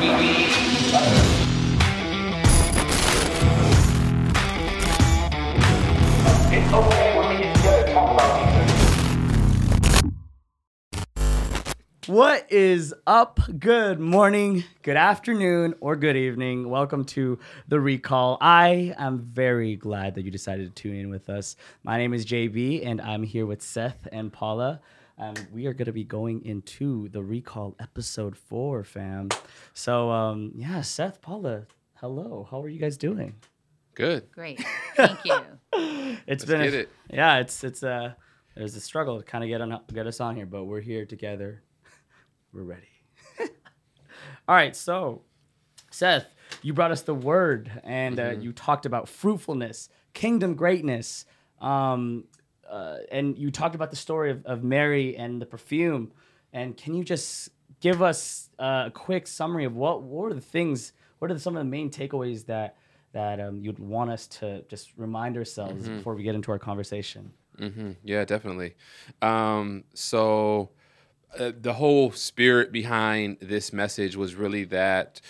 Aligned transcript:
What 0.00 0.20
is 12.50 12.94
up? 13.06 13.40
Good 13.58 14.00
morning, 14.00 14.64
good 14.82 14.96
afternoon, 14.96 15.74
or 15.80 15.96
good 15.96 16.16
evening. 16.16 16.70
Welcome 16.70 17.04
to 17.04 17.38
the 17.68 17.78
recall. 17.78 18.38
I 18.40 18.94
am 18.96 19.18
very 19.18 19.76
glad 19.76 20.14
that 20.14 20.24
you 20.24 20.30
decided 20.30 20.74
to 20.74 20.82
tune 20.82 20.96
in 20.96 21.10
with 21.10 21.28
us. 21.28 21.56
My 21.84 21.98
name 21.98 22.14
is 22.14 22.24
JB, 22.24 22.86
and 22.86 23.02
I'm 23.02 23.22
here 23.22 23.44
with 23.44 23.60
Seth 23.60 24.08
and 24.10 24.32
Paula. 24.32 24.80
Um, 25.20 25.34
we 25.52 25.66
are 25.66 25.74
going 25.74 25.86
to 25.86 25.92
be 25.92 26.04
going 26.04 26.44
into 26.46 27.08
the 27.10 27.22
recall 27.22 27.76
episode 27.78 28.36
four, 28.36 28.84
fam. 28.84 29.28
So, 29.74 30.10
um, 30.10 30.52
yeah, 30.54 30.80
Seth, 30.80 31.20
Paula, 31.20 31.66
hello. 31.96 32.48
How 32.50 32.62
are 32.62 32.68
you 32.68 32.78
guys 32.80 32.96
doing? 32.96 33.34
Good. 33.94 34.30
Great. 34.32 34.64
Thank 34.96 35.24
you. 35.24 35.40
It's 36.26 36.42
Let's 36.42 36.44
been 36.46 36.62
get 36.62 36.74
a, 36.74 36.78
it. 36.80 36.88
yeah, 37.12 37.38
it's 37.38 37.62
it's 37.64 37.82
uh 37.84 38.12
there's 38.56 38.74
a 38.74 38.80
struggle 38.80 39.18
to 39.18 39.24
kind 39.24 39.44
of 39.44 39.48
get 39.48 39.60
on 39.60 39.80
get 39.92 40.06
us 40.06 40.20
on 40.20 40.34
here, 40.36 40.44
but 40.46 40.64
we're 40.64 40.80
here 40.80 41.06
together. 41.06 41.62
We're 42.52 42.64
ready. 42.64 42.88
All 44.48 44.56
right, 44.56 44.74
so 44.74 45.22
Seth, 45.90 46.26
you 46.62 46.72
brought 46.74 46.90
us 46.90 47.02
the 47.02 47.14
word, 47.14 47.70
and 47.84 48.18
uh, 48.18 48.30
Mm-hmm. 48.30 48.40
you 48.42 48.52
talked 48.52 48.84
about 48.86 49.08
fruitfulness, 49.08 49.88
kingdom 50.12 50.54
greatness, 50.54 51.24
um, 51.60 52.24
uh, 52.70 52.98
and 53.10 53.36
you 53.36 53.50
talked 53.50 53.74
about 53.74 53.90
the 53.90 53.96
story 53.96 54.30
of, 54.30 54.44
of 54.46 54.62
Mary 54.62 55.16
and 55.16 55.42
the 55.42 55.46
perfume. 55.46 56.12
And 56.52 56.76
can 56.76 56.94
you 56.94 57.04
just 57.04 57.50
give 57.80 58.02
us 58.02 58.50
uh, 58.58 58.84
a 58.86 58.90
quick 58.90 59.26
summary 59.26 59.64
of 59.64 59.74
what, 59.74 60.02
what 60.02 60.30
are 60.30 60.34
the 60.34 60.40
things, 60.40 60.92
what 61.18 61.30
are 61.30 61.38
some 61.38 61.56
of 61.56 61.60
the 61.60 61.70
main 61.70 61.90
takeaways 61.90 62.46
that 62.46 62.76
that 63.12 63.40
um, 63.40 63.58
you'd 63.60 63.80
want 63.80 64.08
us 64.08 64.28
to 64.28 64.62
just 64.68 64.92
remind 64.96 65.36
ourselves 65.36 65.82
Mm-hmm. 65.82 65.96
before 65.96 66.14
we 66.14 66.22
get 66.22 66.36
into 66.36 66.52
our 66.52 66.60
conversation? 66.60 67.32
hmm 67.58 67.92
Yeah, 68.04 68.24
definitely. 68.24 68.76
Um, 69.20 69.82
so 69.94 70.70
uh, 71.38 71.50
the 71.60 71.72
whole 71.72 72.12
spirit 72.12 72.70
behind 72.70 73.38
this 73.40 73.72
message 73.72 74.14
was 74.14 74.36
really 74.36 74.62
that 74.64 75.20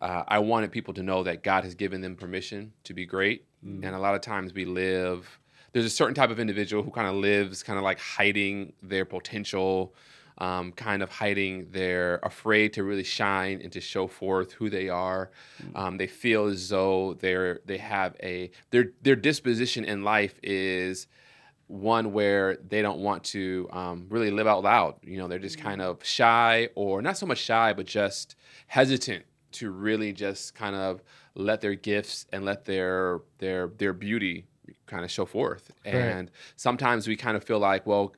uh, 0.00 0.24
I 0.26 0.38
wanted 0.38 0.72
people 0.72 0.94
to 0.94 1.02
know 1.02 1.22
that 1.24 1.42
God 1.42 1.64
has 1.64 1.74
given 1.74 2.00
them 2.00 2.16
permission 2.16 2.72
to 2.84 2.94
be 2.94 3.04
great. 3.04 3.44
And 3.62 3.84
a 3.84 3.98
lot 3.98 4.14
of 4.14 4.22
times 4.22 4.54
we 4.54 4.64
live, 4.64 5.38
there's 5.72 5.84
a 5.84 5.90
certain 5.90 6.14
type 6.14 6.30
of 6.30 6.40
individual 6.40 6.82
who 6.82 6.90
kind 6.90 7.06
of 7.06 7.14
lives 7.14 7.62
kind 7.62 7.78
of 7.78 7.84
like 7.84 7.98
hiding 7.98 8.72
their 8.82 9.04
potential, 9.04 9.94
um, 10.38 10.72
kind 10.72 11.02
of 11.02 11.10
hiding 11.10 11.70
their 11.70 12.16
afraid 12.22 12.72
to 12.74 12.82
really 12.82 13.04
shine 13.04 13.60
and 13.62 13.72
to 13.72 13.80
show 13.80 14.06
forth 14.06 14.52
who 14.52 14.70
they 14.70 14.88
are. 14.88 15.30
Um, 15.74 15.96
they 15.96 16.06
feel 16.06 16.46
as 16.46 16.68
though 16.68 17.14
they're 17.14 17.60
they 17.66 17.78
have 17.78 18.16
a 18.22 18.50
their 18.70 18.86
their 19.02 19.16
disposition 19.16 19.84
in 19.84 20.02
life 20.02 20.38
is 20.42 21.06
one 21.66 22.12
where 22.12 22.56
they 22.56 22.82
don't 22.82 22.98
want 22.98 23.22
to 23.22 23.68
um, 23.70 24.06
really 24.08 24.30
live 24.32 24.48
out 24.48 24.64
loud. 24.64 24.96
You 25.02 25.18
know, 25.18 25.28
they're 25.28 25.38
just 25.38 25.58
kind 25.58 25.80
of 25.80 26.04
shy, 26.04 26.68
or 26.74 27.00
not 27.00 27.16
so 27.16 27.26
much 27.26 27.38
shy, 27.38 27.72
but 27.72 27.86
just 27.86 28.34
hesitant 28.66 29.24
to 29.52 29.70
really 29.70 30.12
just 30.12 30.54
kind 30.54 30.74
of 30.74 31.00
let 31.34 31.60
their 31.60 31.74
gifts 31.74 32.26
and 32.32 32.44
let 32.44 32.64
their 32.64 33.20
their 33.38 33.68
their 33.68 33.92
beauty 33.92 34.46
kind 34.90 35.04
of 35.04 35.10
show 35.10 35.24
forth. 35.24 35.70
And 35.84 36.30
sometimes 36.56 37.06
we 37.08 37.16
kind 37.16 37.36
of 37.36 37.44
feel 37.44 37.58
like, 37.58 37.86
well, 37.86 38.12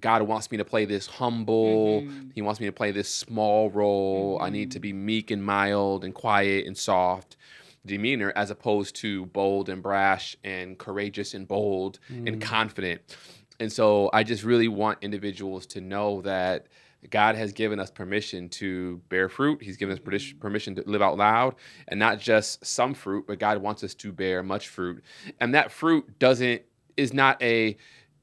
God 0.00 0.22
wants 0.22 0.50
me 0.50 0.58
to 0.58 0.64
play 0.64 0.84
this 0.84 1.06
humble. 1.06 2.02
Mm-hmm. 2.02 2.30
He 2.34 2.42
wants 2.42 2.60
me 2.60 2.66
to 2.66 2.72
play 2.72 2.90
this 2.90 3.08
small 3.08 3.70
role. 3.70 4.38
I 4.42 4.50
need 4.50 4.72
to 4.72 4.80
be 4.80 4.90
mm-hmm. 4.90 5.06
meek 5.06 5.30
and 5.30 5.42
mild 5.42 6.04
and 6.04 6.14
quiet 6.14 6.66
and 6.66 6.76
soft 6.76 7.36
demeanor 7.86 8.32
as 8.34 8.50
opposed 8.50 8.96
to 8.96 9.26
bold 9.26 9.68
and 9.68 9.82
brash 9.82 10.36
and 10.44 10.76
courageous 10.76 11.34
and 11.34 11.46
bold 11.46 12.00
and 12.08 12.26
mm. 12.28 12.40
confident. 12.40 13.00
And 13.60 13.72
so 13.72 14.10
I 14.12 14.22
just 14.22 14.42
really 14.42 14.68
want 14.68 14.98
individuals 15.02 15.66
to 15.66 15.80
know 15.80 16.20
that 16.22 16.66
God 17.10 17.36
has 17.36 17.52
given 17.52 17.78
us 17.78 17.90
permission 17.90 18.48
to 18.50 19.00
bear 19.08 19.28
fruit. 19.28 19.62
He's 19.62 19.76
given 19.76 19.92
us 19.92 20.00
mm-hmm. 20.00 20.38
permission 20.38 20.74
to 20.76 20.82
live 20.86 21.02
out 21.02 21.16
loud 21.16 21.54
and 21.88 22.00
not 22.00 22.18
just 22.18 22.64
some 22.64 22.94
fruit, 22.94 23.26
but 23.26 23.38
God 23.38 23.58
wants 23.58 23.84
us 23.84 23.94
to 23.96 24.12
bear 24.12 24.42
much 24.42 24.68
fruit. 24.68 25.02
And 25.40 25.54
that 25.54 25.70
fruit 25.70 26.18
doesn't, 26.18 26.62
is 26.96 27.12
not 27.12 27.40
a, 27.42 27.76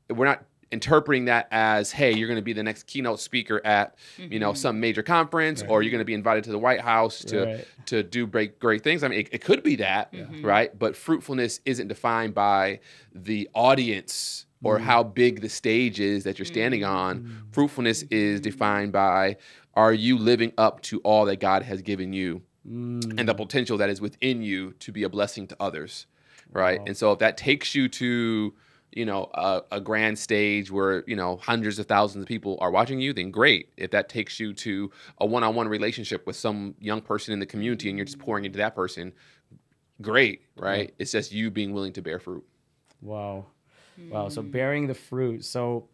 we're 0.09 0.25
not 0.25 0.43
interpreting 0.73 1.25
that 1.25 1.47
as 1.51 1.91
hey 1.91 2.11
you're 2.11 2.27
going 2.27 2.35
to 2.35 2.41
be 2.41 2.51
the 2.51 2.63
next 2.63 2.87
keynote 2.87 3.19
speaker 3.19 3.61
at 3.63 3.95
you 4.17 4.39
know 4.39 4.49
mm-hmm. 4.49 4.57
some 4.57 4.79
major 4.79 5.03
conference 5.03 5.63
or 5.69 5.83
you're 5.83 5.91
going 5.91 5.99
to 5.99 6.05
be 6.05 6.15
invited 6.15 6.43
to 6.43 6.49
the 6.49 6.57
white 6.57 6.81
house 6.81 7.19
to 7.19 7.43
Right. 7.45 7.67
to 7.85 8.01
do 8.01 8.25
great 8.25 8.57
great 8.57 8.83
things 8.83 9.03
i 9.03 9.07
mean 9.07 9.19
it, 9.19 9.29
it 9.31 9.43
could 9.43 9.61
be 9.61 9.75
that 9.75 10.11
right 10.41 10.77
but 10.77 10.97
fruitfulness 10.97 11.59
isn't 11.65 11.89
defined 11.89 12.33
by 12.33 12.79
the 13.13 13.47
audience 13.53 14.47
or 14.63 14.79
mm. 14.79 14.81
how 14.81 15.03
big 15.03 15.41
the 15.41 15.49
stage 15.49 15.99
is 15.99 16.23
that 16.23 16.39
you're 16.39 16.45
standing 16.45 16.81
mm. 16.81 16.89
on 16.89 17.19
mm. 17.21 17.53
fruitfulness 17.53 18.03
is 18.03 18.41
defined 18.41 18.91
by 18.91 19.35
are 19.75 19.93
you 19.93 20.17
living 20.17 20.51
up 20.57 20.81
to 20.81 20.99
all 20.99 21.25
that 21.25 21.39
god 21.39 21.63
has 21.63 21.81
given 21.81 22.13
you 22.13 22.41
and 22.65 23.27
the 23.27 23.33
potential 23.33 23.77
that 23.77 23.89
is 23.89 23.99
within 23.99 24.41
you 24.41 24.71
to 24.79 24.91
be 24.91 25.03
a 25.03 25.09
blessing 25.09 25.45
to 25.45 25.55
others 25.59 26.07
right? 26.53 26.79
And 26.85 26.95
so 26.95 27.11
if 27.11 27.19
that 27.19 27.37
takes 27.37 27.75
you 27.75 27.89
to 27.89 28.53
you 28.91 29.05
know 29.05 29.29
a, 29.33 29.61
a 29.71 29.81
grand 29.81 30.19
stage 30.19 30.69
where 30.69 31.03
you 31.07 31.15
know 31.15 31.37
hundreds 31.37 31.79
of 31.79 31.87
thousands 31.87 32.21
of 32.21 32.27
people 32.27 32.57
are 32.61 32.71
watching 32.71 32.99
you 32.99 33.11
then 33.11 33.31
great. 33.31 33.69
If 33.75 33.91
that 33.91 34.07
takes 34.07 34.39
you 34.39 34.53
to 34.53 34.91
a 35.19 35.25
one-on-one 35.25 35.67
relationship 35.67 36.27
with 36.27 36.35
some 36.35 36.75
young 36.79 37.01
person 37.01 37.33
in 37.33 37.39
the 37.39 37.45
community 37.45 37.89
and 37.89 37.97
you're 37.97 38.05
just 38.05 38.19
pouring 38.19 38.45
into 38.45 38.57
that 38.59 38.75
person 38.75 39.13
great 40.01 40.43
right? 40.55 40.93
It's 40.99 41.11
just 41.11 41.31
you 41.31 41.49
being 41.49 41.73
willing 41.73 41.93
to 41.93 42.01
bear 42.01 42.19
fruit. 42.19 42.43
Wow. 43.01 43.47
Wow. 44.09 44.29
So 44.29 44.41
bearing 44.41 44.87
the 44.87 44.93
fruit. 44.93 45.45
So 45.45 45.87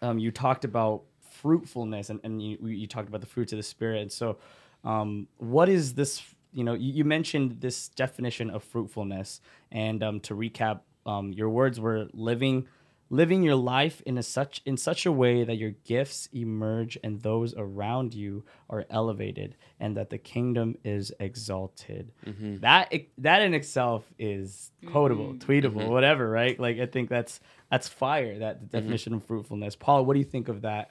um, 0.00 0.18
you 0.18 0.30
talked 0.30 0.64
about 0.64 1.02
fruitfulness 1.30 2.10
and, 2.10 2.20
and 2.24 2.42
you, 2.42 2.58
you 2.62 2.86
talked 2.86 3.08
about 3.08 3.20
the 3.20 3.26
fruits 3.26 3.52
of 3.52 3.56
the 3.56 3.62
spirit. 3.62 4.12
So 4.12 4.38
um, 4.84 5.28
what 5.38 5.68
is 5.68 5.94
this, 5.94 6.22
you 6.52 6.64
know, 6.64 6.74
you, 6.74 6.92
you 6.92 7.04
mentioned 7.04 7.60
this 7.60 7.88
definition 7.88 8.50
of 8.50 8.62
fruitfulness 8.62 9.40
and 9.70 10.02
um, 10.02 10.20
to 10.20 10.34
recap, 10.34 10.80
um, 11.06 11.32
your 11.32 11.48
words 11.48 11.80
were 11.80 12.08
living, 12.12 12.68
living 13.12 13.42
your 13.42 13.54
life 13.54 14.00
in 14.06 14.16
a 14.16 14.22
such, 14.22 14.62
in 14.64 14.78
such 14.78 15.04
a 15.04 15.12
way 15.12 15.44
that 15.44 15.56
your 15.56 15.72
gifts 15.84 16.30
emerge 16.32 16.98
and 17.04 17.20
those 17.20 17.54
around 17.54 18.14
you 18.14 18.42
are 18.70 18.86
elevated 18.88 19.54
and 19.78 19.98
that 19.98 20.08
the 20.08 20.16
kingdom 20.16 20.74
is 20.82 21.12
exalted. 21.20 22.10
Mm-hmm. 22.26 22.60
That, 22.60 22.90
that 23.18 23.42
in 23.42 23.52
itself 23.52 24.02
is 24.18 24.70
quotable, 24.86 25.34
mm-hmm. 25.34 25.50
tweetable, 25.50 25.82
mm-hmm. 25.82 25.90
whatever, 25.90 26.28
right? 26.28 26.58
Like 26.58 26.78
I 26.78 26.86
think 26.86 27.10
that's 27.10 27.38
that's 27.70 27.86
fire. 27.86 28.38
That 28.38 28.60
the 28.60 28.80
definition 28.80 29.14
of 29.14 29.24
fruitfulness. 29.24 29.76
Paul, 29.76 30.06
what 30.06 30.14
do 30.14 30.18
you 30.18 30.24
think 30.24 30.48
of 30.48 30.62
that? 30.62 30.90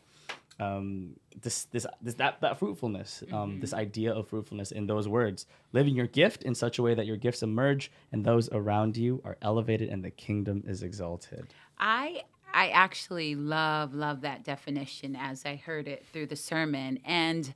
Um, 0.62 1.16
this 1.42 1.66
this 1.66 1.88
this 2.02 2.14
that 2.16 2.40
that 2.42 2.60
fruitfulness, 2.60 3.24
um, 3.34 3.60
this 3.60 3.74
idea 3.74 4.14
of 4.14 4.28
fruitfulness 4.28 4.72
in 4.72 4.86
those 4.86 5.08
words, 5.08 5.48
living 5.74 5.96
your 5.96 6.08
gift 6.08 6.44
in 6.44 6.54
such 6.54 6.78
a 6.78 6.84
way 6.84 6.94
that 6.94 7.08
your 7.08 7.18
gifts 7.18 7.42
emerge 7.42 7.92
and 8.12 8.24
those 8.24 8.48
around 8.52 8.96
you 8.96 9.22
are 9.26 9.38
elevated 9.42 9.90
and 9.90 10.04
the 10.04 10.12
kingdom 10.12 10.64
is 10.68 10.84
exalted. 10.84 11.48
I 11.80 12.24
I 12.54 12.70
actually 12.70 13.36
love 13.36 13.94
love 13.94 14.22
that 14.22 14.44
definition 14.44 15.16
as 15.16 15.46
I 15.46 15.56
heard 15.56 15.88
it 15.88 16.06
through 16.12 16.28
the 16.28 16.36
sermon, 16.36 17.00
and 17.06 17.52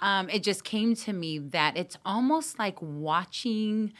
um, 0.00 0.28
it 0.28 0.42
just 0.42 0.62
came 0.64 0.94
to 0.96 1.12
me 1.12 1.38
that 1.38 1.76
it's 1.76 1.96
almost 2.04 2.58
like 2.58 2.76
watching, 2.82 3.92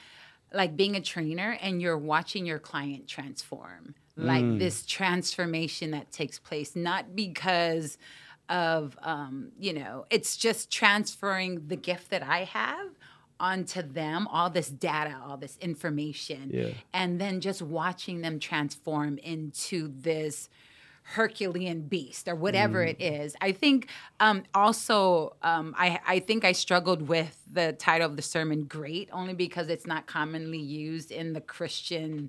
like 0.52 0.76
being 0.76 0.96
a 0.96 1.00
trainer, 1.00 1.56
and 1.62 1.80
you're 1.80 1.98
watching 1.98 2.44
your 2.46 2.58
client 2.58 3.06
transform, 3.08 3.94
like 4.16 4.58
this 4.58 4.84
transformation 4.84 5.92
that 5.92 6.12
takes 6.12 6.38
place, 6.38 6.76
not 6.76 7.16
because 7.16 7.96
of 8.50 8.98
um, 9.02 9.52
you 9.58 9.72
know, 9.72 10.04
it's 10.10 10.36
just 10.36 10.70
transferring 10.70 11.68
the 11.68 11.76
gift 11.76 12.10
that 12.10 12.22
I 12.22 12.44
have 12.44 12.88
onto 13.38 13.80
them 13.80 14.26
all 14.28 14.50
this 14.50 14.68
data 14.68 15.16
all 15.26 15.38
this 15.38 15.56
information 15.62 16.50
Yeah. 16.52 16.68
and 16.92 17.18
then 17.18 17.40
just 17.40 17.62
watching 17.62 18.20
them 18.20 18.38
transform 18.38 19.16
into 19.16 19.90
this 19.98 20.50
Herculean 21.02 21.80
beast 21.88 22.28
or 22.28 22.34
whatever 22.34 22.84
it 22.84 23.00
is. 23.00 23.34
I 23.40 23.52
think 23.52 23.88
um, 24.20 24.42
also 24.54 25.34
um, 25.42 25.74
I, 25.78 25.98
I 26.06 26.18
think 26.20 26.44
I 26.44 26.52
struggled 26.52 27.08
with 27.08 27.36
the 27.50 27.72
title 27.72 28.08
of 28.10 28.16
the 28.16 28.22
sermon 28.22 28.64
"Great" 28.64 29.08
only 29.12 29.32
because 29.34 29.68
it's 29.68 29.86
not 29.86 30.06
commonly 30.06 30.58
used 30.60 31.10
in 31.10 31.32
the 31.32 31.40
Christian 31.40 32.28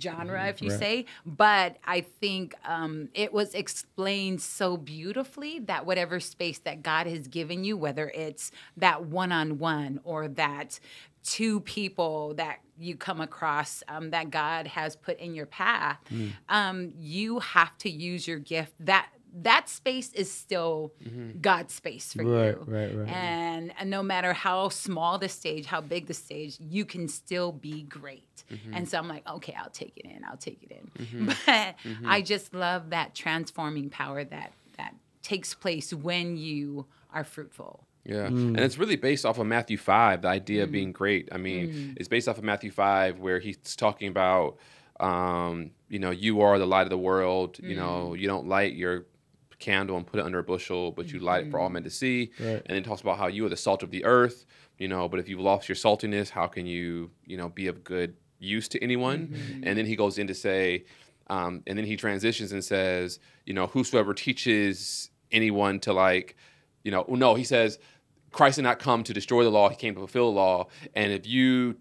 genre, 0.00 0.46
if 0.48 0.62
you 0.62 0.70
right. 0.70 0.78
say. 0.78 1.06
But 1.24 1.76
I 1.84 2.02
think 2.02 2.54
um, 2.64 3.08
it 3.14 3.32
was 3.32 3.54
explained 3.54 4.40
so 4.40 4.76
beautifully 4.76 5.60
that 5.60 5.86
whatever 5.86 6.20
space 6.20 6.58
that 6.60 6.82
God 6.82 7.06
has 7.06 7.28
given 7.28 7.64
you, 7.64 7.76
whether 7.76 8.08
it's 8.10 8.50
that 8.76 9.04
one 9.06 9.32
on 9.32 9.58
one 9.58 10.00
or 10.04 10.28
that 10.28 10.78
two 11.22 11.60
people 11.60 12.34
that 12.34 12.58
you 12.78 12.96
come 12.96 13.20
across 13.20 13.82
um, 13.88 14.10
that 14.10 14.30
God 14.30 14.66
has 14.66 14.94
put 14.96 15.18
in 15.18 15.34
your 15.34 15.46
path, 15.46 15.98
um, 16.48 16.92
you 16.98 17.38
have 17.38 17.76
to 17.78 17.90
use 17.90 18.28
your 18.28 18.38
gift. 18.38 18.74
That 18.80 19.08
that 19.42 19.68
space 19.68 20.12
is 20.12 20.30
still 20.30 20.92
God's 21.40 21.74
space 21.74 22.12
for 22.12 22.24
Right, 22.24 22.54
you. 22.56 22.64
right, 22.66 22.96
right. 22.96 23.08
And, 23.08 23.72
and 23.78 23.90
no 23.90 24.02
matter 24.02 24.32
how 24.32 24.68
small 24.68 25.18
the 25.18 25.28
stage, 25.28 25.66
how 25.66 25.80
big 25.80 26.06
the 26.06 26.14
stage, 26.14 26.56
you 26.60 26.84
can 26.84 27.08
still 27.08 27.50
be 27.50 27.82
great. 27.82 28.44
Mm-hmm. 28.52 28.74
And 28.74 28.88
so 28.88 28.98
I'm 28.98 29.08
like, 29.08 29.28
okay, 29.28 29.54
I'll 29.58 29.70
take 29.70 29.96
it 29.96 30.04
in. 30.06 30.24
I'll 30.24 30.36
take 30.36 30.62
it 30.62 30.70
in. 30.70 31.26
But 31.26 31.36
Mm-hmm. 31.84 32.06
I 32.08 32.22
just 32.22 32.54
love 32.54 32.90
that 32.90 33.14
transforming 33.14 33.90
power 33.90 34.22
that 34.24 34.52
that 34.76 34.94
takes 35.22 35.52
place 35.54 35.92
when 35.92 36.36
you 36.36 36.86
are 37.12 37.24
fruitful. 37.24 37.86
Yeah. 38.04 38.28
Mm. 38.28 38.48
And 38.48 38.60
it's 38.60 38.76
really 38.78 38.96
based 38.96 39.24
off 39.24 39.38
of 39.38 39.46
Matthew 39.46 39.78
5, 39.78 40.22
the 40.22 40.28
idea 40.28 40.62
of 40.64 40.70
being 40.70 40.92
great. 40.92 41.28
I 41.32 41.38
mean, 41.38 41.68
Mm. 41.72 41.94
it's 41.96 42.08
based 42.08 42.28
off 42.28 42.36
of 42.38 42.44
Matthew 42.44 42.70
5, 42.70 43.18
where 43.18 43.38
he's 43.40 43.56
talking 43.76 44.08
about, 44.08 44.58
um, 45.00 45.70
you 45.88 45.98
know, 45.98 46.10
you 46.10 46.42
are 46.42 46.58
the 46.58 46.66
light 46.66 46.82
of 46.82 46.90
the 46.90 46.98
world. 46.98 47.58
You 47.62 47.76
know, 47.76 48.10
Mm. 48.12 48.20
you 48.20 48.26
don't 48.28 48.46
light 48.46 48.74
your 48.74 49.06
candle 49.64 49.96
and 49.96 50.06
put 50.06 50.20
it 50.20 50.26
under 50.26 50.38
a 50.38 50.42
bushel, 50.52 50.92
but 50.92 51.12
you 51.12 51.18
light 51.20 51.46
it 51.46 51.50
for 51.50 51.58
all 51.58 51.66
Mm-hmm. 51.66 51.74
men 51.74 51.84
to 51.84 51.90
see. 51.90 52.30
Right. 52.38 52.62
And 52.64 52.68
then 52.68 52.76
it 52.76 52.84
talks 52.84 53.00
about 53.00 53.18
how 53.18 53.28
you 53.28 53.44
are 53.46 53.48
the 53.48 53.56
salt 53.56 53.82
of 53.82 53.90
the 53.90 54.04
earth, 54.04 54.46
you 54.78 54.88
know, 54.88 55.08
but 55.08 55.18
if 55.20 55.28
you've 55.28 55.40
lost 55.40 55.68
your 55.68 55.76
saltiness, 55.76 56.28
how 56.30 56.46
can 56.46 56.66
you, 56.66 57.10
you 57.26 57.36
know, 57.36 57.48
be 57.48 57.66
of 57.68 57.82
good 57.82 58.14
use 58.38 58.68
to 58.68 58.82
anyone? 58.82 59.28
Mm-hmm. 59.28 59.64
And 59.66 59.78
then 59.78 59.86
he 59.86 59.96
goes 59.96 60.18
in 60.18 60.26
to 60.26 60.34
say, 60.34 60.84
um, 61.28 61.62
and 61.66 61.78
then 61.78 61.86
he 61.86 61.96
transitions 61.96 62.52
and 62.52 62.62
says, 62.62 63.18
you 63.46 63.54
know, 63.54 63.66
whosoever 63.66 64.12
teaches 64.12 65.10
anyone 65.32 65.80
to 65.80 65.92
like, 65.92 66.36
you 66.84 66.90
know, 66.90 67.06
no, 67.08 67.34
he 67.34 67.44
says, 67.44 67.78
Christ 68.30 68.56
did 68.56 68.62
not 68.62 68.78
come 68.78 69.04
to 69.04 69.12
destroy 69.14 69.44
the 69.44 69.50
law; 69.50 69.68
he 69.68 69.76
came 69.76 69.94
to 69.94 70.00
fulfill 70.00 70.32
the 70.32 70.36
law. 70.36 70.66
And 70.94 71.12
if 71.12 71.24
you 71.26 71.76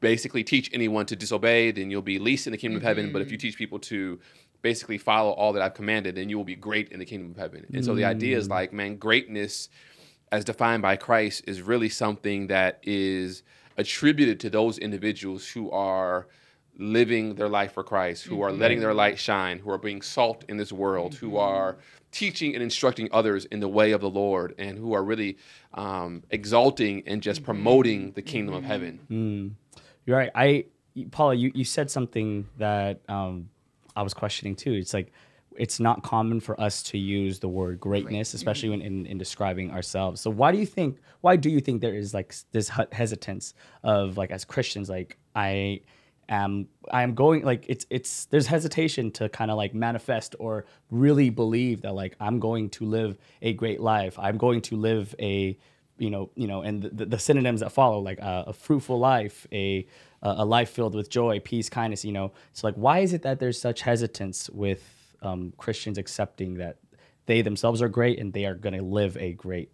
basically 0.00 0.42
teach 0.44 0.68
anyone 0.74 1.06
to 1.06 1.16
disobey, 1.16 1.70
then 1.70 1.90
you'll 1.90 2.02
be 2.02 2.18
least 2.18 2.46
in 2.46 2.50
the 2.50 2.58
kingdom 2.58 2.76
of 2.78 2.82
heaven. 2.82 3.12
But 3.12 3.22
if 3.22 3.30
you 3.30 3.38
teach 3.38 3.56
people 3.56 3.78
to 3.78 4.18
basically 4.62 4.98
follow 4.98 5.32
all 5.32 5.52
that 5.52 5.62
I've 5.62 5.74
commanded, 5.74 6.14
then 6.14 6.28
you 6.28 6.36
will 6.36 6.44
be 6.44 6.56
great 6.56 6.90
in 6.90 6.98
the 6.98 7.04
kingdom 7.04 7.30
of 7.30 7.36
heaven. 7.36 7.66
And 7.74 7.84
so 7.84 7.94
the 7.94 8.04
idea 8.04 8.38
is 8.38 8.48
like, 8.48 8.72
man, 8.72 8.96
greatness 8.96 9.68
as 10.30 10.44
defined 10.44 10.82
by 10.82 10.96
Christ 10.96 11.44
is 11.46 11.60
really 11.60 11.90
something 11.90 12.46
that 12.46 12.80
is 12.82 13.42
attributed 13.76 14.40
to 14.40 14.50
those 14.50 14.78
individuals 14.78 15.46
who 15.46 15.70
are 15.70 16.26
living 16.78 17.34
their 17.34 17.48
life 17.48 17.72
for 17.72 17.84
Christ, 17.84 18.24
who 18.24 18.40
are 18.40 18.50
letting 18.50 18.80
their 18.80 18.94
light 18.94 19.18
shine, 19.18 19.58
who 19.58 19.70
are 19.70 19.78
being 19.78 20.00
salt 20.00 20.44
in 20.48 20.56
this 20.56 20.72
world, 20.72 21.14
who 21.14 21.36
are 21.36 21.76
teaching 22.12 22.54
and 22.54 22.62
instructing 22.62 23.08
others 23.12 23.44
in 23.46 23.60
the 23.60 23.68
way 23.68 23.92
of 23.92 24.00
the 24.00 24.08
Lord, 24.08 24.54
and 24.58 24.78
who 24.78 24.94
are 24.94 25.04
really 25.04 25.36
um, 25.74 26.22
exalting 26.30 27.02
and 27.06 27.22
just 27.22 27.42
promoting 27.42 28.12
the 28.12 28.22
kingdom 28.22 28.54
of 28.54 28.64
heaven. 28.64 29.54
You're 30.06 30.16
right. 30.16 30.30
I, 30.34 30.64
Paula, 31.10 31.34
you, 31.34 31.52
you 31.54 31.64
said 31.64 31.90
something 31.90 32.48
that 32.58 33.00
um, 33.08 33.50
I 33.96 34.02
was 34.02 34.14
questioning 34.14 34.56
too. 34.56 34.72
It's 34.72 34.94
like 34.94 35.12
it's 35.58 35.80
not 35.80 36.02
common 36.02 36.40
for 36.40 36.58
us 36.60 36.82
to 36.82 36.98
use 36.98 37.38
the 37.38 37.48
word 37.48 37.78
greatness, 37.80 38.34
especially 38.34 38.70
mm-hmm. 38.70 38.84
when 38.84 38.86
in, 38.86 39.06
in 39.06 39.18
describing 39.18 39.70
ourselves. 39.70 40.20
So 40.20 40.30
why 40.30 40.52
do 40.52 40.58
you 40.58 40.66
think? 40.66 40.98
Why 41.20 41.36
do 41.36 41.50
you 41.50 41.60
think 41.60 41.80
there 41.80 41.94
is 41.94 42.14
like 42.14 42.34
this 42.52 42.70
hesitance 42.90 43.54
of 43.82 44.16
like 44.16 44.30
as 44.30 44.44
Christians, 44.44 44.88
like 44.88 45.18
I 45.34 45.80
am 46.28 46.68
I 46.90 47.02
am 47.02 47.14
going 47.14 47.44
like 47.44 47.66
it's 47.68 47.86
it's 47.90 48.26
there's 48.26 48.46
hesitation 48.46 49.10
to 49.12 49.28
kind 49.28 49.50
of 49.50 49.56
like 49.56 49.74
manifest 49.74 50.34
or 50.38 50.64
really 50.90 51.30
believe 51.30 51.82
that 51.82 51.94
like 51.94 52.16
I'm 52.20 52.38
going 52.38 52.70
to 52.70 52.84
live 52.84 53.18
a 53.42 53.52
great 53.52 53.80
life. 53.80 54.18
I'm 54.18 54.38
going 54.38 54.62
to 54.62 54.76
live 54.76 55.14
a 55.18 55.56
you 56.02 56.10
know, 56.10 56.30
you 56.34 56.48
know, 56.48 56.62
and 56.62 56.82
the, 56.82 57.06
the 57.06 57.18
synonyms 57.18 57.60
that 57.60 57.70
follow, 57.70 58.00
like 58.00 58.20
uh, 58.20 58.44
a 58.48 58.52
fruitful 58.52 58.98
life, 58.98 59.46
a 59.52 59.86
a 60.20 60.44
life 60.44 60.70
filled 60.70 60.94
with 60.94 61.08
joy, 61.10 61.40
peace, 61.40 61.68
kindness. 61.68 62.04
You 62.04 62.12
know, 62.12 62.32
so 62.52 62.66
like, 62.66 62.74
why 62.74 62.98
is 62.98 63.12
it 63.12 63.22
that 63.22 63.38
there's 63.38 63.60
such 63.60 63.82
hesitance 63.82 64.50
with 64.50 64.82
um, 65.22 65.52
Christians 65.56 65.98
accepting 65.98 66.54
that 66.54 66.78
they 67.26 67.40
themselves 67.40 67.80
are 67.80 67.88
great 67.88 68.18
and 68.18 68.32
they 68.32 68.46
are 68.46 68.54
going 68.54 68.74
to 68.74 68.82
live 68.82 69.16
a 69.16 69.32
great 69.32 69.70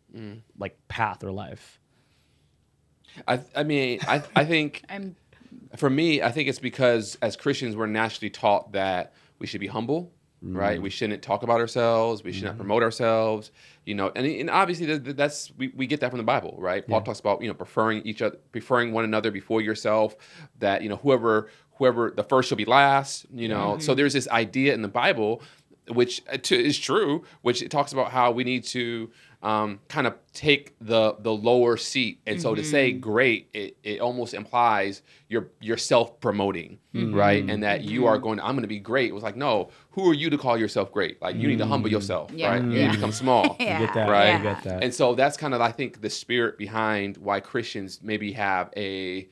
like 0.59 0.77
path 0.89 1.25
or 1.25 1.33
life? 1.33 1.81
I, 3.27 3.41
I 3.57 3.63
mean, 3.63 4.01
I, 4.07 4.23
I 4.37 4.45
think 4.45 4.85
I'm 4.91 5.17
for 5.77 5.89
me, 5.89 6.21
I 6.21 6.31
think 6.31 6.51
it's 6.51 6.59
because 6.59 7.17
as 7.23 7.37
Christians, 7.37 7.75
we're 7.75 7.87
naturally 7.87 8.31
taught 8.31 8.73
that 8.73 9.15
we 9.39 9.47
should 9.47 9.61
be 9.61 9.67
humble, 9.67 10.13
right? 10.43 10.75
Mm-hmm. 10.75 10.83
We 10.83 10.91
shouldn't 10.91 11.23
talk 11.23 11.43
about 11.43 11.61
ourselves. 11.61 12.23
We 12.23 12.33
should 12.33 12.45
not 12.45 12.51
mm-hmm. 12.51 12.61
promote 12.61 12.83
ourselves, 12.83 13.51
you 13.85 13.95
know. 13.95 14.13
And, 14.15 14.27
and 14.27 14.51
obviously, 14.51 14.87
th- 14.87 15.05
th- 15.05 15.17
that's 15.17 15.53
we, 15.57 15.69
we 15.69 15.87
get 15.87 16.01
that 16.01 16.11
from 16.11 16.19
the 16.19 16.25
Bible, 16.25 16.55
right? 16.59 16.87
Paul 16.87 17.03
talks 17.03 17.21
about 17.21 17.43
you 17.43 17.49
know 17.49 17.55
preferring 17.55 18.03
each 18.03 18.23
other, 18.23 18.37
preferring 18.53 18.93
one 18.93 19.05
another 19.05 19.31
before 19.31 19.61
yourself. 19.61 20.17
That 20.59 20.83
you 20.83 20.89
know 20.89 20.97
whoever 20.97 21.51
whoever 21.79 22.11
the 22.11 22.25
first 22.25 22.49
shall 22.49 22.57
be 22.57 22.65
last, 22.65 23.27
you 23.33 23.49
know. 23.49 23.73
Mm-hmm. 23.73 23.81
So 23.81 23.95
there's 23.95 24.13
this 24.13 24.29
idea 24.29 24.75
in 24.75 24.83
the 24.83 24.89
Bible, 24.89 25.43
which 25.89 26.23
uh, 26.33 26.39
is 26.51 26.79
true, 26.79 27.25
which 27.43 27.63
it 27.63 27.71
talks 27.71 27.93
about 27.93 28.11
how 28.11 28.31
we 28.31 28.45
need 28.45 28.65
to 28.65 29.11
um, 29.41 29.79
kind 29.89 30.07
of 30.07 30.15
take 30.33 30.75
the 30.81 31.15
the 31.21 31.33
lower 31.33 31.77
seat, 31.77 32.21
and 32.27 32.43
so 32.43 32.57
to 32.57 32.65
say 32.65 32.91
mm-hmm. 32.91 33.01
great, 33.01 33.49
it, 33.55 33.77
it 33.85 34.01
almost 34.01 34.35
implies 34.35 35.03
you're 35.29 35.49
you're 35.61 35.77
self 35.77 36.19
promoting, 36.21 36.79
mm-hmm. 36.93 37.15
right? 37.15 37.49
And 37.49 37.63
that 37.63 37.85
you 37.85 38.07
are 38.07 38.17
mm-hmm. 38.17 38.25
going, 38.25 38.41
I'm 38.41 38.57
going 38.57 38.63
to 38.63 38.69
be 38.69 38.81
great. 38.81 39.11
It 39.11 39.15
was 39.15 39.23
like, 39.23 39.37
no, 39.37 39.71
who 39.91 40.11
are 40.11 40.15
you 40.15 40.29
to 40.31 40.39
call 40.39 40.59
yourself 40.59 40.91
great? 40.91 41.23
Like 41.23 41.37
you 41.37 41.47
need 41.47 41.59
to 41.59 41.67
humble 41.67 41.89
yourself, 41.89 42.33
Yeah. 42.33 42.51
right? 42.51 42.63
You 42.63 42.69
need 42.69 42.87
to 42.91 42.97
become 42.97 43.13
small. 43.13 43.57
yeah, 43.61 43.79
You 43.79 43.87
get 43.87 43.95
that, 43.95 44.11
Right. 44.11 44.37
You 44.37 44.43
get 44.43 44.65
that. 44.65 44.83
And 44.83 44.93
so 44.93 45.15
that's 45.15 45.37
kind 45.37 45.55
of 45.55 45.61
I 45.61 45.71
think 45.71 46.01
the 46.01 46.11
spirit 46.11 46.59
behind 46.59 47.17
why 47.17 47.39
Christians 47.39 48.01
maybe 48.03 48.33
have 48.33 48.71
a 48.77 49.29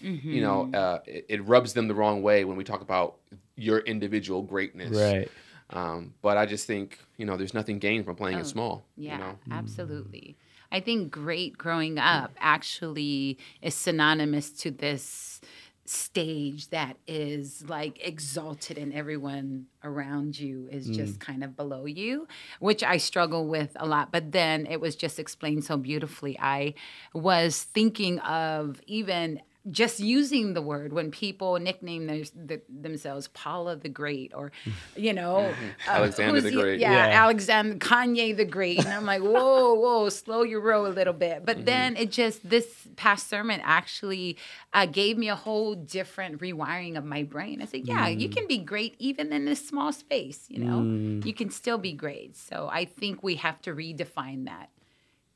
you 0.00 0.40
know 0.40 0.70
uh, 0.72 1.00
it, 1.06 1.26
it 1.28 1.44
rubs 1.44 1.74
them 1.74 1.88
the 1.88 1.94
wrong 1.94 2.22
way 2.22 2.44
when 2.44 2.56
we 2.56 2.64
talk 2.64 2.80
about 2.80 3.16
your 3.56 3.80
individual 3.80 4.42
greatness. 4.42 4.96
right. 4.96 5.28
Um, 5.72 6.14
but 6.20 6.36
I 6.36 6.46
just 6.46 6.66
think 6.66 6.98
you 7.16 7.26
know 7.26 7.36
there's 7.36 7.54
nothing 7.54 7.78
gained 7.78 8.04
from 8.04 8.16
playing 8.16 8.38
it 8.38 8.46
small. 8.46 8.84
Yeah, 8.96 9.14
You 9.14 9.18
know? 9.20 9.38
absolutely. 9.50 10.36
I 10.72 10.80
think 10.80 11.10
great 11.10 11.58
growing 11.58 11.98
up 11.98 12.32
actually 12.38 13.38
is 13.60 13.74
synonymous 13.74 14.50
to 14.62 14.70
this 14.70 15.40
stage 15.84 16.68
that 16.68 16.96
is 17.08 17.68
like 17.68 17.98
exalted 18.06 18.78
and 18.78 18.94
everyone 18.94 19.66
around 19.82 20.38
you 20.38 20.68
is 20.70 20.88
just 20.88 21.18
kind 21.18 21.42
of 21.42 21.56
below 21.56 21.84
you, 21.84 22.28
which 22.60 22.84
I 22.84 22.96
struggle 22.98 23.48
with 23.48 23.72
a 23.74 23.86
lot. 23.86 24.12
But 24.12 24.30
then 24.30 24.66
it 24.66 24.80
was 24.80 24.94
just 24.94 25.18
explained 25.18 25.64
so 25.64 25.76
beautifully. 25.76 26.38
I 26.38 26.74
was 27.12 27.64
thinking 27.64 28.20
of 28.20 28.80
even 28.86 29.40
just 29.70 30.00
using 30.00 30.54
the 30.54 30.62
word 30.62 30.92
when 30.92 31.10
people 31.10 31.58
nickname 31.58 32.06
their, 32.06 32.24
the, 32.34 32.62
themselves 32.68 33.28
Paula 33.28 33.76
the 33.76 33.88
Great 33.88 34.32
or, 34.34 34.52
you 34.96 35.12
know, 35.12 35.36
uh, 35.88 35.90
Alexander 35.90 36.40
the 36.40 36.50
Great. 36.50 36.80
Yeah, 36.80 36.92
Yeah. 36.92 37.22
Alexander 37.24 37.74
Kanye 37.76 38.36
the 38.36 38.44
Great, 38.44 38.78
and 38.78 38.88
I'm 38.88 39.04
like, 39.04 39.20
whoa, 39.22 39.74
whoa, 39.82 40.08
slow 40.08 40.42
your 40.42 40.60
roll 40.60 40.86
a 40.86 40.88
little 40.88 41.12
bit. 41.12 41.44
But 41.44 41.66
then 41.66 41.96
it 41.96 42.10
just 42.10 42.48
this 42.48 42.66
past 42.96 43.28
sermon 43.28 43.60
actually 43.62 44.38
uh, 44.72 44.86
gave 44.86 45.18
me 45.18 45.28
a 45.28 45.36
whole 45.36 45.74
different 45.74 46.40
rewiring 46.40 46.96
of 46.96 47.04
my 47.04 47.22
brain. 47.22 47.60
I 47.60 47.66
said, 47.66 47.86
yeah, 47.86 48.08
you 48.08 48.28
can 48.28 48.46
be 48.46 48.58
great 48.58 48.94
even 48.98 49.32
in 49.32 49.44
this 49.44 49.66
small 49.66 49.92
space. 49.92 50.46
You 50.48 50.64
know, 50.64 51.20
you 51.24 51.34
can 51.34 51.50
still 51.50 51.78
be 51.78 51.92
great. 51.92 52.36
So 52.36 52.68
I 52.72 52.84
think 52.86 53.22
we 53.22 53.34
have 53.36 53.60
to 53.62 53.72
redefine 53.74 54.46
that 54.46 54.70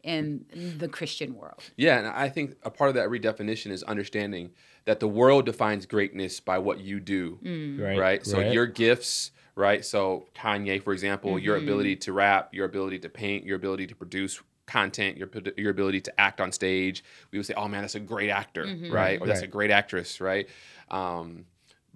in 0.05 0.45
the 0.79 0.87
Christian 0.87 1.35
world. 1.35 1.63
Yeah, 1.77 1.99
and 1.99 2.07
I 2.07 2.29
think 2.29 2.57
a 2.63 2.71
part 2.71 2.89
of 2.89 2.95
that 2.95 3.09
redefinition 3.09 3.71
is 3.73 3.83
understanding 3.83 4.51
that 4.85 5.01
the 5.01 5.09
world 5.09 5.47
defines 5.47 5.87
greatness 5.87 6.41
by 6.41 6.59
what 6.59 6.79
you 6.81 7.01
do, 7.01 7.39
mm. 7.43 7.81
Right. 7.81 7.99
right? 7.99 8.27
So 8.27 8.39
right. 8.39 8.53
your 8.53 8.67
gifts, 8.67 9.33
right? 9.57 9.85
So 9.85 10.27
Kanye, 10.37 10.83
for 10.83 10.93
example, 10.93 11.39
your 11.39 11.57
mm-hmm. 11.57 11.65
ability 11.65 11.97
to 11.97 12.13
rap, 12.13 12.53
your 12.53 12.67
ability 12.67 12.99
to 13.01 13.09
paint, 13.09 13.45
your 13.45 13.57
ability 13.57 13.87
to 13.89 13.95
produce 13.95 14.41
content, 14.67 15.17
your 15.17 15.29
your 15.57 15.71
ability 15.71 16.03
to 16.03 16.21
act 16.21 16.41
on 16.41 16.53
stage. 16.53 17.03
We 17.31 17.39
would 17.39 17.47
say, 17.47 17.55
"Oh 17.55 17.69
man, 17.69 17.83
that's 17.83 17.95
a 17.95 18.01
great 18.01 18.31
actor," 18.31 18.65
mm-hmm. 18.67 18.93
right? 18.93 19.21
Or 19.21 19.27
that's 19.27 19.43
a 19.43 19.47
great 19.47 19.71
actress, 19.71 20.21
right? 20.21 20.49
Um, 20.91 21.47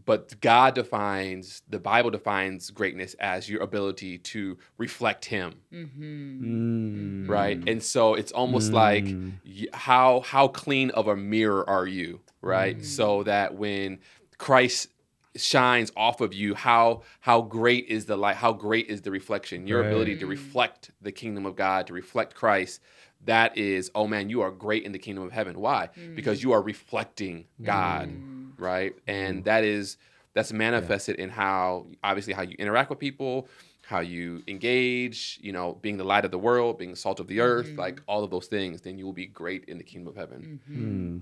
but 0.04 0.40
God 0.40 0.74
defines, 0.74 1.62
the 1.68 1.78
Bible 1.78 2.10
defines 2.10 2.70
greatness 2.70 3.14
as 3.20 3.48
your 3.48 3.62
ability 3.62 4.18
to 4.18 4.56
reflect 4.78 5.24
Him. 5.24 5.56
Mm-hmm. 5.72 7.24
Mm. 7.24 7.28
right? 7.28 7.62
And 7.68 7.82
so 7.82 8.14
it's 8.14 8.32
almost 8.32 8.72
like 8.72 9.04
mm. 9.04 9.32
how 9.72 10.20
how 10.20 10.48
clean 10.48 10.90
of 10.90 11.08
a 11.08 11.16
mirror 11.16 11.68
are 11.68 11.86
you? 11.86 12.20
Right? 12.40 12.78
Mm. 12.78 12.84
So 12.84 13.22
that 13.24 13.54
when 13.54 13.98
christ 14.38 14.86
shines 15.34 15.90
off 15.96 16.20
of 16.20 16.32
you 16.32 16.54
how 16.54 17.02
how 17.18 17.40
great 17.40 17.86
is 17.88 18.06
the 18.06 18.16
light 18.16 18.36
how 18.36 18.52
great 18.52 18.88
is 18.88 19.02
the 19.02 19.10
reflection? 19.10 19.66
Your 19.66 19.80
Right. 19.82 19.88
ability 19.88 20.18
to 20.18 20.26
reflect 20.26 20.90
the 21.02 21.12
kingdom 21.12 21.44
of 21.44 21.56
god 21.56 21.86
to 21.88 21.92
reflect 21.92 22.34
christ 22.34 22.80
that 23.24 23.58
is 23.58 23.90
oh 23.94 24.06
man 24.06 24.30
you 24.30 24.40
are 24.42 24.50
great 24.50 24.84
in 24.84 24.92
the 24.92 24.98
kingdom 24.98 25.24
of 25.24 25.32
heaven. 25.32 25.60
Why? 25.60 25.90
Mm. 25.98 26.14
Because 26.14 26.42
you 26.42 26.52
are 26.52 26.62
reflecting 26.62 27.46
god 27.62 28.10
right 28.58 28.94
and 29.06 29.38
mm-hmm. 29.38 29.44
that 29.44 29.64
is 29.64 29.96
that's 30.34 30.52
manifested 30.52 31.16
in 31.16 31.30
how 31.30 31.86
obviously 32.04 32.32
how 32.32 32.42
you 32.42 32.56
interact 32.58 32.90
with 32.90 32.98
people 32.98 33.48
how 33.86 34.00
you 34.00 34.42
engage 34.46 35.38
you 35.42 35.52
know 35.52 35.78
being 35.80 35.96
the 35.96 36.04
light 36.04 36.24
of 36.24 36.30
the 36.30 36.38
world 36.38 36.78
being 36.78 36.90
the 36.90 36.96
salt 36.96 37.20
of 37.20 37.26
the 37.26 37.40
earth 37.40 37.66
mm-hmm. 37.66 37.78
like 37.80 38.02
all 38.06 38.22
of 38.22 38.30
those 38.30 38.46
things 38.46 38.80
then 38.82 38.98
you 38.98 39.04
will 39.04 39.12
be 39.12 39.26
great 39.26 39.64
in 39.64 39.78
the 39.78 39.84
kingdom 39.84 40.08
of 40.08 40.16
heaven 40.16 40.60
mm-hmm. 40.68 40.84
hmm. 40.84 41.18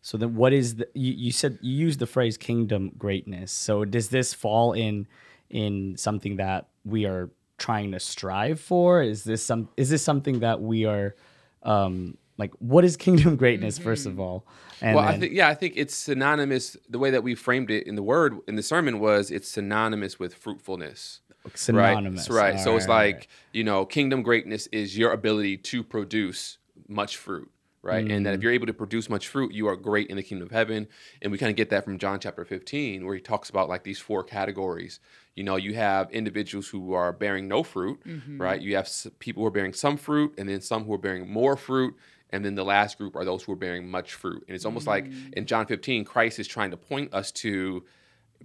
So 0.00 0.16
then, 0.16 0.36
what 0.36 0.52
is 0.52 0.76
the? 0.76 0.88
You, 0.94 1.12
you 1.12 1.32
said 1.32 1.58
you 1.60 1.74
used 1.76 1.98
the 1.98 2.06
phrase 2.06 2.36
"kingdom 2.36 2.92
greatness." 2.96 3.50
So 3.50 3.84
does 3.84 4.08
this 4.08 4.32
fall 4.32 4.72
in 4.72 5.06
in 5.50 5.96
something 5.96 6.36
that 6.36 6.68
we 6.84 7.04
are 7.04 7.30
trying 7.58 7.92
to 7.92 8.00
strive 8.00 8.60
for? 8.60 9.02
Is 9.02 9.24
this 9.24 9.44
some 9.44 9.68
is 9.76 9.90
this 9.90 10.02
something 10.02 10.40
that 10.40 10.60
we 10.60 10.84
are 10.84 11.16
um 11.62 12.16
like 12.38 12.52
what 12.60 12.84
is 12.84 12.96
kingdom 12.96 13.36
greatness 13.42 13.78
first 13.78 14.06
of 14.06 14.18
all? 14.18 14.46
And 14.80 14.96
well, 14.96 15.04
I 15.04 15.18
think 15.18 15.32
yeah, 15.34 15.48
I 15.48 15.54
think 15.54 15.74
it's 15.76 15.94
synonymous. 15.94 16.76
The 16.88 16.98
way 16.98 17.10
that 17.10 17.22
we 17.22 17.34
framed 17.34 17.70
it 17.70 17.86
in 17.86 17.94
the 17.96 18.02
word 18.02 18.38
in 18.48 18.54
the 18.56 18.62
sermon 18.62 19.00
was 19.00 19.30
it's 19.30 19.48
synonymous 19.48 20.18
with 20.18 20.34
fruitfulness. 20.34 21.20
synonymous. 21.54 22.28
Right. 22.30 22.54
Right. 22.54 22.60
So 22.60 22.76
it's 22.76 22.86
All 22.86 22.94
right, 22.96 23.14
like 23.16 23.28
you 23.52 23.64
know, 23.64 23.84
kingdom 23.84 24.22
greatness 24.22 24.66
is 24.68 24.96
your 24.96 25.12
ability 25.12 25.56
to 25.58 25.82
produce 25.82 26.58
much 26.88 27.16
fruit. 27.16 27.50
Right. 27.80 28.10
And 28.10 28.26
that 28.26 28.32
Mm. 28.34 28.36
if 28.38 28.42
you're 28.42 28.52
able 28.52 28.66
to 28.66 28.74
produce 28.74 29.08
much 29.08 29.28
fruit, 29.28 29.54
you 29.54 29.68
are 29.68 29.76
great 29.76 30.08
in 30.08 30.16
the 30.16 30.22
kingdom 30.22 30.46
of 30.46 30.52
heaven. 30.52 30.88
And 31.22 31.30
we 31.32 31.38
kind 31.38 31.48
of 31.48 31.56
get 31.56 31.70
that 31.70 31.84
from 31.84 31.96
John 31.98 32.18
chapter 32.18 32.44
15, 32.44 33.06
where 33.06 33.14
he 33.14 33.20
talks 33.20 33.48
about 33.50 33.68
like 33.68 33.84
these 33.84 34.00
four 34.00 34.24
categories. 34.24 34.98
You 35.36 35.44
know, 35.44 35.54
you 35.56 35.74
have 35.74 36.10
individuals 36.10 36.66
who 36.68 36.92
are 36.92 37.12
bearing 37.12 37.46
no 37.46 37.62
fruit, 37.62 38.00
right? 38.36 38.60
You 38.60 38.74
have 38.74 38.90
people 39.20 39.42
who 39.42 39.46
are 39.46 39.52
bearing 39.52 39.72
some 39.72 39.96
fruit, 39.96 40.34
and 40.36 40.48
then 40.48 40.60
some 40.60 40.84
who 40.84 40.92
are 40.92 40.98
bearing 40.98 41.30
more 41.30 41.56
fruit. 41.56 41.94
And 42.30 42.44
then 42.44 42.54
the 42.54 42.64
last 42.64 42.98
group 42.98 43.16
are 43.16 43.24
those 43.24 43.42
who 43.42 43.52
are 43.52 43.56
bearing 43.56 43.88
much 43.88 44.14
fruit. 44.14 44.44
And 44.48 44.54
it's 44.54 44.64
almost 44.64 44.86
like 44.86 45.06
mm. 45.06 45.32
in 45.34 45.46
John 45.46 45.66
15, 45.66 46.04
Christ 46.04 46.38
is 46.38 46.46
trying 46.46 46.70
to 46.70 46.76
point 46.76 47.14
us 47.14 47.32
to 47.32 47.84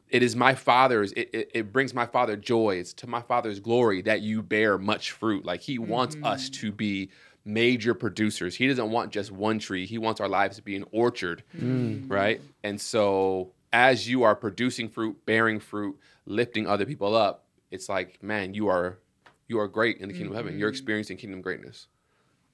it 0.09 0.23
is 0.23 0.35
my 0.35 0.55
father's 0.55 1.11
it, 1.11 1.29
it, 1.33 1.51
it 1.53 1.73
brings 1.73 1.93
my 1.93 2.07
father 2.07 2.35
joy 2.35 2.77
it's 2.77 2.93
to 2.93 3.05
my 3.05 3.21
father's 3.21 3.59
glory 3.59 4.01
that 4.01 4.21
you 4.21 4.41
bear 4.41 4.77
much 4.77 5.11
fruit. 5.11 5.45
Like 5.45 5.61
he 5.61 5.77
wants 5.77 6.15
us 6.23 6.49
mm-hmm. 6.49 6.61
to 6.61 6.71
be 6.71 7.09
major 7.45 7.93
producers. 7.93 8.55
He 8.55 8.67
doesn't 8.67 8.89
want 8.89 9.11
just 9.11 9.31
one 9.31 9.59
tree. 9.59 9.85
He 9.85 9.97
wants 9.97 10.21
our 10.21 10.29
lives 10.29 10.55
to 10.55 10.63
be 10.63 10.75
an 10.75 10.85
orchard 10.91 11.43
mm. 11.55 12.09
right? 12.09 12.41
And 12.63 12.79
so 12.79 13.51
as 13.71 14.07
you 14.07 14.23
are 14.23 14.35
producing 14.35 14.89
fruit 14.89 15.25
bearing 15.25 15.59
fruit 15.59 15.97
lifting 16.25 16.67
other 16.67 16.85
people 16.85 17.15
up 17.15 17.43
it's 17.69 17.89
like 17.89 18.21
man 18.21 18.53
you 18.53 18.69
are 18.69 18.99
you 19.47 19.59
are 19.59 19.67
great 19.67 19.97
in 19.97 20.07
the 20.07 20.13
kingdom 20.13 20.31
of 20.31 20.37
heaven. 20.37 20.57
You're 20.57 20.69
mm-hmm. 20.69 20.73
experiencing 20.73 21.17
kingdom 21.17 21.41
greatness. 21.41 21.87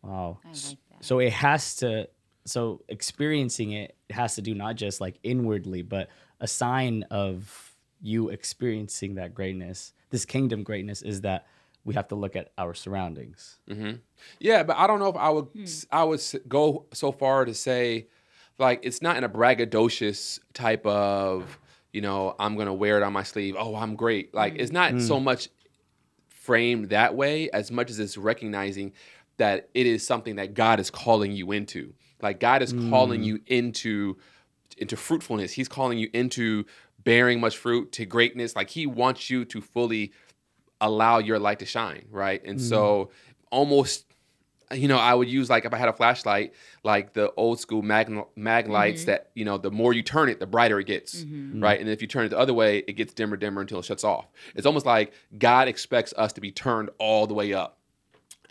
Wow. 0.01 0.39
I 0.45 0.49
S- 0.49 0.69
like 0.69 0.77
that. 0.88 0.88
So 1.01 1.19
it 1.19 1.33
has 1.33 1.75
to 1.77 2.07
so 2.45 2.81
experiencing 2.89 3.71
it 3.73 3.95
has 4.09 4.35
to 4.35 4.41
do 4.41 4.55
not 4.55 4.75
just 4.75 4.99
like 4.99 5.19
inwardly, 5.23 5.81
but 5.81 6.09
a 6.39 6.47
sign 6.47 7.03
of 7.11 7.75
you 8.01 8.29
experiencing 8.29 9.15
that 9.15 9.33
greatness, 9.33 9.93
this 10.09 10.25
kingdom 10.25 10.63
greatness 10.63 11.01
is 11.01 11.21
that 11.21 11.45
we 11.83 11.93
have 11.93 12.07
to 12.09 12.15
look 12.15 12.35
at 12.35 12.51
our 12.57 12.73
surroundings. 12.73 13.57
Mm-hmm. 13.69 13.97
Yeah, 14.39 14.63
but 14.63 14.77
I 14.77 14.87
don't 14.87 14.99
know 14.99 15.09
if 15.09 15.15
I 15.15 15.29
would 15.29 15.45
hmm. 15.45 15.65
I 15.91 16.03
would 16.03 16.21
go 16.47 16.85
so 16.93 17.11
far 17.11 17.45
to 17.45 17.53
say 17.53 18.07
like 18.57 18.81
it's 18.83 19.01
not 19.01 19.17
in 19.17 19.23
a 19.23 19.29
braggadocious 19.29 20.39
type 20.53 20.85
of 20.85 21.57
you 21.93 22.01
know 22.01 22.35
I'm 22.39 22.57
gonna 22.57 22.73
wear 22.73 22.97
it 22.97 23.03
on 23.03 23.13
my 23.13 23.23
sleeve. 23.23 23.55
Oh, 23.57 23.75
I'm 23.75 23.95
great. 23.95 24.33
Like 24.33 24.55
it's 24.57 24.71
hmm. 24.71 24.75
not 24.75 25.01
so 25.01 25.17
hmm. 25.17 25.25
much 25.25 25.49
framed 26.29 26.89
that 26.89 27.15
way 27.15 27.49
as 27.51 27.69
much 27.69 27.89
as 27.89 27.99
it's 27.99 28.17
recognizing 28.17 28.93
that 29.39 29.69
it 29.73 29.85
is 29.85 30.05
something 30.05 30.35
that 30.35 30.53
God 30.53 30.79
is 30.79 30.89
calling 30.89 31.31
you 31.31 31.51
into. 31.51 31.93
Like 32.21 32.39
God 32.39 32.61
is 32.61 32.73
calling 32.73 33.21
mm. 33.21 33.25
you 33.25 33.39
into 33.47 34.17
into 34.77 34.95
fruitfulness. 34.95 35.51
He's 35.51 35.67
calling 35.67 35.97
you 35.97 36.09
into 36.13 36.65
bearing 37.03 37.39
much 37.39 37.57
fruit 37.57 37.91
to 37.93 38.05
greatness. 38.05 38.55
Like 38.55 38.69
he 38.69 38.85
wants 38.85 39.29
you 39.29 39.45
to 39.45 39.61
fully 39.61 40.11
allow 40.79 41.17
your 41.17 41.39
light 41.39 41.59
to 41.59 41.65
shine, 41.65 42.05
right? 42.11 42.43
And 42.45 42.61
so 42.61 43.05
mm. 43.05 43.09
almost 43.51 44.05
you 44.71 44.87
know, 44.87 44.97
I 44.97 45.13
would 45.13 45.29
use 45.29 45.49
like 45.49 45.65
if 45.65 45.73
I 45.73 45.77
had 45.77 45.89
a 45.89 45.93
flashlight, 45.93 46.53
like 46.83 47.13
the 47.13 47.31
old 47.33 47.59
school 47.59 47.81
mag, 47.81 48.11
mag 48.35 48.67
lights 48.67 49.01
mm-hmm. 49.01 49.11
that, 49.11 49.31
you 49.33 49.45
know, 49.45 49.57
the 49.57 49.71
more 49.71 49.93
you 49.93 50.03
turn 50.03 50.29
it, 50.29 50.39
the 50.39 50.45
brighter 50.45 50.79
it 50.79 50.85
gets, 50.85 51.23
mm-hmm. 51.23 51.61
right? 51.61 51.79
And 51.79 51.89
if 51.89 52.01
you 52.01 52.07
turn 52.07 52.25
it 52.25 52.29
the 52.29 52.37
other 52.37 52.53
way, 52.53 52.83
it 52.87 52.93
gets 52.93 53.13
dimmer, 53.13 53.35
dimmer 53.35 53.61
until 53.61 53.79
it 53.79 53.85
shuts 53.85 54.03
off. 54.03 54.27
It's 54.55 54.67
almost 54.67 54.85
like 54.85 55.13
God 55.37 55.67
expects 55.67 56.13
us 56.17 56.33
to 56.33 56.41
be 56.41 56.51
turned 56.51 56.91
all 56.99 57.25
the 57.25 57.33
way 57.33 57.53
up. 57.53 57.78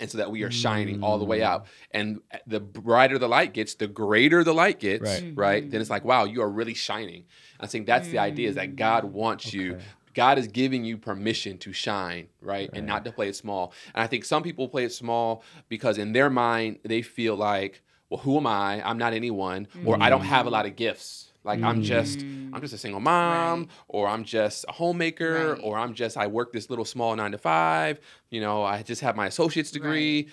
And 0.01 0.11
so 0.11 0.19
that 0.19 0.31
we 0.31 0.43
are 0.45 0.51
shining 0.51 1.03
all 1.03 1.19
the 1.19 1.25
way 1.25 1.41
mm. 1.41 1.45
out. 1.45 1.67
And 1.91 2.21
the 2.47 2.61
brighter 2.61 3.19
the 3.19 3.29
light 3.29 3.53
gets, 3.53 3.75
the 3.75 3.89
greater 3.89 4.45
the 4.45 4.55
light 4.55 4.79
gets, 4.79 5.03
Right. 5.03 5.33
right? 5.35 5.71
Then 5.71 5.81
it's 5.81 5.91
like, 5.91 6.05
wow, 6.05 6.25
you 6.25 6.41
are 6.43 6.49
really 6.49 6.75
shining. 6.75 7.25
I 7.59 7.67
think 7.67 7.87
that's 7.87 8.09
the 8.09 8.19
idea 8.19 8.49
is 8.49 8.55
that 8.55 8.77
God 8.77 9.05
mm. 9.05 9.11
wants 9.11 9.53
you 9.53 9.79
God 10.19 10.37
is 10.37 10.49
giving 10.49 10.85
you 10.85 10.99
permission 10.99 11.59
to 11.59 11.73
shine, 11.73 12.27
right? 12.43 12.69
And 12.73 12.87
not 12.87 13.05
to 13.05 13.13
play 13.13 13.29
it 13.29 13.37
small. 13.37 13.73
And 13.95 14.03
I 14.03 14.09
think 14.09 14.25
some 14.25 14.43
people 14.43 14.69
play 14.69 14.83
it 14.83 14.93
small 14.93 15.45
because 15.69 15.97
in 15.97 16.13
their 16.13 16.29
mind 16.29 16.81
they 16.83 17.03
feel 17.03 17.37
like, 17.37 17.83
well, 18.11 18.19
who 18.19 18.37
am 18.37 18.47
I? 18.49 18.83
I'm 18.85 18.99
not 18.99 19.13
anyone, 19.13 19.69
or 19.85 20.03
I 20.03 20.11
don't 20.11 20.23
have 20.23 20.47
a 20.47 20.49
mm. 20.49 20.55
lot 20.55 20.67
of 20.67 20.75
gifts. 20.75 21.28
Like 21.45 21.63
I'm 21.63 21.83
just 21.83 22.21
I'm 22.53 22.61
just 22.61 22.75
a 22.75 22.79
single 22.79 23.01
mom, 23.01 23.61
Right. 23.61 23.69
or 23.89 24.09
I'm 24.09 24.25
just 24.25 24.65
a 24.69 24.73
homemaker, 24.73 25.53
Right. 25.55 25.61
or 25.63 25.79
I'm 25.79 25.95
just 25.95 26.17
I 26.17 26.27
work 26.27 26.53
this 26.53 26.69
little 26.71 26.85
small 26.85 27.15
nine 27.17 27.33
to 27.33 27.39
five. 27.39 28.01
You 28.31 28.41
know, 28.41 28.63
I 28.65 28.83
just 28.83 29.01
have 29.03 29.17
my 29.17 29.27
associate's 29.27 29.71
degree. 29.71 30.29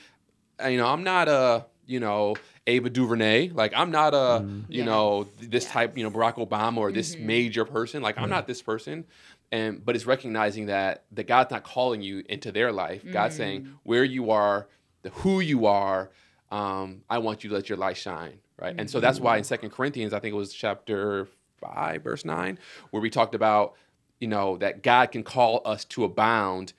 Uh, 0.63 0.67
You 0.67 0.77
know, 0.77 0.87
I'm 0.87 1.03
not 1.03 1.27
a 1.27 1.65
you 1.85 1.99
know 1.99 2.35
Ava 2.67 2.89
DuVernay. 2.89 3.49
Like 3.49 3.73
I'm 3.75 3.91
not 3.91 4.13
a 4.13 4.43
you 4.67 4.79
Yes. 4.79 4.85
know 4.85 5.27
th- 5.39 5.51
this 5.51 5.65
type 5.65 5.97
you 5.97 6.03
know 6.03 6.11
Barack 6.11 6.35
Obama 6.35 6.77
or 6.77 6.87
Mm-hmm. 6.87 6.95
this 6.95 7.17
major 7.17 7.65
person. 7.65 8.01
Like 8.01 8.17
I'm 8.17 8.29
not 8.29 8.47
this 8.47 8.61
person. 8.61 9.05
And 9.51 9.85
but 9.85 9.95
it's 9.95 10.05
recognizing 10.07 10.65
that 10.67 11.03
that 11.11 11.27
God's 11.27 11.51
not 11.51 11.63
calling 11.63 12.01
you 12.01 12.23
into 12.27 12.51
their 12.51 12.71
life. 12.71 13.03
God's 13.09 13.35
saying 13.35 13.61
Mm-hmm. 13.61 13.73
where 13.83 14.03
you 14.03 14.31
are, 14.31 14.67
the 15.03 15.11
who 15.11 15.39
you 15.39 15.65
are. 15.67 16.09
Um, 16.51 17.03
I 17.09 17.17
want 17.19 17.43
you 17.43 17.49
to 17.49 17.55
let 17.55 17.69
your 17.69 17.77
light 17.77 17.97
shine, 17.97 18.39
right? 18.59 18.75
And 18.77 18.89
so 18.89 18.99
that's 18.99 19.19
why 19.19 19.35
in 19.35 19.41
mm-hmm. 19.41 19.47
Second 19.47 19.69
Corinthians, 19.71 20.13
I 20.13 20.19
think 20.19 20.33
it 20.33 20.37
was 20.37 20.53
chapter 20.53 21.27
five, 21.59 22.03
verse 22.03 22.25
nine, 22.25 22.59
where 22.91 23.01
we 23.01 23.09
talked 23.09 23.35
about 23.35 23.75
you 24.19 24.27
know 24.27 24.57
that 24.57 24.83
God 24.83 25.11
can 25.11 25.23
call 25.23 25.61
us 25.65 25.85
to 25.85 26.03
abound 26.03 26.73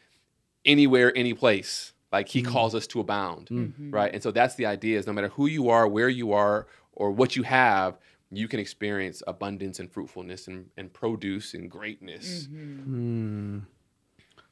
anywhere, 0.64 1.12
any 1.16 1.34
place. 1.34 1.92
Like 2.12 2.28
He 2.28 2.42
mm. 2.42 2.46
calls 2.46 2.74
us 2.74 2.86
to 2.88 3.00
abound, 3.00 3.48
mm-hmm. 3.48 3.90
right? 3.90 4.12
And 4.12 4.22
so 4.22 4.30
that's 4.30 4.54
the 4.54 4.66
idea: 4.66 4.98
is 4.98 5.06
no 5.06 5.12
matter 5.12 5.28
who 5.28 5.46
you 5.46 5.68
are, 5.68 5.86
where 5.88 6.08
you 6.08 6.32
are, 6.32 6.66
or 6.92 7.10
what 7.10 7.36
you 7.36 7.42
have, 7.42 7.98
you 8.30 8.48
can 8.48 8.60
experience 8.60 9.22
abundance 9.26 9.78
and 9.78 9.90
fruitfulness 9.90 10.48
and, 10.48 10.66
and 10.76 10.92
produce 10.92 11.54
and 11.54 11.70
greatness. 11.70 12.48
Mm-hmm. 12.48 12.82
Hmm. 12.82 13.58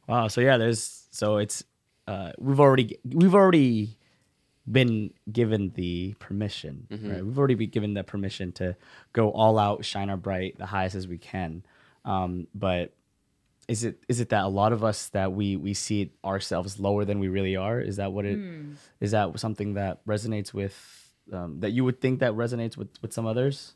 Wow. 0.06 0.28
So 0.28 0.40
yeah, 0.40 0.56
there's 0.56 1.06
so 1.10 1.38
it's 1.38 1.64
uh 2.06 2.32
we've 2.38 2.60
already 2.60 2.98
we've 3.04 3.34
already 3.34 3.96
been 4.70 5.12
given 5.30 5.70
the 5.74 6.14
permission, 6.18 6.86
right? 6.90 7.24
We've 7.24 7.38
already 7.38 7.54
been 7.54 7.70
given 7.70 7.94
the 7.94 8.02
permission 8.04 8.52
to 8.52 8.76
go 9.12 9.30
all 9.30 9.58
out, 9.58 9.84
shine 9.84 10.08
our 10.10 10.16
bright, 10.16 10.56
the 10.58 10.66
highest 10.66 10.94
as 10.94 11.06
we 11.06 11.18
can. 11.18 11.64
Um, 12.04 12.46
but 12.54 12.94
is 13.68 13.84
it 13.84 14.02
is 14.08 14.20
it 14.20 14.28
that 14.30 14.44
a 14.44 14.48
lot 14.48 14.72
of 14.72 14.84
us 14.84 15.08
that 15.10 15.32
we 15.32 15.56
we 15.56 15.74
see 15.74 16.12
ourselves 16.24 16.78
lower 16.78 17.04
than 17.04 17.18
we 17.18 17.28
really 17.28 17.56
are? 17.56 17.80
Is 17.80 17.96
that 17.96 18.12
what 18.12 18.24
it 18.24 18.38
is? 19.00 19.10
That 19.12 19.38
something 19.38 19.74
that 19.74 20.04
resonates 20.06 20.52
with 20.52 21.10
um, 21.32 21.60
that 21.60 21.70
you 21.70 21.84
would 21.84 22.00
think 22.00 22.20
that 22.20 22.32
resonates 22.32 22.76
with 22.76 22.88
with 23.02 23.12
some 23.12 23.26
others? 23.26 23.74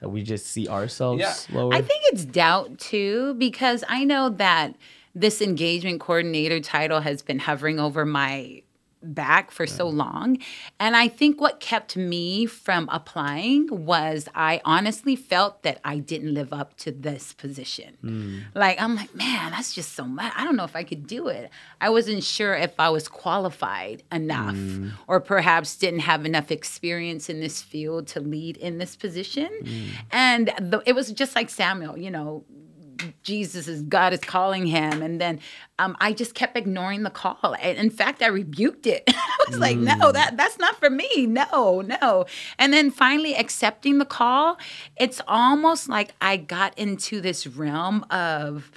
That 0.00 0.08
we 0.08 0.22
just 0.22 0.46
see 0.46 0.66
ourselves 0.66 1.20
Yeah. 1.20 1.56
lower. 1.56 1.72
I 1.74 1.80
think 1.80 2.02
it's 2.06 2.24
doubt 2.24 2.78
too, 2.78 3.34
because 3.34 3.84
I 3.88 4.04
know 4.04 4.28
that 4.30 4.76
this 5.14 5.40
engagement 5.40 6.00
coordinator 6.00 6.58
title 6.60 7.00
has 7.00 7.22
been 7.22 7.38
hovering 7.38 7.78
over 7.78 8.04
my 8.04 8.62
back 9.02 9.50
for 9.50 9.66
so 9.66 9.88
long. 9.88 10.38
And 10.78 10.96
I 10.96 11.08
think 11.08 11.40
what 11.40 11.60
kept 11.60 11.96
me 11.96 12.46
from 12.46 12.88
applying 12.90 13.68
was 13.70 14.28
I 14.34 14.60
honestly 14.64 15.16
felt 15.16 15.62
that 15.62 15.80
I 15.84 15.98
didn't 15.98 16.34
live 16.34 16.52
up 16.52 16.76
to 16.78 16.92
this 16.92 17.32
position. 17.32 17.96
Hmm. 18.00 18.38
Like, 18.54 18.80
I'm 18.80 18.96
like, 18.96 19.14
man, 19.14 19.52
that's 19.52 19.74
just 19.74 19.92
so 19.94 20.04
much. 20.04 20.32
I 20.36 20.44
don't 20.44 20.56
know 20.56 20.64
if 20.64 20.76
I 20.76 20.84
could 20.84 21.06
do 21.06 21.28
it. 21.28 21.50
I 21.80 21.90
wasn't 21.90 22.24
sure 22.24 22.54
if 22.54 22.78
I 22.78 22.90
was 22.90 23.08
qualified 23.08 24.02
enough 24.10 24.56
hmm. 24.56 24.90
or 25.06 25.20
perhaps 25.20 25.76
didn't 25.76 26.00
have 26.00 26.24
enough 26.24 26.50
experience 26.50 27.28
in 27.28 27.40
this 27.40 27.62
field 27.62 28.06
to 28.08 28.20
lead 28.20 28.56
in 28.56 28.78
this 28.78 28.96
position. 28.96 29.50
Hmm. 29.64 29.86
And 30.10 30.46
the, 30.58 30.82
it 30.86 30.94
was 30.94 31.12
just 31.12 31.34
like 31.34 31.50
Samuel, 31.50 31.98
you 31.98 32.10
know, 32.10 32.44
Jesus 33.22 33.68
is 33.68 33.82
God 33.82 34.12
is 34.12 34.20
calling 34.20 34.66
him, 34.66 35.02
and 35.02 35.20
then 35.20 35.40
um, 35.78 35.96
I 36.00 36.12
just 36.12 36.34
kept 36.34 36.56
ignoring 36.56 37.02
the 37.02 37.10
call. 37.10 37.56
And 37.60 37.78
in 37.78 37.90
fact, 37.90 38.22
I 38.22 38.28
rebuked 38.28 38.86
it. 38.86 39.04
I 39.08 39.44
was 39.48 39.58
like, 39.58 39.76
"No, 39.76 40.12
that 40.12 40.36
that's 40.36 40.58
not 40.58 40.76
for 40.76 40.90
me. 40.90 41.26
No, 41.26 41.80
no." 41.80 42.26
And 42.58 42.72
then 42.72 42.90
finally 42.90 43.34
accepting 43.34 43.98
the 43.98 44.04
call, 44.04 44.58
it's 44.96 45.20
almost 45.26 45.88
like 45.88 46.14
I 46.20 46.36
got 46.36 46.76
into 46.78 47.20
this 47.20 47.46
realm 47.46 48.04
of 48.10 48.70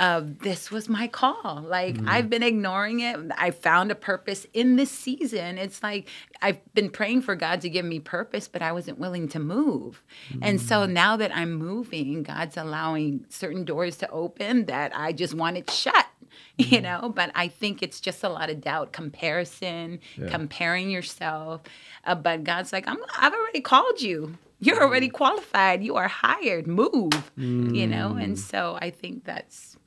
of 0.00 0.40
this 0.40 0.70
was 0.70 0.88
my 0.88 1.08
call. 1.08 1.64
Like 1.66 1.96
mm-hmm. 1.96 2.08
I've 2.08 2.30
been 2.30 2.42
ignoring 2.42 3.00
it. 3.00 3.18
I 3.36 3.50
found 3.50 3.90
a 3.90 3.94
purpose 3.94 4.46
in 4.52 4.76
this 4.76 4.90
season. 4.90 5.58
It's 5.58 5.82
like 5.82 6.08
I've 6.40 6.58
been 6.74 6.90
praying 6.90 7.22
for 7.22 7.34
God 7.34 7.60
to 7.62 7.68
give 7.68 7.84
me 7.84 7.98
purpose, 7.98 8.46
but 8.46 8.62
I 8.62 8.72
wasn't 8.72 8.98
willing 8.98 9.28
to 9.28 9.38
move. 9.38 10.02
And 10.40 10.60
so 10.60 10.86
mm. 10.86 10.90
now 10.90 11.16
that 11.16 11.36
I'm 11.36 11.52
moving, 11.52 12.22
God's 12.22 12.56
allowing 12.56 13.24
certain 13.28 13.64
doors 13.64 13.96
to 13.98 14.10
open 14.10 14.66
that 14.66 14.92
I 14.94 15.12
just 15.12 15.34
wanted 15.34 15.70
shut. 15.70 16.06
You 16.58 16.66
mm-hmm. 16.66 16.82
know, 16.82 17.08
but 17.08 17.30
I 17.36 17.48
think 17.48 17.82
it's 17.84 18.00
just 18.00 18.24
a 18.24 18.28
lot 18.28 18.50
of 18.50 18.60
doubt, 18.60 18.92
comparison, 18.92 20.00
comparing 20.26 20.90
yourself. 20.90 21.62
Uh, 22.04 22.16
but 22.16 22.42
God's 22.42 22.72
like, 22.72 22.86
I'm, 22.88 22.98
I've 23.16 23.32
already 23.32 23.60
called 23.60 24.02
you. 24.02 24.36
You're 24.60 24.82
already 24.82 25.08
mm. 25.08 25.12
qualified. 25.12 25.84
You 25.84 25.94
are 25.96 26.08
hired. 26.08 26.66
Move. 26.66 27.30
You 27.36 27.86
know, 27.86 28.16
and 28.16 28.36
mm. 28.36 28.38
so 28.38 28.76
I 28.80 28.90
think 28.90 29.24
that's 29.24 29.77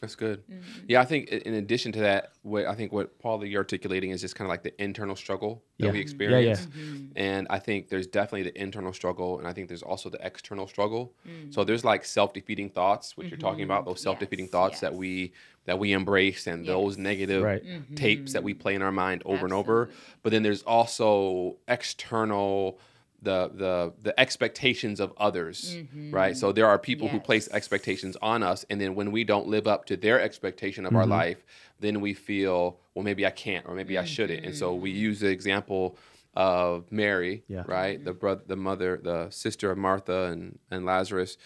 That's 0.00 0.14
good. 0.14 0.42
Mm-hmm. 0.46 0.62
Yeah, 0.88 1.00
I 1.00 1.04
think 1.06 1.28
in 1.30 1.54
addition 1.54 1.90
to 1.92 2.00
that, 2.00 2.32
what 2.42 2.66
I 2.66 2.74
think 2.74 2.92
what 2.92 3.18
Paul 3.18 3.42
you're 3.44 3.60
articulating 3.60 4.10
is 4.10 4.20
just 4.20 4.34
kind 4.36 4.46
of 4.46 4.50
like 4.50 4.62
the 4.62 4.78
internal 4.82 5.16
struggle 5.16 5.62
that 5.78 5.86
Yeah. 5.86 5.92
we 5.92 5.96
Yeah, 5.96 5.98
yeah. 5.98 6.02
experience. 6.02 6.66
Mm-hmm. 6.66 7.06
And 7.16 7.46
I 7.48 7.58
think 7.58 7.88
there's 7.88 8.06
definitely 8.06 8.42
the 8.42 8.60
internal 8.60 8.92
struggle, 8.92 9.38
and 9.38 9.48
I 9.48 9.52
think 9.54 9.68
there's 9.68 9.82
also 9.82 10.10
the 10.10 10.24
external 10.24 10.66
struggle. 10.68 11.14
Mm. 11.26 11.52
So 11.54 11.64
there's 11.64 11.84
like 11.84 12.04
self-defeating 12.04 12.70
thoughts, 12.70 13.16
which 13.16 13.28
you're 13.30 13.38
talking 13.38 13.64
about, 13.64 13.84
those 13.86 14.00
self-defeating 14.02 14.46
Mm-hmm. 14.48 14.54
Yes, 14.56 14.70
thoughts 14.70 14.80
that 14.80 14.94
we 14.94 15.32
that 15.64 15.78
we 15.78 15.92
embrace, 15.92 16.46
and 16.46 16.64
those 16.66 16.96
negative 16.98 17.42
Right. 17.42 17.62
tapes 17.96 18.32
that 18.34 18.42
we 18.44 18.54
play 18.54 18.74
in 18.74 18.82
our 18.82 18.92
mind 18.92 19.22
over 19.24 19.44
and 19.46 19.52
over. 19.52 19.88
But 20.22 20.30
then 20.30 20.42
there's 20.42 20.62
also 20.62 21.56
external. 21.68 22.78
The, 23.22 23.50
the 23.54 23.92
the 24.02 24.20
expectations 24.20 25.00
of 25.00 25.12
others 25.16 25.76
right? 26.12 26.36
So 26.36 26.52
there 26.52 26.66
are 26.66 26.78
people 26.78 27.08
who 27.08 27.18
place 27.18 27.48
Mm-hmm. 27.48 27.56
Expectations 27.56 28.16
on 28.22 28.42
us 28.42 28.64
and 28.70 28.80
then 28.80 28.94
when 28.94 29.10
we 29.10 29.24
don't 29.24 29.48
live 29.48 29.66
up 29.66 29.84
to 29.86 29.96
their 29.96 30.20
expectation 30.20 30.84
of 30.84 30.90
Mm-hmm. 30.90 31.00
our 31.00 31.06
life 31.06 31.44
then 31.80 32.00
we 32.00 32.12
feel 32.14 32.78
well 32.94 33.02
maybe 33.04 33.24
i 33.26 33.30
can't 33.30 33.64
or 33.66 33.74
maybe 33.74 33.96
i 33.98 34.04
shouldn't. 34.04 34.44
And 34.46 34.54
so 34.54 34.74
we 34.74 34.90
use 34.90 35.18
the 35.20 35.28
example 35.28 35.96
of 36.34 36.90
mary 36.92 37.42
Yeah. 37.48 37.64
right? 37.66 38.02
The 38.04 38.12
brother 38.12 38.42
the 38.46 38.56
mother 38.56 39.00
the 39.02 39.30
sister 39.30 39.70
of 39.70 39.78
martha 39.78 40.24
and, 40.32 40.58
and 40.70 40.84
lazarus. 40.84 41.38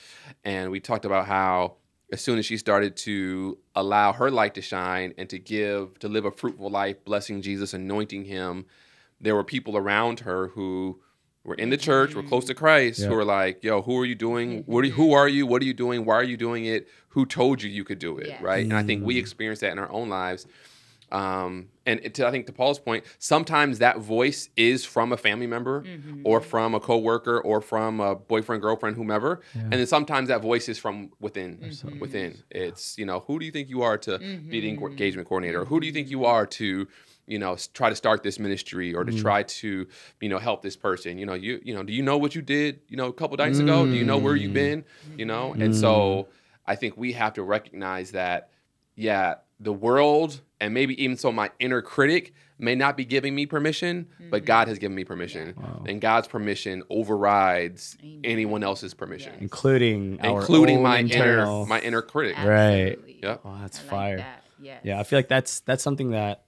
And 0.45 0.71
we 0.71 0.81
talked 0.81 1.05
about 1.05 1.27
how 1.27 1.77
as 2.13 2.21
soon 2.21 2.39
as 2.41 2.47
she 2.47 2.57
started 2.57 2.97
to 3.09 3.57
allow 3.77 4.13
her 4.13 4.31
light 4.33 4.55
to 4.55 4.63
shine 4.63 5.15
and 5.17 5.29
to 5.31 5.39
give 5.39 5.99
to 6.01 6.09
live 6.09 6.25
a 6.25 6.31
fruitful 6.33 6.69
life 6.69 6.97
blessing 7.05 7.41
jesus 7.41 7.73
anointing 7.73 8.25
him 8.25 8.67
there 9.21 9.37
were 9.37 9.45
people 9.45 9.77
around 9.77 10.21
her 10.21 10.49
who 10.49 11.01
were 11.45 11.55
in 11.55 11.71
the 11.71 11.77
church, 11.77 12.15
we're 12.15 12.23
close 12.23 12.45
to 12.47 12.55
Christ, 12.55 13.01
Yeah. 13.01 13.09
who 13.09 13.15
are 13.15 13.25
like, 13.25 13.65
"Yo, 13.65 13.83
who 13.83 13.99
are 13.99 14.05
you 14.05 14.15
doing? 14.15 14.63
What? 14.67 14.85
Are 14.85 14.87
you, 14.89 14.93
who 14.93 15.13
are 15.13 15.29
you? 15.29 15.47
What 15.47 15.63
are 15.63 15.65
you 15.65 15.75
doing? 15.75 16.05
Why 16.05 16.15
are 16.17 16.25
you 16.25 16.37
doing 16.37 16.67
it? 16.67 16.89
Who 17.09 17.27
told 17.27 17.63
you 17.63 17.71
you 17.71 17.85
could 17.85 17.99
do 17.99 18.19
it? 18.19 18.29
Yes. 18.29 18.43
Right?" 18.43 18.65
And 18.65 18.75
I 18.75 18.83
think 18.83 19.05
we 19.05 19.17
mm. 19.17 19.21
experience 19.21 19.61
that 19.61 19.73
in 19.73 19.79
our 19.79 19.91
own 19.91 20.09
lives. 20.09 20.47
Um, 21.13 21.71
and 21.87 22.15
to, 22.15 22.25
I 22.25 22.31
think 22.31 22.47
to 22.47 22.53
Paul's 22.53 22.79
point, 22.79 23.05
sometimes 23.19 23.81
that 23.81 23.99
voice 23.99 24.49
is 24.57 24.85
from 24.85 25.13
a 25.13 25.17
family 25.17 25.49
member, 25.49 25.85
or 26.23 26.41
from 26.41 26.73
a 26.75 26.79
coworker, 26.79 27.41
or 27.41 27.61
from 27.61 27.99
a 27.99 28.15
boyfriend, 28.15 28.63
girlfriend, 28.63 28.97
whomever. 28.97 29.41
And 29.55 29.73
then 29.73 29.87
sometimes 29.87 30.29
that 30.29 30.41
voice 30.41 30.69
is 30.69 30.79
from 30.79 31.11
within. 31.19 31.73
Within, 31.99 32.43
it's 32.51 32.97
you 32.97 33.07
know, 33.07 33.21
who 33.27 33.41
do 33.41 33.45
you 33.45 33.51
think 33.51 33.69
you 33.69 33.83
are 33.83 33.99
to 33.99 34.19
be 34.19 34.61
the 34.61 34.69
engagement 34.69 35.27
coordinator? 35.27 35.63
Or 35.63 35.65
who 35.65 35.81
do 35.81 35.87
you 35.87 35.93
think 35.93 36.11
you 36.11 36.27
are 36.27 36.47
to 36.47 36.87
you 37.31 37.39
know 37.39 37.57
try 37.75 37.89
to 37.89 37.95
start 37.95 38.23
this 38.23 38.39
ministry 38.39 38.95
or 38.95 39.05
to 39.05 39.13
mm-hmm. 39.13 39.21
try 39.21 39.43
to 39.43 39.87
you 40.21 40.29
know 40.29 40.39
help 40.39 40.63
this 40.63 40.77
person 40.77 41.19
you 41.19 41.27
know 41.27 41.35
you 41.35 41.61
you 41.65 41.75
know 41.75 41.83
do 41.83 41.93
you 41.93 42.03
know 42.03 42.19
what 42.19 42.35
you 42.35 42.43
did 42.43 42.81
you 42.89 42.97
know 42.97 43.07
a 43.07 43.13
couple 43.13 43.37
nights 43.37 43.59
ago 43.59 43.87
do 43.87 43.93
you 43.93 44.05
know 44.05 44.19
where 44.19 44.37
you've 44.37 44.51
mm. 44.51 44.55
been 44.55 44.85
you 45.17 45.25
know 45.25 45.53
and 45.55 45.75
so 45.75 46.27
mm. 46.29 46.35
i 46.67 46.75
think 46.75 46.97
we 46.97 47.13
have 47.13 47.35
to 47.35 47.43
recognize 47.43 48.13
that 48.13 48.51
yeah 48.97 49.35
the 49.61 49.73
world 49.73 50.41
and 50.61 50.75
maybe 50.75 51.03
even 51.03 51.17
so 51.17 51.31
my 51.31 51.51
inner 51.59 51.83
critic 51.83 52.35
may 52.59 52.75
not 52.75 52.97
be 52.97 53.05
giving 53.05 53.35
me 53.35 53.47
permission 53.47 54.07
but 54.31 54.39
mm-hmm. 54.39 54.47
god 54.47 54.69
has 54.69 54.79
given 54.79 54.95
me 54.95 55.05
permission 55.05 55.55
and 55.87 56.01
god's 56.01 56.29
permission 56.29 56.83
overrides 56.91 57.97
Amen. 58.03 58.21
anyone 58.25 58.63
else's 58.63 58.93
permission 58.93 59.33
including 59.41 60.21
our 60.21 60.41
including 60.41 60.79
own 60.79 60.83
my 60.83 60.99
internal. 60.99 61.63
inner 61.63 61.69
my 61.69 61.81
inner 61.81 62.03
critic 62.03 62.37
Right. 62.37 62.99
yeah 63.07 63.11
Yep. 63.23 63.41
oh, 63.45 63.59
that's 63.61 63.79
I 63.79 63.83
like 63.83 63.91
fire. 63.91 64.17
that. 64.19 64.45
Yes. 64.61 64.81
Yeah, 64.85 65.01
I 65.01 65.03
feel 65.05 65.19
like 65.19 65.29
that's 65.29 65.61
that's 65.61 65.83
something 65.83 66.11
that, 66.11 66.45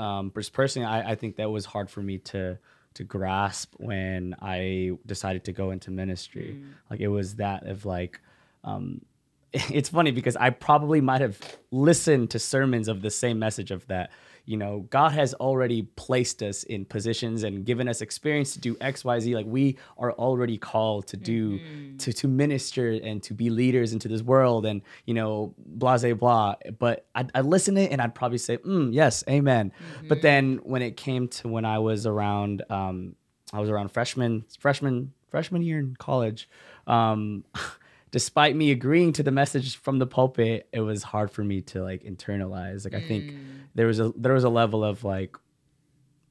um, 0.00 0.30
pers- 0.30 0.48
personally, 0.48 0.86
I, 0.86 1.12
I 1.12 1.14
think 1.14 1.36
that 1.36 1.50
was 1.50 1.66
hard 1.66 1.90
for 1.90 2.02
me 2.02 2.18
to 2.18 2.58
to 2.94 3.04
grasp 3.04 3.74
when 3.76 4.34
I 4.42 4.92
decided 5.06 5.44
to 5.44 5.52
go 5.52 5.70
into 5.70 5.92
ministry. 5.92 6.58
Mm. 6.58 6.72
Like 6.90 6.98
it 6.98 7.06
was 7.06 7.36
that 7.36 7.64
of 7.66 7.84
like, 7.84 8.20
um, 8.64 9.02
it's 9.52 9.90
funny 9.90 10.10
because 10.10 10.36
I 10.36 10.50
probably 10.50 11.00
might 11.00 11.20
have 11.20 11.38
listened 11.70 12.30
to 12.30 12.38
sermons 12.38 12.88
of 12.88 13.02
the 13.02 13.10
same 13.10 13.38
message 13.38 13.70
of 13.70 13.86
that. 13.86 14.10
You 14.50 14.56
know, 14.56 14.80
God 14.90 15.12
has 15.12 15.32
already 15.34 15.82
placed 15.94 16.42
us 16.42 16.64
in 16.64 16.84
positions 16.84 17.44
and 17.44 17.64
given 17.64 17.86
us 17.86 18.00
experience 18.00 18.52
to 18.54 18.58
do 18.58 18.76
X, 18.80 19.04
Y, 19.04 19.20
Z. 19.20 19.36
Like 19.36 19.46
we 19.46 19.78
are 19.96 20.10
already 20.14 20.58
called 20.58 21.06
to 21.06 21.16
do 21.16 21.60
to 21.98 22.12
to 22.12 22.26
minister 22.26 22.90
and 22.90 23.22
to 23.22 23.32
be 23.32 23.48
leaders 23.48 23.92
into 23.92 24.08
this 24.08 24.22
world, 24.22 24.66
and 24.66 24.82
you 25.04 25.14
know, 25.14 25.54
blah 25.56 25.98
blah 25.98 26.14
blah. 26.14 26.54
But 26.80 27.06
I'd, 27.14 27.30
I'd 27.32 27.44
listen 27.44 27.76
to 27.76 27.82
it 27.82 27.92
and 27.92 28.02
I'd 28.02 28.16
probably 28.16 28.38
say, 28.38 28.56
mm, 28.56 28.92
"Yes, 28.92 29.22
Amen." 29.28 29.70
But 30.08 30.20
then 30.20 30.56
when 30.64 30.82
it 30.82 30.96
came 30.96 31.28
to 31.28 31.46
when 31.46 31.64
I 31.64 31.78
was 31.78 32.04
around, 32.04 32.64
um, 32.70 33.14
I 33.52 33.60
was 33.60 33.70
around 33.70 33.92
freshman 33.92 34.44
freshman 34.58 35.12
freshman 35.30 35.62
year 35.62 35.78
in 35.78 35.94
college. 35.94 36.48
Um, 36.88 37.44
despite 38.10 38.56
me 38.56 38.70
agreeing 38.70 39.12
to 39.14 39.22
the 39.22 39.30
message 39.30 39.76
from 39.76 39.98
the 39.98 40.06
pulpit, 40.06 40.68
it 40.72 40.80
was 40.80 41.02
hard 41.02 41.30
for 41.30 41.44
me 41.44 41.60
to 41.62 41.82
like 41.82 42.02
internalize. 42.02 42.84
Like 42.84 42.94
I 42.94 43.00
think 43.06 43.34
there 43.74 43.86
was 43.86 44.00
a 44.00 44.12
there 44.16 44.32
was 44.34 44.44
a 44.44 44.48
level 44.48 44.84
of 44.84 45.04
like 45.04 45.36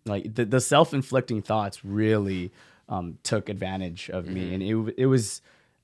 like 0.06 0.34
the, 0.34 0.46
the 0.46 0.62
self-inflicting 0.62 1.42
thoughts 1.42 1.84
really 1.86 2.52
um, 2.88 3.18
took 3.24 3.50
advantage 3.50 4.10
of 4.10 4.26
me. 4.28 4.54
And 4.54 4.64
it, 4.64 4.96
it 4.98 5.06
was 5.06 5.42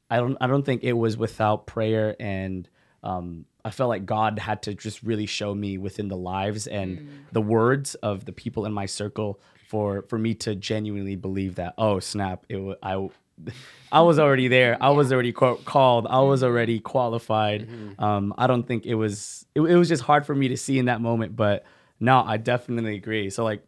I 0.09 0.17
don't 0.17 0.37
I 0.41 0.47
don't 0.47 0.63
think 0.65 0.83
it 0.83 0.93
was 0.93 1.17
without 1.17 1.67
prayer 1.67 2.15
and 2.19 2.67
um, 3.03 3.45
I 3.63 3.69
felt 3.69 3.89
like 3.89 4.05
God 4.05 4.39
had 4.39 4.63
to 4.63 4.73
just 4.73 5.03
really 5.03 5.27
show 5.27 5.53
me 5.53 5.77
within 5.77 6.07
the 6.07 6.17
lives 6.17 6.65
and 6.65 7.07
the 7.31 7.41
words 7.41 7.93
of 7.95 8.25
the 8.25 8.31
people 8.31 8.65
in 8.65 8.73
my 8.73 8.87
circle 8.87 9.39
for 9.67 10.03
for 10.03 10.17
me 10.17 10.33
to 10.35 10.55
genuinely 10.55 11.15
believe 11.15 11.55
that 11.55 11.73
oh 11.77 11.99
snap 11.99 12.45
it 12.49 12.57
wa- 12.57 12.75
I 12.81 13.07
I 13.91 14.01
was 14.01 14.19
already 14.19 14.47
there. 14.47 14.77
I 14.81 14.89
was 14.89 15.11
already 15.11 15.31
quote, 15.31 15.65
called. 15.65 16.07
I 16.07 16.19
was 16.21 16.43
already 16.43 16.79
qualified. 16.79 17.67
Um, 17.99 18.33
I 18.37 18.47
don't 18.47 18.63
think 18.67 18.85
it 18.85 18.95
was. 18.95 19.45
It, 19.55 19.61
it 19.61 19.75
was 19.75 19.89
just 19.89 20.03
hard 20.03 20.25
for 20.25 20.35
me 20.35 20.47
to 20.49 20.57
see 20.57 20.79
in 20.79 20.85
that 20.85 21.01
moment. 21.01 21.35
But 21.35 21.65
no, 21.99 22.23
I 22.25 22.37
definitely 22.37 22.95
agree. 22.95 23.29
So 23.29 23.43
like, 23.43 23.63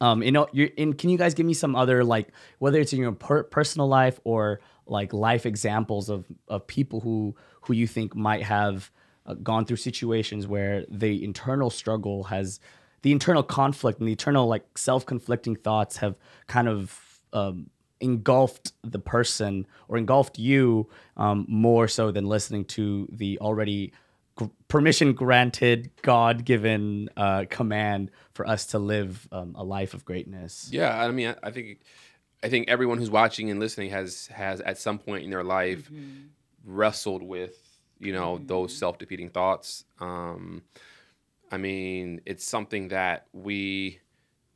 um, 0.00 0.22
you 0.22 0.32
know, 0.32 0.48
you're 0.52 0.70
in. 0.76 0.94
Can 0.94 1.10
you 1.10 1.18
guys 1.18 1.34
give 1.34 1.46
me 1.46 1.54
some 1.54 1.76
other 1.76 2.04
like, 2.04 2.28
whether 2.58 2.80
it's 2.80 2.92
in 2.92 2.98
your 2.98 3.12
per- 3.12 3.44
personal 3.44 3.88
life 3.88 4.18
or 4.24 4.60
like 4.86 5.12
life 5.12 5.46
examples 5.46 6.08
of 6.08 6.26
of 6.48 6.66
people 6.66 7.00
who 7.00 7.36
who 7.62 7.72
you 7.72 7.86
think 7.86 8.14
might 8.16 8.42
have 8.42 8.90
uh, 9.26 9.34
gone 9.34 9.64
through 9.64 9.76
situations 9.76 10.46
where 10.46 10.84
the 10.88 11.22
internal 11.22 11.70
struggle 11.70 12.24
has, 12.24 12.58
the 13.02 13.12
internal 13.12 13.42
conflict 13.42 14.00
and 14.00 14.08
the 14.08 14.12
internal 14.12 14.46
like 14.48 14.76
self 14.76 15.06
conflicting 15.06 15.54
thoughts 15.54 15.98
have 15.98 16.16
kind 16.48 16.68
of 16.68 16.98
um, 17.32 17.70
engulfed 18.02 18.72
the 18.82 18.98
person 18.98 19.66
or 19.88 19.96
engulfed 19.96 20.38
you 20.38 20.88
um, 21.16 21.46
more 21.48 21.88
so 21.88 22.10
than 22.10 22.26
listening 22.26 22.64
to 22.66 23.08
the 23.12 23.38
already 23.38 23.92
gr- 24.36 24.46
permission 24.68 25.12
granted 25.14 25.90
god 26.02 26.44
given 26.44 27.08
uh, 27.16 27.44
command 27.48 28.10
for 28.34 28.46
us 28.46 28.66
to 28.66 28.78
live 28.78 29.26
um, 29.32 29.54
a 29.56 29.64
life 29.64 29.94
of 29.94 30.04
greatness. 30.04 30.68
Yeah, 30.72 30.94
I 31.02 31.10
mean, 31.10 31.28
I- 31.28 31.48
I 31.48 31.50
think, 31.50 31.80
I 32.42 32.48
think 32.48 32.68
everyone 32.68 32.98
who's 32.98 33.10
watching 33.10 33.50
and 33.50 33.60
listening 33.60 33.90
has 33.90 34.26
has 34.28 34.60
at 34.60 34.76
some 34.78 34.98
point 34.98 35.22
in 35.24 35.30
their 35.30 35.44
life 35.44 35.90
wrestled 36.64 37.22
with 37.22 37.56
you 38.00 38.12
know 38.12 38.40
those 38.46 38.76
self 38.76 38.98
defeating 38.98 39.30
thoughts. 39.30 39.84
Um, 40.00 40.62
I 41.52 41.58
mean, 41.58 42.20
it's 42.26 42.44
something 42.44 42.88
that 42.88 43.26
we, 43.32 44.00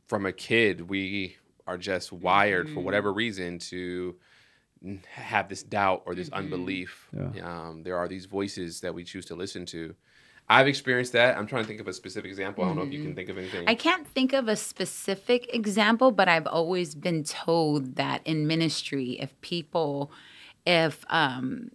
from 0.07 0.25
a 0.27 0.33
kid, 0.33 0.89
we 0.89 1.37
are 1.67 1.79
just 1.79 2.13
wired 2.13 2.69
for 2.71 2.81
whatever 2.81 3.13
reason 3.13 3.59
to 3.59 4.17
have 5.11 5.49
this 5.49 5.63
doubt 5.63 6.03
or 6.07 6.15
this 6.15 6.29
unbelief. 6.33 7.09
Um, 7.43 7.83
there 7.83 7.97
are 7.97 8.09
these 8.09 8.27
voices 8.27 8.81
that 8.83 8.95
we 8.95 9.05
choose 9.05 9.25
to 9.27 9.35
listen 9.35 9.67
to. 9.67 9.95
I've 10.49 10.69
experienced 10.69 11.13
that. 11.15 11.37
I'm 11.37 11.49
trying 11.49 11.65
to 11.65 11.69
think 11.69 11.81
of 11.81 11.89
a 11.89 11.93
specific 11.93 12.31
example. 12.31 12.63
I 12.63 12.69
don't 12.69 12.77
know 12.77 12.83
if 12.85 12.93
you 12.93 13.03
can 13.03 13.17
think 13.17 13.29
of 13.31 13.39
anything. 13.39 13.65
I 13.67 13.75
can't 13.75 14.07
think 14.07 14.33
of 14.33 14.47
a 14.47 14.55
specific 14.55 15.53
example, 15.53 16.13
but 16.13 16.29
I've 16.29 16.47
always 16.47 16.95
been 16.95 17.25
told 17.25 17.97
that 17.97 18.21
in 18.25 18.47
ministry, 18.47 19.19
if 19.19 19.39
people, 19.41 20.13
if 20.65 21.05
um, 21.09 21.73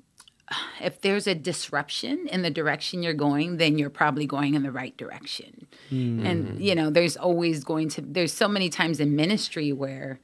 if 0.81 1.01
there's 1.01 1.27
a 1.27 1.35
disruption 1.35 2.27
in 2.27 2.41
the 2.41 2.49
direction 2.49 3.03
you're 3.03 3.13
going, 3.13 3.57
then 3.57 3.77
you're 3.77 3.89
probably 3.89 4.25
going 4.25 4.53
in 4.53 4.63
the 4.63 4.71
right 4.71 4.95
direction. 4.97 5.67
Hmm. 5.89 6.25
And 6.25 6.61
you 6.61 6.75
know, 6.75 6.89
there's 6.89 7.17
always 7.17 7.63
going 7.63 7.89
to 7.89 8.01
there's 8.01 8.33
so 8.33 8.47
many 8.47 8.69
times 8.69 8.99
in 8.99 9.15
ministry 9.15 9.71
where 9.71 10.19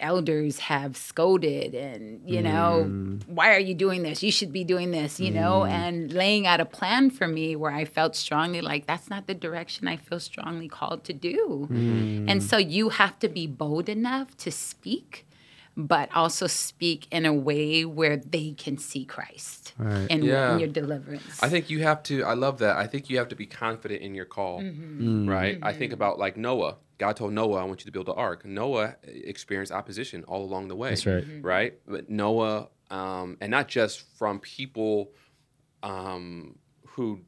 elders 0.00 0.58
have 0.58 0.96
scolded 0.96 1.76
and 1.76 2.28
you 2.28 2.38
hmm. 2.38 2.44
know 2.44 3.18
why 3.26 3.54
are 3.54 3.60
you 3.60 3.74
doing 3.74 4.02
this? 4.02 4.22
You 4.22 4.32
should 4.32 4.52
be 4.52 4.64
doing 4.64 4.90
this 4.90 5.20
you 5.20 5.30
know? 5.30 5.64
Hmm. 5.64 5.70
And 5.70 6.12
laying 6.12 6.46
out 6.46 6.60
a 6.60 6.64
plan 6.64 7.10
for 7.10 7.28
me 7.28 7.54
where 7.54 7.70
i 7.70 7.84
felt 7.84 8.16
strongly 8.16 8.60
like 8.60 8.86
that's 8.86 9.08
not 9.08 9.28
the 9.28 9.34
direction 9.34 9.86
i 9.86 9.96
feel 9.96 10.18
strongly 10.18 10.68
called 10.68 11.04
to 11.04 11.12
do. 11.12 11.68
And 11.70 12.42
so 12.42 12.56
you 12.56 12.88
have 12.88 13.18
to 13.20 13.28
be 13.28 13.46
bold 13.46 13.88
enough 13.88 14.36
to 14.38 14.50
speak 14.50 15.26
but 15.76 16.08
also 16.14 16.46
speak 16.46 17.06
in 17.10 17.24
a 17.24 17.32
way 17.32 17.84
where 17.84 18.16
they 18.16 18.52
can 18.52 18.76
see 18.76 19.04
christ 19.04 19.72
in, 20.10 20.22
Yeah. 20.22 20.52
in 20.52 20.58
your 20.58 20.68
deliverance 20.68 21.42
I 21.42 21.48
think 21.48 21.70
you 21.70 21.80
have 21.82 22.02
to. 22.04 22.24
I 22.24 22.34
love 22.34 22.58
that. 22.58 22.76
I 22.76 22.86
think 22.86 23.08
you 23.10 23.16
have 23.18 23.28
to 23.28 23.36
be 23.36 23.46
confident 23.46 24.02
in 24.02 24.14
your 24.14 24.26
call, 24.26 24.60
Mm-hmm. 24.60 25.28
right? 25.28 25.58
I 25.62 25.72
think 25.72 25.92
about 25.92 26.18
like 26.18 26.36
Noah. 26.36 26.76
God 26.98 27.16
told 27.16 27.32
Noah, 27.32 27.60
"I 27.62 27.64
want 27.64 27.80
you 27.80 27.86
to 27.86 27.92
build 27.92 28.08
an 28.08 28.14
ark." 28.16 28.44
Noah 28.44 28.96
experienced 29.02 29.72
opposition 29.72 30.22
all 30.24 30.44
along 30.44 30.68
the 30.68 30.76
way. 30.76 30.90
That's 30.90 31.06
right. 31.06 31.24
Mm-hmm. 31.24 31.42
Right, 31.42 31.72
but 31.86 32.08
Noah, 32.10 32.68
um, 32.90 33.38
and 33.40 33.50
not 33.50 33.66
just 33.68 34.02
from 34.18 34.38
people 34.40 35.10
um, 35.82 36.58
who 36.86 37.20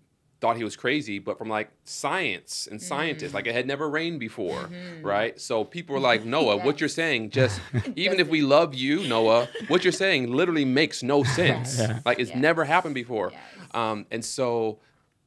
thought 0.45 0.57
he 0.59 0.65
was 0.65 0.77
crazy, 0.77 1.19
but 1.19 1.39
from 1.39 1.49
like 1.49 1.71
science 1.85 2.69
and 2.71 2.81
scientists, 2.83 3.33
like 3.33 3.47
it 3.47 3.55
had 3.55 3.67
never 3.67 3.89
rained 3.89 4.21
before, 4.21 4.69
right? 5.03 5.41
So 5.41 5.65
people 5.65 5.95
were 5.95 6.01
like, 6.01 6.25
Noah, 6.25 6.59
what 6.59 6.81
you're 6.81 6.89
saying 7.03 7.31
just, 7.31 7.61
even 7.97 8.21
if 8.21 8.29
we 8.29 8.43
love 8.43 8.75
you, 8.75 9.09
Noah, 9.09 9.49
what 9.69 9.85
you're 9.85 9.93
saying 10.07 10.31
literally 10.31 10.67
makes 10.67 11.03
no 11.03 11.25
sense. 11.25 11.81
Like 12.05 12.19
it's 12.19 12.31
Yes. 12.31 12.39
never 12.49 12.65
happened 12.65 12.95
before. 12.95 13.31
Yes. 13.33 13.43
Um, 13.73 14.07
and 14.11 14.23
so, 14.25 14.81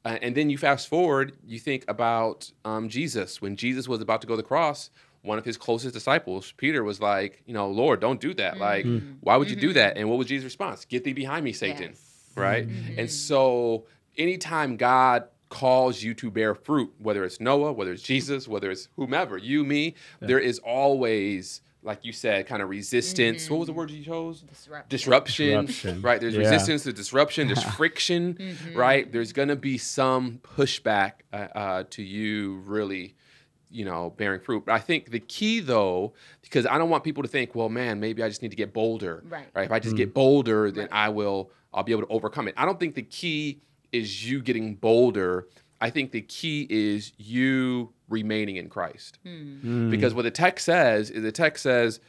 uh, 0.05 0.17
and 0.21 0.35
then 0.37 0.49
you 0.51 0.57
fast 0.57 0.87
forward, 0.87 1.35
you 1.45 1.59
think 1.59 1.83
about 1.87 2.51
um, 2.63 2.87
Jesus. 2.87 3.41
When 3.41 3.55
Jesus 3.55 3.87
was 3.87 3.99
about 4.01 4.21
to 4.21 4.27
go 4.27 4.33
to 4.33 4.41
the 4.43 4.47
cross, 4.47 4.89
one 5.23 5.37
of 5.39 5.45
his 5.45 5.57
closest 5.57 5.93
disciples, 5.95 6.53
Peter, 6.57 6.83
was 6.83 7.01
like, 7.01 7.41
you 7.47 7.53
know, 7.53 7.67
Lord, 7.69 7.99
don't 7.99 8.21
do 8.21 8.33
that. 8.35 8.57
Like, 8.59 8.85
why 9.21 9.35
would 9.35 9.49
you 9.49 9.55
do 9.55 9.73
that? 9.73 9.97
And 9.97 10.07
what 10.09 10.17
was 10.19 10.27
Jesus' 10.27 10.45
response? 10.45 10.85
Get 10.85 11.03
thee 11.03 11.13
behind 11.13 11.43
me, 11.43 11.53
Satan. 11.53 11.89
Yes. 11.93 12.03
Right? 12.35 12.67
And 12.99 13.09
so, 13.09 13.85
anytime 14.17 14.77
God 14.77 15.25
calls 15.49 16.03
you 16.03 16.13
to 16.15 16.29
bear 16.29 16.53
fruit, 16.55 16.93
whether 16.97 17.23
it's 17.23 17.39
Noah, 17.39 17.71
whether 17.71 17.91
it's 17.93 18.03
Jesus, 18.03 18.47
whether 18.47 18.69
it's 18.69 18.89
whomever, 18.95 19.37
you, 19.37 19.63
me, 19.63 19.95
there 20.19 20.39
is 20.39 20.59
always, 20.59 21.61
like 21.83 22.03
you 22.03 22.11
said, 22.11 22.47
kind 22.47 22.61
of 22.61 22.67
resistance. 22.69 23.49
What 23.49 23.59
was 23.59 23.67
the 23.67 23.73
word 23.73 23.89
you 23.91 24.03
chose? 24.03 24.41
Disruption. 24.41 24.89
disruption, 24.89 25.65
Disruption. 25.65 26.01
right? 26.01 26.19
There's 26.19 26.33
Yeah. 26.33 26.39
resistance 26.41 26.83
There's 26.83 26.95
disruption. 26.95 27.47
There's 27.47 27.63
friction, 27.77 28.37
right? 28.75 29.09
There's 29.09 29.31
gonna 29.31 29.55
be 29.55 29.77
some 29.77 30.39
pushback 30.43 31.13
uh, 31.31 31.35
uh, 31.55 31.83
to 31.91 32.03
you 32.03 32.55
really, 32.65 33.15
you 33.69 33.85
know, 33.85 34.09
bearing 34.17 34.41
fruit. 34.41 34.65
But 34.65 34.73
I 34.73 34.79
think 34.79 35.11
the 35.11 35.19
key 35.21 35.61
though, 35.61 36.13
because 36.41 36.65
I 36.65 36.77
don't 36.77 36.89
want 36.89 37.05
people 37.05 37.23
to 37.23 37.29
think, 37.29 37.55
well, 37.55 37.69
man, 37.69 38.01
maybe 38.01 38.21
I 38.21 38.27
just 38.27 38.41
need 38.41 38.51
to 38.51 38.57
get 38.57 38.73
bolder, 38.73 39.23
Right. 39.29 39.47
Right? 39.53 39.65
If 39.65 39.71
I 39.71 39.79
just 39.79 39.95
get 39.95 40.13
bolder, 40.13 40.71
then 40.71 40.89
I 40.91 41.07
will, 41.07 41.51
I'll 41.73 41.83
be 41.83 41.93
able 41.93 42.03
to 42.03 42.11
overcome 42.11 42.49
it. 42.49 42.53
I 42.57 42.65
don't 42.65 42.79
think 42.81 42.95
the 42.95 43.01
key 43.03 43.61
is 43.97 44.29
you 44.29 44.41
getting 44.41 44.75
bolder. 44.75 45.47
I 45.79 45.89
think 45.89 46.11
the 46.11 46.21
key 46.21 46.67
is 46.69 47.13
you 47.17 47.93
remaining 48.09 48.55
in 48.55 48.69
Christ. 48.69 49.19
Hmm. 49.23 49.59
Hmm. 49.59 49.89
Because 49.89 50.13
what 50.13 50.23
the 50.23 50.31
text 50.31 50.65
says 50.65 51.09
is 51.09 51.23
the 51.23 51.31
text 51.31 51.63
says, 51.63 51.99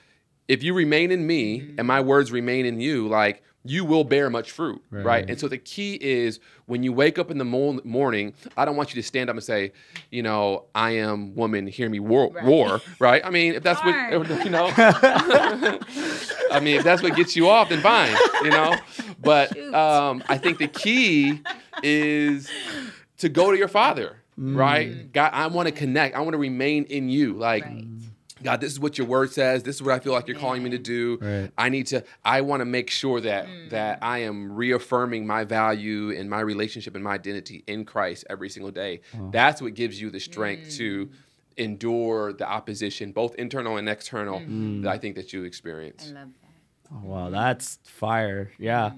if 0.46 0.62
you 0.62 0.72
remain 0.74 1.10
in 1.10 1.26
me 1.26 1.58
hmm. 1.58 1.74
and 1.78 1.86
my 1.86 2.00
words 2.00 2.32
remain 2.32 2.64
in 2.66 2.80
you, 2.80 3.08
like 3.08 3.42
you 3.68 3.84
will 3.84 4.02
bear 4.04 4.30
much 4.30 4.50
fruit, 4.50 4.82
right? 4.90 5.04
Right. 5.04 5.30
And 5.30 5.38
so 5.38 5.46
the 5.46 5.58
key 5.58 5.94
is 6.00 6.40
when 6.66 6.82
you 6.82 6.92
wake 6.92 7.18
up 7.18 7.30
in 7.30 7.36
the 7.38 7.44
mo- 7.44 7.80
morning, 7.84 8.32
I 8.56 8.64
don't 8.64 8.76
want 8.76 8.94
you 8.94 9.00
to 9.02 9.06
stand 9.06 9.28
up 9.28 9.36
and 9.36 9.44
say, 9.44 9.72
you 10.10 10.22
know, 10.22 10.64
I 10.74 10.92
am 10.92 11.34
woman, 11.34 11.66
hear 11.66 11.88
me 11.90 12.00
war, 12.00 12.30
Right. 12.32 12.44
war, 12.44 12.80
right? 12.98 13.22
I 13.24 13.30
mean, 13.30 13.54
if 13.54 13.62
that's 13.62 13.80
Darn. 13.82 14.18
what 14.28 14.44
you 14.44 14.50
know, 14.50 14.70
I 16.50 16.60
mean, 16.62 16.76
if 16.76 16.84
that's 16.84 17.02
what 17.02 17.14
gets 17.16 17.36
you 17.36 17.48
off, 17.48 17.68
then 17.68 17.80
fine, 17.80 18.16
you 18.42 18.50
know. 18.50 18.76
But 19.20 19.56
um, 19.74 20.22
I 20.28 20.38
think 20.38 20.58
the 20.58 20.68
key 20.68 21.40
is 21.82 22.50
to 23.18 23.28
go 23.28 23.50
to 23.50 23.58
your 23.58 23.68
Father, 23.68 24.22
right? 24.36 25.12
God, 25.12 25.30
I 25.34 25.46
want 25.48 25.68
to 25.68 25.72
connect. 25.74 26.16
I 26.16 26.20
want 26.20 26.32
to 26.32 26.38
remain 26.38 26.84
in 26.84 27.08
you, 27.08 27.34
like. 27.34 27.64
Right. 27.64 27.84
God, 28.42 28.60
this 28.60 28.72
is 28.72 28.80
what 28.80 28.98
your 28.98 29.06
word 29.06 29.32
says. 29.32 29.62
This 29.62 29.76
is 29.76 29.82
what 29.82 29.94
I 29.94 29.98
feel 29.98 30.12
like 30.12 30.28
you're 30.28 30.38
calling 30.38 30.62
me 30.62 30.70
to 30.70 30.78
do. 30.78 31.18
Right. 31.20 31.50
I 31.56 31.68
need 31.68 31.86
to. 31.88 32.04
I 32.24 32.40
want 32.40 32.60
to 32.60 32.64
make 32.64 32.90
sure 32.90 33.20
that 33.20 33.46
hmm. 33.46 33.68
that 33.70 33.98
I 34.02 34.18
am 34.18 34.52
reaffirming 34.52 35.26
my 35.26 35.44
value 35.44 36.10
and 36.10 36.28
my 36.28 36.40
relationship 36.40 36.94
and 36.94 37.04
my 37.04 37.12
identity 37.12 37.64
in 37.66 37.84
Christ 37.84 38.24
every 38.30 38.48
single 38.48 38.70
day. 38.70 39.00
That's 39.30 39.62
what 39.62 39.74
gives 39.74 40.00
you 40.00 40.10
the 40.10 40.20
strength 40.20 40.76
to 40.76 41.06
hmm. 41.06 41.12
endure 41.56 42.32
the 42.32 42.48
opposition, 42.48 43.12
both 43.12 43.34
internal 43.36 43.76
and 43.76 43.88
external, 43.88 44.40
hmm. 44.40 44.82
that 44.82 44.90
I 44.90 44.98
think 44.98 45.16
that 45.16 45.32
you 45.32 45.44
experience. 45.44 46.12
I 46.14 46.20
love 46.20 46.28
that. 46.42 46.48
Oh, 46.92 47.00
wow, 47.02 47.30
that's 47.30 47.78
fire. 47.84 48.50
Yeah. 48.58 48.92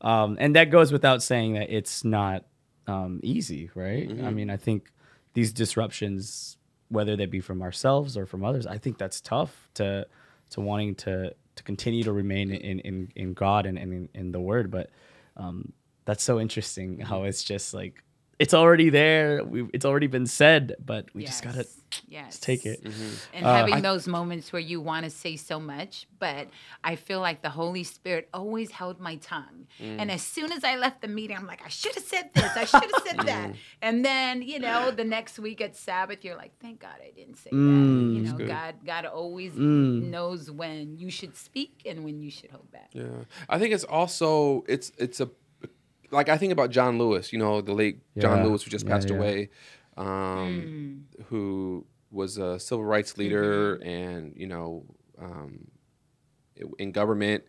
Um, 0.00 0.36
and 0.40 0.56
that 0.56 0.70
goes 0.70 0.92
without 0.92 1.22
saying 1.22 1.54
that 1.54 1.70
it's 1.70 2.04
not 2.04 2.44
um, 2.86 3.20
easy, 3.22 3.70
right? 3.74 4.08
Mm-hmm. 4.08 4.24
I 4.24 4.30
mean, 4.30 4.50
I 4.50 4.56
think 4.56 4.90
these 5.34 5.52
disruptions, 5.52 6.56
whether 6.90 7.16
they 7.16 7.26
be 7.26 7.40
from 7.40 7.62
ourselves 7.62 8.16
or 8.16 8.26
from 8.26 8.44
others, 8.44 8.66
I 8.66 8.78
think 8.78 8.98
that's 8.98 9.20
tough 9.20 9.68
to 9.74 10.06
to 10.50 10.60
wanting 10.60 10.94
to 10.96 11.34
to 11.56 11.62
continue 11.62 12.02
to 12.02 12.12
remain 12.12 12.50
in 12.50 12.80
in, 12.80 13.12
in 13.16 13.32
God 13.34 13.66
and, 13.66 13.78
and 13.78 13.92
in, 13.92 14.08
in 14.14 14.32
the 14.32 14.40
Word. 14.40 14.70
But 14.70 14.90
um, 15.36 15.72
that's 16.04 16.22
so 16.22 16.40
interesting 16.40 16.98
how 17.00 17.24
it's 17.24 17.42
just 17.44 17.72
like 17.72 18.02
it's 18.40 18.54
already 18.54 18.88
there. 18.90 19.44
We, 19.44 19.68
it's 19.74 19.84
already 19.84 20.06
been 20.06 20.26
said, 20.26 20.74
but 20.84 21.02
we 21.14 21.24
just 21.26 21.44
gotta 21.44 21.66
yes. 22.08 22.38
take 22.38 22.64
it. 22.64 22.80
and 23.34 23.44
Uh, 23.44 23.54
having 23.54 23.74
I- 23.74 23.80
those 23.82 24.08
moments 24.08 24.50
where 24.52 24.62
you 24.72 24.80
want 24.80 25.04
to 25.04 25.10
say 25.10 25.36
so 25.36 25.60
much, 25.60 26.06
but 26.18 26.48
I 26.82 26.96
feel 26.96 27.20
like 27.20 27.42
the 27.42 27.50
Holy 27.50 27.84
Spirit 27.84 28.28
always 28.32 28.70
held 28.70 28.98
my 28.98 29.16
tongue. 29.16 29.66
Mm. 29.78 30.00
And 30.00 30.10
as 30.10 30.22
soon 30.22 30.50
as 30.52 30.64
I 30.64 30.76
left 30.76 31.02
the 31.02 31.08
meeting, 31.08 31.36
I'm 31.36 31.46
like, 31.46 31.62
I 31.64 31.68
should 31.68 31.94
have 31.94 32.04
said 32.14 32.30
this, 32.34 32.56
I 32.56 32.64
should 32.64 32.90
have 32.90 33.02
said 33.06 33.18
Mm. 33.18 33.26
that. 33.26 33.48
And 33.82 34.04
then, 34.04 34.40
you 34.42 34.58
know, 34.58 34.90
the 34.90 35.04
next 35.04 35.38
week 35.38 35.60
at 35.60 35.76
Sabbath, 35.76 36.24
you're 36.24 36.36
like, 36.44 36.52
thank 36.60 36.80
God 36.80 36.96
I 37.06 37.10
didn't 37.10 37.36
say 37.36 37.50
Mm. 37.50 37.68
that. 37.68 38.14
You 38.16 38.20
know, 38.26 38.36
good. 38.38 38.48
God, 38.48 38.74
God 38.86 39.04
always 39.04 39.52
Mm. 39.52 40.08
knows 40.14 40.50
when 40.50 40.96
you 40.96 41.10
should 41.10 41.36
speak 41.36 41.82
and 41.84 42.04
when 42.06 42.20
you 42.24 42.30
should 42.30 42.50
hold 42.50 42.70
back. 42.72 42.88
Yeah, 42.92 43.24
I 43.50 43.58
think 43.58 43.74
it's 43.74 43.84
also 43.84 44.64
it's 44.66 44.92
it's 44.96 45.20
a 45.20 45.28
like 46.10 46.28
I 46.28 46.36
think 46.36 46.52
about 46.52 46.70
John 46.70 46.98
Lewis. 46.98 47.32
You 47.32 47.38
know, 47.38 47.60
the 47.60 47.72
late 47.72 48.00
John 48.18 48.42
Lewis 48.44 48.62
who 48.62 48.70
just 48.70 48.86
Yeah, 48.86 48.92
passed 48.94 49.10
yeah. 49.10 49.16
away, 49.16 49.50
um, 49.96 51.06
who 51.26 51.86
was 52.10 52.38
a 52.38 52.58
civil 52.58 52.84
rights 52.84 53.16
leader 53.18 53.76
and 53.76 54.32
you 54.36 54.46
know 54.46 54.84
um, 55.20 55.68
in 56.78 56.92
government. 56.92 57.44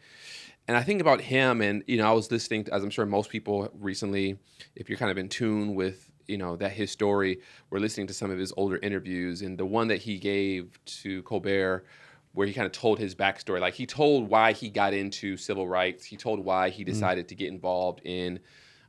And 0.67 0.77
I 0.77 0.83
think 0.83 1.01
about 1.01 1.21
him, 1.21 1.61
and 1.61 1.83
you 1.87 1.97
know, 1.97 2.07
I 2.07 2.13
was 2.13 2.31
listening, 2.31 2.65
to, 2.65 2.73
as 2.73 2.83
I'm 2.83 2.89
sure 2.91 3.05
most 3.05 3.29
people 3.29 3.69
recently, 3.73 4.37
if 4.75 4.89
you're 4.89 4.97
kind 4.97 5.11
of 5.11 5.17
in 5.17 5.27
tune 5.27 5.73
with, 5.75 6.09
you 6.27 6.37
know, 6.37 6.55
that 6.57 6.71
his 6.71 6.91
story, 6.91 7.41
we're 7.69 7.79
listening 7.79 8.07
to 8.07 8.13
some 8.13 8.29
of 8.31 8.37
his 8.37 8.53
older 8.55 8.77
interviews, 8.77 9.41
and 9.41 9.57
the 9.57 9.65
one 9.65 9.87
that 9.87 9.97
he 10.03 10.17
gave 10.17 10.79
to 10.85 11.23
Colbert, 11.23 11.83
where 12.33 12.47
he 12.47 12.53
kind 12.53 12.65
of 12.65 12.71
told 12.71 12.97
his 12.99 13.13
backstory, 13.13 13.59
like 13.59 13.73
he 13.73 13.85
told 13.85 14.29
why 14.29 14.53
he 14.53 14.69
got 14.69 14.93
into 14.93 15.35
civil 15.37 15.67
rights, 15.67 16.05
he 16.05 16.15
told 16.15 16.39
why 16.39 16.69
he 16.69 16.83
decided 16.83 17.27
to 17.27 17.35
get 17.35 17.49
involved 17.49 18.01
in, 18.05 18.39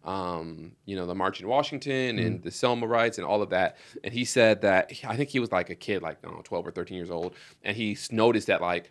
um, 0.05 0.73
you 0.85 0.95
know, 0.95 1.07
the 1.07 1.15
March 1.15 1.41
in 1.41 1.49
Washington 1.49 2.19
and 2.19 2.43
the 2.43 2.51
Selma 2.51 2.87
riots 2.87 3.19
and 3.19 3.27
all 3.27 3.43
of 3.43 3.51
that. 3.51 3.77
And 4.05 4.13
he 4.13 4.25
said 4.25 4.63
that 4.63 4.93
I 5.05 5.17
think 5.17 5.31
he 5.31 5.41
was 5.41 5.51
like 5.51 5.71
a 5.71 5.75
kid, 5.75 6.03
like 6.03 6.19
I 6.23 6.29
don't 6.29 6.37
know, 6.37 6.43
12 6.43 6.67
or 6.69 6.71
13 6.71 6.97
years 6.97 7.11
old, 7.11 7.35
and 7.65 7.77
he 7.77 7.97
noticed 8.11 8.47
that 8.47 8.61
like 8.61 8.91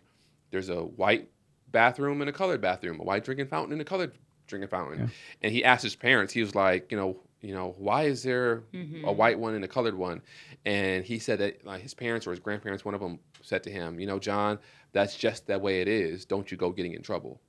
there's 0.50 0.68
a 0.68 0.82
white 0.82 1.28
bathroom 1.70 2.20
and 2.20 2.28
a 2.28 2.32
colored 2.32 2.60
bathroom, 2.60 3.00
a 3.00 3.04
white 3.04 3.24
drinking 3.24 3.46
fountain 3.46 3.72
and 3.72 3.80
a 3.80 3.84
colored 3.84 4.12
drinking 4.46 4.68
fountain. 4.68 4.98
And 5.42 5.52
he 5.52 5.64
asked 5.64 5.82
his 5.82 5.96
parents, 5.96 6.32
he 6.32 6.42
was 6.42 6.54
like, 6.54 6.90
you 6.90 6.98
know, 6.98 7.16
you 7.42 7.54
know, 7.54 7.74
why 7.76 8.04
is 8.04 8.22
there 8.22 8.52
a 8.72 8.76
mm-hmm. 8.76 9.16
white 9.16 9.38
one 9.38 9.54
and 9.54 9.64
a 9.64 9.68
colored 9.68 9.96
one? 9.96 10.22
And 10.64 11.04
he 11.04 11.18
said 11.18 11.40
that 11.40 11.66
like, 11.66 11.82
his 11.82 11.92
parents 11.92 12.26
or 12.26 12.30
his 12.30 12.40
grandparents, 12.40 12.84
one 12.84 12.94
of 12.94 13.00
them 13.00 13.18
said 13.42 13.64
to 13.64 13.70
him, 13.70 13.98
you 13.98 14.06
know, 14.06 14.18
John, 14.18 14.58
that's 14.92 15.16
just 15.16 15.46
the 15.48 15.58
way 15.58 15.80
it 15.80 15.88
is. 15.88 16.24
Don't 16.24 16.50
you 16.50 16.56
go 16.56 16.70
getting 16.70 16.94
in 16.94 17.02
trouble. 17.02 17.40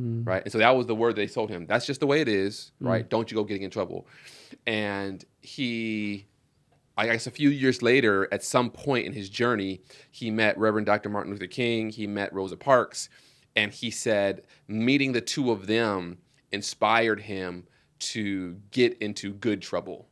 Mm. 0.00 0.26
Right. 0.26 0.42
And 0.42 0.50
so 0.50 0.58
that 0.58 0.74
was 0.74 0.86
the 0.86 0.94
word 0.94 1.16
they 1.16 1.26
told 1.26 1.50
him. 1.50 1.66
That's 1.66 1.84
just 1.84 2.00
the 2.00 2.06
way 2.06 2.22
it 2.22 2.28
is. 2.28 2.72
Mm. 2.82 2.88
Right. 2.88 3.08
Don't 3.08 3.30
you 3.30 3.36
go 3.36 3.44
getting 3.44 3.62
in 3.62 3.70
trouble. 3.70 4.06
And 4.66 5.22
he 5.42 6.26
I 6.96 7.06
guess 7.06 7.26
a 7.26 7.30
few 7.30 7.48
years 7.48 7.82
later, 7.82 8.28
at 8.32 8.44
some 8.44 8.70
point 8.70 9.06
in 9.06 9.12
his 9.12 9.30
journey, 9.30 9.80
he 10.10 10.30
met 10.30 10.58
Reverend 10.58 10.86
Dr. 10.86 11.08
Martin 11.08 11.32
Luther 11.32 11.46
King, 11.46 11.88
he 11.88 12.06
met 12.06 12.32
Rosa 12.34 12.56
Parks, 12.56 13.08
and 13.56 13.72
he 13.72 13.90
said 13.90 14.42
meeting 14.68 15.12
the 15.12 15.22
two 15.22 15.50
of 15.50 15.66
them 15.66 16.18
inspired 16.52 17.20
him 17.20 17.66
to 18.10 18.56
get 18.70 18.98
into 18.98 19.32
good 19.32 19.62
trouble. 19.62 20.08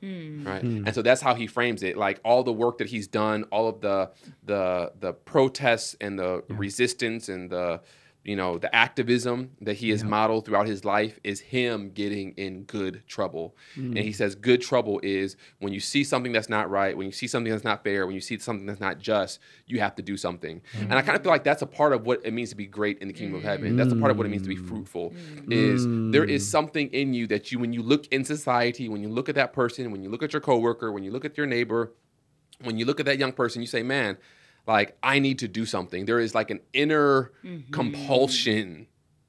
Hmm. 0.00 0.46
Right. 0.46 0.62
Hmm. 0.62 0.86
And 0.86 0.94
so 0.94 1.02
that's 1.02 1.20
how 1.20 1.34
he 1.34 1.46
frames 1.46 1.82
it. 1.82 1.96
Like 1.96 2.20
all 2.24 2.42
the 2.42 2.52
work 2.52 2.78
that 2.78 2.88
he's 2.88 3.06
done, 3.06 3.44
all 3.44 3.68
of 3.68 3.80
the 3.80 4.10
the 4.44 4.92
the 4.98 5.12
protests 5.12 5.94
and 6.00 6.18
the 6.18 6.42
resistance 6.48 7.28
and 7.28 7.50
the 7.50 7.80
you 8.24 8.36
know 8.36 8.58
the 8.58 8.74
activism 8.74 9.50
that 9.60 9.74
he 9.74 9.90
has 9.90 10.04
modeled 10.04 10.44
throughout 10.44 10.66
his 10.66 10.84
life 10.84 11.18
is 11.24 11.40
him 11.40 11.90
getting 11.90 12.32
in 12.32 12.64
good 12.64 13.02
trouble. 13.06 13.56
And 13.76 13.94
mm. 13.94 14.02
he 14.02 14.12
says 14.12 14.34
good 14.34 14.60
trouble 14.60 15.00
is 15.02 15.36
when 15.58 15.72
you 15.72 15.80
see 15.80 16.04
something 16.04 16.32
that's 16.32 16.48
not 16.48 16.70
right 16.70 16.96
when 16.96 17.06
you 17.06 17.12
see 17.12 17.26
something 17.26 17.50
that's 17.50 17.64
not 17.64 17.82
fair 17.82 18.06
when 18.06 18.14
you 18.14 18.20
see 18.20 18.38
something 18.38 18.66
that's 18.66 18.80
not 18.80 18.98
just 18.98 19.38
you 19.66 19.80
have 19.80 19.94
to 19.96 20.02
do 20.02 20.16
something. 20.16 20.60
And 20.78 20.92
i 20.92 21.00
mm. 21.00 21.06
kind 21.06 21.16
of 21.16 21.22
feel 21.22 21.32
like 21.32 21.44
that's 21.44 21.62
a 21.62 21.66
part 21.66 21.92
of 21.92 22.06
what 22.06 22.20
it 22.24 22.32
means 22.32 22.50
to 22.50 22.56
be 22.56 22.66
great 22.66 22.98
in 22.98 23.08
the 23.08 23.14
kingdom 23.14 23.36
of 23.36 23.42
heaven. 23.42 23.76
That's 23.76 23.92
a 23.92 23.96
part 23.96 24.10
of 24.10 24.16
what 24.16 24.26
it 24.26 24.30
means 24.30 24.42
to 24.42 24.48
be 24.48 24.56
mm. 24.56 24.68
fruitful 24.68 25.14
is 25.48 25.86
there 26.12 26.24
is 26.24 26.48
something 26.48 26.88
in 26.92 27.14
you 27.14 27.26
that 27.28 27.50
you 27.50 27.58
when 27.58 27.72
you 27.72 27.82
look 27.82 28.06
in 28.08 28.24
society 28.24 28.88
when 28.88 29.02
you 29.02 29.08
look 29.08 29.28
at 29.28 29.34
that 29.34 29.52
person 29.52 29.90
when 29.90 30.02
you 30.02 30.10
look 30.10 30.22
at 30.22 30.32
your 30.32 30.40
coworker 30.40 30.92
when 30.92 31.02
you 31.02 31.10
look 31.10 31.24
at 31.24 31.36
your 31.36 31.46
neighbor 31.46 31.92
when 32.62 32.78
you 32.78 32.84
look 32.84 33.00
at 33.00 33.06
that 33.06 33.18
young 33.18 33.32
person, 33.32 33.60
you 33.60 33.66
say, 33.66 33.82
man, 33.82 34.18
like 34.66 34.96
I 35.02 35.18
need 35.18 35.38
to 35.40 35.48
do 35.48 35.66
something. 35.66 36.04
There 36.04 36.20
is 36.20 36.34
like 36.34 36.50
an 36.50 36.60
inner 36.72 37.32
mm-hmm. 37.44 37.70
compulsion, 37.72 38.86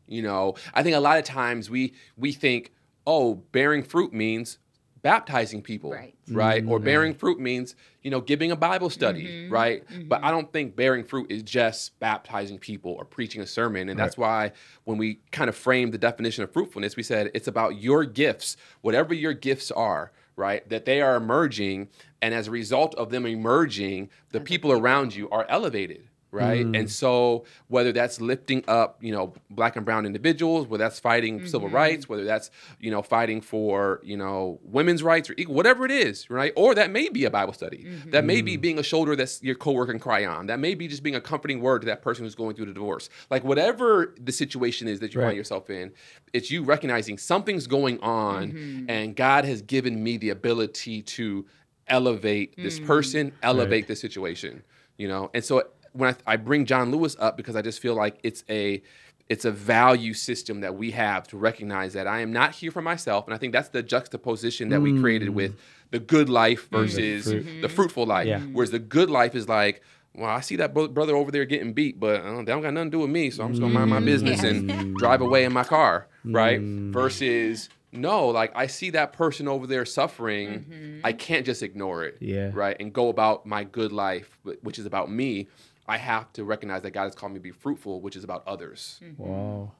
you 0.07 0.21
know. 0.21 0.55
I 0.73 0.83
think 0.83 0.95
a 0.95 0.99
lot 0.99 1.17
of 1.17 1.23
times 1.25 1.69
we 1.69 1.93
we 2.17 2.31
think, 2.31 2.71
oh, 3.05 3.35
bearing 3.51 3.83
fruit 3.83 4.13
means 4.13 4.59
baptizing 5.01 5.61
people, 5.61 5.91
Right. 5.91 6.15
right? 6.29 6.63
Or 6.67 6.77
mm-hmm. 6.77 6.85
bearing 6.85 7.13
fruit 7.15 7.39
means, 7.39 7.75
you 8.03 8.11
know, 8.11 8.21
giving 8.21 8.51
a 8.51 8.55
Bible 8.55 8.89
study, 8.89 9.25
mm-hmm. 9.25 9.53
right? 9.53 9.83
But 10.07 10.23
I 10.23 10.31
don't 10.31 10.51
think 10.51 10.75
bearing 10.75 11.03
fruit 11.03 11.31
is 11.31 11.43
just 11.43 11.99
baptizing 11.99 12.59
people 12.59 12.91
or 12.91 13.05
preaching 13.05 13.41
a 13.41 13.47
sermon. 13.47 13.89
And 13.89 13.99
that's 13.99 14.17
why 14.17 14.51
when 14.83 14.97
we 14.97 15.19
kind 15.31 15.49
of 15.49 15.55
framed 15.55 15.93
the 15.93 15.97
definition 15.97 16.43
of 16.43 16.53
fruitfulness, 16.53 16.95
we 16.95 17.03
said 17.03 17.31
it's 17.33 17.47
about 17.47 17.81
your 17.81 18.05
gifts, 18.05 18.57
whatever 18.81 19.13
your 19.13 19.33
gifts 19.33 19.71
are, 19.71 20.11
right? 20.35 20.67
That 20.69 20.85
they 20.85 21.01
are 21.01 21.15
emerging, 21.15 21.89
and 22.21 22.33
as 22.33 22.47
a 22.47 22.51
result 22.51 22.95
of 22.95 23.09
them 23.09 23.25
emerging, 23.25 24.09
the 24.29 24.39
people 24.39 24.71
around 24.71 25.15
you 25.15 25.29
are 25.29 25.45
elevated, 25.49 26.07
right? 26.31 26.65
And 26.65 26.75
mm. 26.75 26.89
so 26.89 27.45
whether 27.67 27.91
that's 27.91 28.21
lifting 28.21 28.63
up, 28.67 28.97
you 29.01 29.11
know, 29.11 29.33
black 29.49 29.75
and 29.75 29.83
brown 29.83 30.05
individuals, 30.05 30.67
whether 30.67 30.83
that's 30.83 30.99
fighting 30.99 31.45
civil 31.45 31.67
mm-hmm. 31.67 31.75
rights, 31.75 32.07
whether 32.07 32.23
that's, 32.23 32.51
you 32.79 32.89
know, 32.89 33.01
fighting 33.01 33.41
for, 33.41 33.99
you 34.03 34.15
know, 34.15 34.59
women's 34.63 35.03
rights 35.03 35.29
or 35.29 35.35
equal, 35.37 35.55
whatever 35.55 35.83
it 35.83 35.91
is, 35.91 36.29
right? 36.29 36.53
Or 36.55 36.73
that 36.75 36.89
may 36.89 37.09
be 37.09 37.25
a 37.25 37.29
Bible 37.29 37.53
study. 37.53 37.85
Mm-hmm. 37.85 38.11
That 38.11 38.23
may 38.23 38.41
be 38.41 38.57
mm. 38.57 38.61
being 38.61 38.79
a 38.79 38.83
shoulder 38.83 39.15
that's 39.15 39.43
your 39.43 39.55
coworker 39.55 39.91
can 39.91 39.99
cry 39.99 40.25
on. 40.25 40.45
That 40.45 40.59
may 40.59 40.73
be 40.73 40.87
just 40.87 41.03
being 41.03 41.15
a 41.15 41.21
comforting 41.21 41.59
word 41.59 41.81
to 41.81 41.87
that 41.87 42.01
person 42.01 42.23
who's 42.23 42.35
going 42.35 42.55
through 42.55 42.67
the 42.67 42.73
divorce. 42.73 43.09
Like 43.29 43.43
whatever 43.43 44.15
the 44.17 44.31
situation 44.31 44.87
is 44.87 44.99
that 45.01 45.13
you 45.13 45.19
Right. 45.19 45.27
find 45.27 45.37
yourself 45.37 45.69
in, 45.69 45.91
it's 46.33 46.49
you 46.49 46.63
recognizing 46.63 47.17
something's 47.17 47.67
going 47.67 47.99
on 47.99 48.53
mm-hmm. 48.53 48.89
and 48.89 49.15
God 49.15 49.43
has 49.43 49.61
given 49.61 50.01
me 50.01 50.17
the 50.17 50.29
ability 50.29 51.01
to 51.01 51.45
elevate 51.91 52.55
this 52.57 52.79
mm. 52.79 52.87
person, 52.87 53.31
elevate 53.43 53.87
the 53.87 53.95
situation, 53.95 54.63
you 54.97 55.07
know? 55.07 55.29
And 55.33 55.43
so 55.43 55.63
when 55.93 56.15
I, 56.25 56.33
I 56.33 56.35
bring 56.37 56.65
John 56.65 56.91
Lewis 56.91 57.15
up 57.19 57.37
because 57.37 57.55
I 57.55 57.61
just 57.61 57.79
feel 57.79 57.93
like 57.93 58.19
it's 58.23 58.43
a 58.49 58.81
it's 59.29 59.45
a 59.45 59.51
value 59.51 60.13
system 60.13 60.59
that 60.59 60.75
we 60.75 60.91
have 60.91 61.25
to 61.29 61.37
recognize 61.37 61.93
that 61.93 62.05
I 62.05 62.19
am 62.19 62.33
not 62.33 62.53
here 62.53 62.69
for 62.69 62.81
myself, 62.81 63.27
and 63.27 63.33
I 63.33 63.37
think 63.37 63.53
that's 63.53 63.69
the 63.69 63.81
juxtaposition 63.81 64.67
that 64.69 64.81
we 64.81 64.99
created 64.99 65.29
mm. 65.29 65.35
with 65.35 65.57
the 65.91 65.99
good 65.99 66.27
life 66.27 66.69
mm. 66.69 66.79
versus 66.79 67.25
the, 67.25 67.69
fruitful 67.69 68.05
life. 68.05 68.27
Yeah. 68.27 68.39
Whereas 68.39 68.71
the 68.71 68.79
good 68.79 69.09
life 69.09 69.33
is 69.33 69.47
like, 69.47 69.83
well, 70.13 70.29
I 70.29 70.41
see 70.41 70.57
that 70.57 70.73
bro- 70.73 70.89
brother 70.89 71.15
over 71.15 71.31
there 71.31 71.45
getting 71.45 71.71
beat, 71.71 71.97
but 71.97 72.19
uh, 72.19 72.37
they 72.39 72.51
don't 72.51 72.61
got 72.61 72.73
nothing 72.73 72.91
to 72.91 72.97
do 72.97 72.99
with 72.99 73.09
me, 73.09 73.29
so 73.29 73.45
I'm 73.45 73.51
just 73.51 73.61
gonna 73.61 73.73
mind 73.73 73.89
my 73.89 74.01
business 74.01 74.43
and 74.43 74.97
drive 74.97 75.21
away 75.21 75.45
in 75.45 75.53
my 75.53 75.63
car, 75.63 76.07
right? 76.25 76.59
Versus 76.59 77.69
no, 77.91 78.27
like 78.29 78.51
I 78.55 78.67
see 78.67 78.89
that 78.91 79.13
person 79.13 79.47
over 79.47 79.67
there 79.67 79.85
suffering, 79.85 81.01
I 81.03 81.13
can't 81.13 81.45
just 81.45 81.61
ignore 81.63 82.03
it, 82.05 82.17
Yeah. 82.21 82.51
right, 82.53 82.75
and 82.79 82.91
go 82.93 83.09
about 83.09 83.45
my 83.45 83.63
good 83.63 83.91
life, 83.91 84.37
which 84.61 84.79
is 84.79 84.85
about 84.85 85.11
me. 85.11 85.47
I 85.87 85.97
have 85.97 86.31
to 86.33 86.43
recognize 86.45 86.83
that 86.83 86.91
God 86.91 87.03
has 87.03 87.15
called 87.15 87.33
me 87.33 87.39
to 87.39 87.43
be 87.43 87.51
fruitful, 87.51 87.99
which 88.01 88.15
is 88.15 88.23
about 88.23 88.43
others. 88.47 88.99
Wow. 89.17 89.73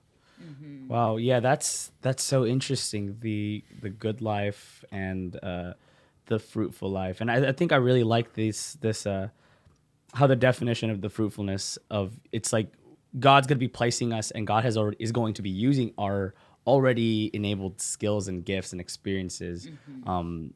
Wow. 0.87 1.17
Yeah, 1.17 1.39
that's 1.39 1.91
that's 2.01 2.23
so 2.23 2.45
interesting. 2.45 3.17
The 3.21 3.63
the 3.81 3.89
good 3.89 4.21
life 4.21 4.83
and 4.91 5.37
uh, 5.43 5.73
the 6.25 6.39
fruitful 6.39 6.89
life, 6.89 7.21
and 7.21 7.29
I, 7.31 7.49
I 7.49 7.51
think 7.51 7.71
I 7.71 7.75
really 7.77 8.03
like 8.03 8.33
this 8.33 8.73
this 8.81 9.05
uh, 9.05 9.29
how 10.13 10.27
the 10.27 10.35
definition 10.35 10.89
of 10.89 11.01
the 11.01 11.09
fruitfulness 11.09 11.77
of 11.89 12.19
it's 12.31 12.51
like 12.51 12.67
God's 13.19 13.47
going 13.47 13.57
to 13.57 13.59
be 13.59 13.67
placing 13.67 14.13
us, 14.13 14.31
and 14.31 14.45
God 14.47 14.63
has 14.63 14.77
already 14.77 14.97
is 14.99 15.11
going 15.11 15.33
to 15.35 15.41
be 15.41 15.49
using 15.49 15.93
our 15.97 16.33
already 16.67 17.29
enabled 17.33 17.81
skills 17.81 18.27
and 18.27 18.45
gifts 18.45 18.71
and 18.71 18.81
experiences 18.81 19.67
um, 20.05 20.53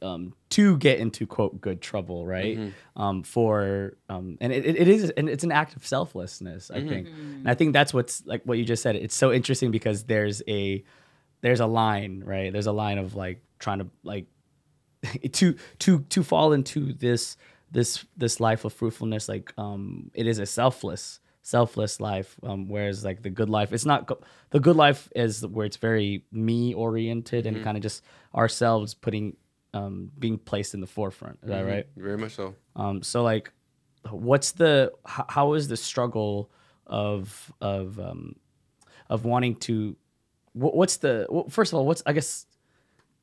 um, 0.00 0.34
to 0.50 0.76
get 0.78 0.98
into 0.98 1.26
quote 1.26 1.60
good 1.60 1.80
trouble, 1.80 2.26
right? 2.26 2.58
Um, 2.96 3.22
for 3.22 3.96
um, 4.08 4.36
and 4.40 4.52
it, 4.52 4.64
it 4.66 4.88
is 4.88 5.10
and 5.10 5.28
it's 5.28 5.44
an 5.44 5.52
act 5.52 5.76
of 5.76 5.86
selflessness, 5.86 6.70
I 6.70 6.80
think, 6.88 7.08
and 7.08 7.48
I 7.50 7.54
think 7.54 7.72
that's 7.72 7.94
what's 7.94 8.24
like 8.26 8.42
what 8.44 8.58
you 8.58 8.64
just 8.64 8.82
said. 8.82 8.96
It's 8.96 9.14
so 9.14 9.32
interesting 9.32 9.70
because 9.70 10.04
there's 10.04 10.42
a 10.48 10.82
there's 11.40 11.60
a 11.60 11.66
line, 11.66 12.22
right? 12.24 12.52
There's 12.52 12.66
a 12.66 12.72
line 12.72 12.98
of 12.98 13.14
like 13.14 13.42
trying 13.58 13.78
to 13.78 13.86
like 14.02 14.26
to 15.32 15.56
to 15.80 16.00
to 16.00 16.22
fall 16.22 16.52
into 16.52 16.92
this 16.94 17.36
this 17.70 18.04
this 18.16 18.40
life 18.40 18.64
of 18.66 18.72
fruitfulness 18.72 19.28
like 19.28 19.52
um 19.56 20.10
it 20.12 20.26
is 20.26 20.38
a 20.38 20.44
selfless 20.44 21.20
selfless 21.42 21.98
life 22.00 22.36
um 22.44 22.68
whereas 22.68 23.04
like 23.04 23.22
the 23.22 23.30
good 23.30 23.50
life 23.50 23.72
it's 23.72 23.84
not 23.84 24.06
go- 24.06 24.20
the 24.50 24.60
good 24.60 24.76
life 24.76 25.08
is 25.16 25.44
where 25.46 25.66
it's 25.66 25.76
very 25.76 26.24
me 26.30 26.72
oriented 26.72 27.46
and 27.46 27.62
kind 27.64 27.76
of 27.76 27.82
just 27.82 28.02
ourselves 28.34 28.94
putting 28.94 29.36
um 29.74 30.10
being 30.18 30.38
placed 30.38 30.72
in 30.74 30.80
the 30.80 30.86
forefront 30.86 31.38
is 31.42 31.48
that 31.48 31.62
right 31.62 31.86
Very 31.96 32.16
much 32.16 32.34
so. 32.36 32.54
um, 32.76 33.02
so 33.02 33.22
like, 33.24 33.52
what's 34.10 34.52
the 34.52 34.92
h- 35.08 35.26
how 35.28 35.54
is 35.54 35.66
the 35.68 35.76
struggle 35.76 36.50
of 36.86 37.52
of 37.60 37.98
um, 37.98 38.36
of 39.08 39.24
wanting 39.24 39.56
to? 39.56 39.96
wh- 40.54 40.74
What's 40.74 40.96
the 40.98 41.26
well, 41.28 41.48
first 41.48 41.72
of 41.72 41.78
all? 41.78 41.86
What's 41.86 42.02
I 42.06 42.12
guess 42.12 42.46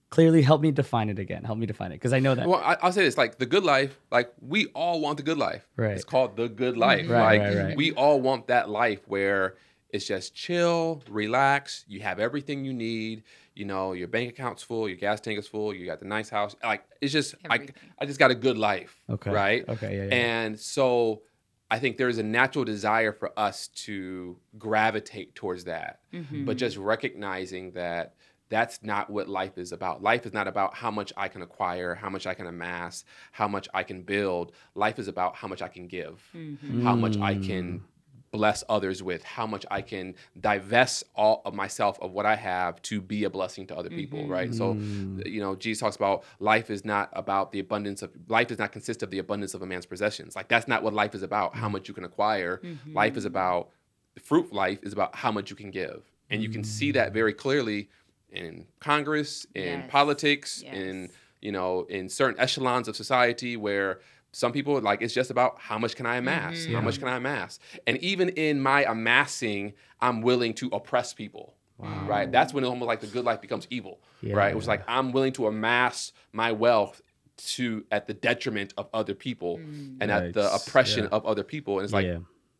clearly 0.09 0.41
help 0.41 0.61
me 0.61 0.71
define 0.71 1.09
it 1.09 1.19
again. 1.19 1.43
Help 1.43 1.57
me 1.57 1.65
define 1.65 1.91
it 1.91 1.95
because 1.95 2.13
I 2.13 2.19
know 2.19 2.35
that. 2.35 2.47
Well, 2.47 2.61
I, 2.63 2.77
I'll 2.81 2.91
say 2.91 3.03
this: 3.03 3.17
like 3.17 3.37
the 3.37 3.45
good 3.45 3.63
life, 3.63 3.99
like 4.11 4.31
we 4.41 4.67
all 4.67 4.99
want 5.01 5.17
the 5.17 5.23
good 5.23 5.37
life. 5.37 5.67
Right. 5.75 5.91
It's 5.91 6.03
called 6.03 6.35
the 6.35 6.47
good 6.47 6.77
life. 6.77 7.09
Right, 7.09 7.39
like 7.39 7.55
right, 7.55 7.63
right. 7.63 7.77
we 7.77 7.91
all 7.93 8.19
want 8.19 8.47
that 8.47 8.69
life 8.69 9.01
where 9.07 9.55
it's 9.89 10.05
just 10.05 10.35
chill, 10.35 11.03
relax. 11.09 11.85
You 11.87 12.01
have 12.01 12.19
everything 12.19 12.65
you 12.65 12.73
need. 12.73 13.23
You 13.55 13.65
know, 13.65 13.91
your 13.91 14.07
bank 14.07 14.29
account's 14.29 14.63
full, 14.63 14.87
your 14.87 14.97
gas 14.97 15.19
tank 15.19 15.37
is 15.37 15.45
full, 15.47 15.73
you 15.73 15.85
got 15.85 15.99
the 15.99 16.05
nice 16.05 16.29
house. 16.29 16.55
Like 16.63 16.85
it's 17.01 17.11
just 17.11 17.35
like 17.49 17.61
Everything. 17.61 17.75
I 17.99 18.05
just 18.05 18.17
got 18.17 18.31
a 18.31 18.35
good 18.35 18.57
life. 18.57 18.97
Okay. 19.09 19.31
Right. 19.31 19.67
Okay, 19.67 19.97
yeah, 19.97 20.03
yeah. 20.05 20.15
And 20.15 20.59
so. 20.59 21.21
I 21.71 21.77
think 21.77 21.97
there 21.97 22.09
is 22.09 22.17
a 22.17 22.23
natural 22.23 22.65
desire 22.65 23.11
for 23.11 23.31
us 23.37 23.67
to 23.85 24.39
gravitate 24.57 25.35
towards 25.35 25.65
that, 25.65 25.99
mm-hmm. 26.11 26.45
but 26.45 26.57
just 26.57 26.77
recognizing 26.77 27.73
that 27.73 28.15
that's 28.49 28.83
not 28.83 29.09
what 29.09 29.29
life 29.29 29.57
is 29.57 29.71
about. 29.71 30.01
Life 30.01 30.25
is 30.25 30.33
not 30.33 30.47
about 30.47 30.73
how 30.73 30.91
much 30.91 31.13
I 31.15 31.27
can 31.27 31.41
acquire, 31.41 31.95
how 31.95 32.09
much 32.09 32.27
I 32.27 32.33
can 32.33 32.47
amass, 32.47 33.05
how 33.31 33.47
much 33.47 33.67
I 33.73 33.83
can 33.83 34.01
build. 34.01 34.51
Life 34.75 34.99
is 34.99 35.07
about 35.07 35.35
how 35.35 35.47
much 35.47 35.61
I 35.61 35.67
can 35.67 35.87
give, 35.87 36.21
mm-hmm. 36.35 36.83
how 36.83 36.95
much 36.95 37.17
I 37.17 37.35
can 37.35 37.79
mm. 37.79 37.81
bless 38.31 38.63
others 38.67 39.03
with, 39.03 39.23
how 39.23 39.45
much 39.45 39.67
I 39.69 39.81
can 39.81 40.15
divest 40.39 41.03
all 41.15 41.43
of 41.45 41.53
myself 41.53 41.99
of 42.01 42.11
what 42.11 42.25
I 42.25 42.35
have 42.35 42.81
to 42.83 43.01
be 43.01 43.23
a 43.23 43.29
blessing 43.29 43.67
to 43.67 43.77
other 43.77 43.89
people, 43.89 44.19
mm-hmm. 44.19 44.31
right? 44.31 44.53
So, 44.53 44.73
mm. 44.73 45.25
you 45.27 45.41
know, 45.41 45.55
Jesus 45.55 45.81
talks 45.81 45.95
about 45.95 46.23
life 46.39 46.71
is 46.71 46.83
not 46.83 47.09
about 47.13 47.51
the 47.51 47.59
abundance 47.59 48.01
of 48.01 48.11
life 48.27 48.47
does 48.47 48.57
not 48.57 48.71
consist 48.71 49.03
of 49.03 49.11
the 49.11 49.19
abundance 49.19 49.53
of 49.53 49.61
a 49.61 49.67
man's 49.67 49.85
possessions. 49.85 50.35
Like 50.35 50.47
that's 50.47 50.67
not 50.67 50.81
what 50.81 50.93
life 50.93 51.13
is 51.13 51.21
about, 51.21 51.55
how 51.55 51.69
mm. 51.69 51.73
much 51.73 51.87
you 51.87 51.93
can 51.93 52.03
acquire. 52.03 52.61
Mm-hmm. 52.63 52.93
Life 52.93 53.15
is 53.15 53.25
about 53.25 53.69
the 54.15 54.21
fruit 54.21 54.51
life 54.51 54.79
is 54.81 54.91
about 54.91 55.15
how 55.15 55.31
much 55.31 55.51
you 55.51 55.55
can 55.55 55.69
give. 55.69 56.01
And 56.31 56.43
you 56.43 56.49
can 56.49 56.63
see 56.63 56.91
that 56.91 57.11
very 57.11 57.33
clearly 57.33 57.89
in 58.31 58.65
Congress, 58.79 59.45
in 59.55 59.79
Yes. 59.81 59.91
politics, 59.91 60.63
Yes. 60.63 60.75
in 60.75 61.09
you 61.41 61.53
know, 61.53 61.85
in 61.89 62.09
certain 62.09 62.37
echelons 62.39 62.89
of 62.89 62.95
society 62.97 63.55
where 63.55 64.01
some 64.31 64.51
people 64.51 64.79
like 64.81 65.01
it's 65.01 65.13
just 65.13 65.31
about 65.31 65.57
how 65.59 65.77
much 65.77 65.95
can 65.95 66.05
I 66.05 66.17
amass? 66.17 66.65
How 66.65 66.73
mm-hmm. 66.73 66.85
much 66.85 66.99
can 66.99 67.07
I 67.07 67.15
amass? 67.15 67.59
And 67.87 67.97
even 67.99 68.29
in 68.29 68.59
my 68.61 68.83
amassing, 68.83 69.73
I'm 70.01 70.21
willing 70.21 70.53
to 70.55 70.67
oppress 70.73 71.13
people. 71.13 71.55
Right? 71.81 72.29
That's 72.29 72.53
when 72.53 72.65
it's 72.65 72.69
almost 72.69 72.87
like 72.87 72.99
the 72.99 73.07
good 73.07 73.23
life 73.23 73.39
becomes 73.39 73.65
evil. 73.69 74.01
Right? 74.21 74.51
It 74.51 74.55
was 74.55 74.67
like 74.67 74.83
I'm 74.87 75.11
willing 75.13 75.31
to 75.33 75.47
amass 75.47 76.11
my 76.33 76.51
wealth 76.51 77.01
to 77.37 77.85
at 77.89 78.05
the 78.05 78.13
detriment 78.13 78.73
of 78.77 78.89
other 78.93 79.15
people 79.15 79.59
mm. 79.59 79.95
and 80.01 80.11
at 80.11 80.33
the 80.33 80.53
oppression 80.53 81.05
Yeah. 81.05 81.09
of 81.11 81.25
other 81.25 81.43
people. 81.43 81.79
And 81.79 81.85
it's 81.85 81.93
like 81.93 82.05
Yeah. 82.05 82.19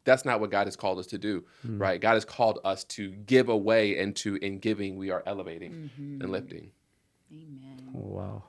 That's 0.10 0.26
not 0.26 0.40
what 0.42 0.52
God 0.52 0.68
has 0.68 0.76
called 0.76 1.00
us 1.00 1.08
to 1.08 1.18
do, 1.18 1.46
right? 1.64 2.02
God 2.02 2.16
has 2.16 2.26
called 2.26 2.60
us 2.64 2.84
to 2.96 3.12
give 3.12 3.50
away, 3.50 3.98
and 4.00 4.16
to 4.18 4.36
in 4.36 4.60
giving 4.60 4.98
we 4.98 5.12
are 5.12 5.24
elevating 5.26 5.90
and 5.98 6.30
lifting. 6.32 6.72
Amen. 7.32 7.92
Oh, 7.96 8.00
wow. 8.00 8.44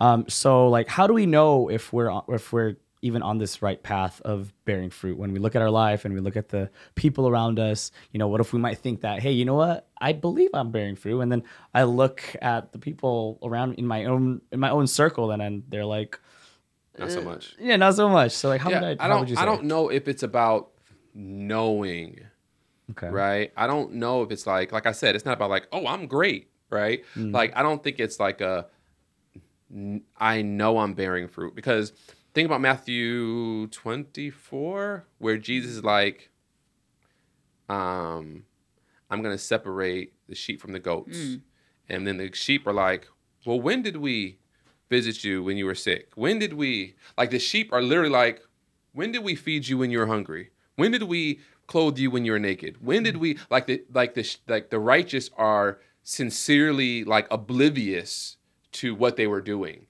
Um. 0.00 0.24
So 0.28 0.68
like, 0.68 0.88
how 0.88 1.06
do 1.06 1.14
we 1.14 1.26
know 1.26 1.68
if 1.70 1.92
we're 1.92 2.10
if 2.28 2.52
we're 2.52 2.76
even 3.02 3.22
on 3.22 3.38
this 3.38 3.62
right 3.62 3.82
path 3.82 4.20
of 4.22 4.52
bearing 4.64 4.90
fruit 4.90 5.16
when 5.18 5.32
we 5.32 5.38
look 5.38 5.54
at 5.54 5.62
our 5.62 5.70
life 5.70 6.04
and 6.04 6.14
we 6.14 6.20
look 6.20 6.36
at 6.36 6.48
the 6.48 6.70
people 6.94 7.28
around 7.28 7.58
us 7.58 7.92
you 8.10 8.18
know 8.18 8.26
what 8.26 8.40
if 8.40 8.52
we 8.52 8.58
might 8.58 8.78
think 8.78 9.02
that 9.02 9.20
hey 9.20 9.30
you 9.30 9.44
know 9.44 9.54
what 9.54 9.86
i 10.00 10.12
believe 10.12 10.50
i'm 10.54 10.70
bearing 10.72 10.96
fruit 10.96 11.20
and 11.20 11.30
then 11.30 11.42
i 11.74 11.82
look 11.84 12.22
at 12.40 12.72
the 12.72 12.78
people 12.78 13.38
around 13.42 13.74
in 13.74 13.86
my 13.86 14.06
own 14.06 14.40
in 14.50 14.58
my 14.58 14.70
own 14.70 14.86
circle 14.86 15.30
and 15.30 15.40
then 15.40 15.62
they're 15.68 15.84
like 15.84 16.18
Not 16.98 17.10
so 17.12 17.20
much. 17.22 17.54
yeah 17.58 17.76
not 17.76 17.94
so 17.94 18.08
much 18.08 18.32
so 18.32 18.48
like 18.48 18.60
how 18.60 18.70
yeah, 18.70 18.80
would 18.80 19.00
i, 19.00 19.04
I 19.04 19.08
how 19.08 19.18
would 19.20 19.28
you 19.28 19.36
don't. 19.36 19.42
I 19.42 19.46
don't 19.46 19.64
know 19.64 19.88
if 19.90 20.08
it's 20.08 20.22
about 20.22 20.70
knowing, 21.14 22.20
okay 22.90 23.08
right? 23.08 23.52
I 23.56 23.66
don't 23.66 23.94
know 23.94 24.22
if 24.22 24.30
it's 24.30 24.46
like, 24.46 24.70
like 24.72 24.86
I 24.86 24.92
said, 24.92 25.14
it's 25.16 25.24
not 25.24 25.32
about 25.34 25.50
like, 25.50 25.66
oh, 25.72 25.86
I'm 25.86 26.06
great, 26.06 26.50
right? 26.70 27.04
Mm. 27.16 27.32
Like 27.32 27.52
I 27.56 27.62
don't 27.62 27.82
think 27.82 27.98
it's 28.00 28.20
like 28.20 28.40
a, 28.40 28.66
n- 29.72 30.02
I 30.18 30.42
know 30.42 30.78
I'm 30.78 30.92
bearing 30.94 31.26
fruit 31.28 31.54
because 31.54 31.92
think 32.34 32.46
about 32.46 32.60
Matthew 32.60 33.66
24, 33.68 35.06
where 35.18 35.38
Jesus 35.38 35.72
is 35.72 35.84
like, 35.84 36.30
um, 37.68 38.44
I'm 39.10 39.22
gonna 39.22 39.38
separate 39.38 40.12
the 40.28 40.34
sheep 40.34 40.60
from 40.60 40.72
the 40.72 40.78
goats, 40.80 41.18
and 41.88 42.06
then 42.06 42.18
the 42.18 42.30
sheep 42.34 42.66
are 42.66 42.72
like, 42.72 43.08
well, 43.44 43.60
when 43.60 43.82
did 43.82 43.96
we 43.96 44.38
visit 44.88 45.24
you 45.24 45.42
when 45.42 45.56
you 45.56 45.66
were 45.66 45.74
sick? 45.74 46.10
When 46.14 46.38
did 46.38 46.54
we 46.54 46.94
like 47.16 47.30
the 47.30 47.38
sheep 47.38 47.72
are 47.72 47.82
literally 47.82 48.10
like, 48.10 48.42
when 48.92 49.12
did 49.12 49.24
we 49.24 49.34
feed 49.34 49.68
you 49.68 49.78
when 49.78 49.90
you 49.90 49.98
were 49.98 50.06
hungry? 50.06 50.50
When 50.76 50.92
did 50.92 51.04
we 51.04 51.40
clothe 51.66 51.98
you 51.98 52.10
when 52.10 52.24
you 52.24 52.32
were 52.32 52.38
naked? 52.38 52.84
When 52.84 53.02
did 53.02 53.16
we 53.16 53.38
like 53.50 53.66
the 53.66 53.82
like 53.92 54.14
the 54.14 54.36
like 54.46 54.70
the 54.70 54.78
righteous 54.78 55.30
are 55.36 55.78
sincerely 56.02 57.04
like 57.04 57.26
oblivious 57.30 58.36
to 58.72 58.94
what 58.94 59.16
they 59.16 59.26
were 59.26 59.40
doing, 59.40 59.86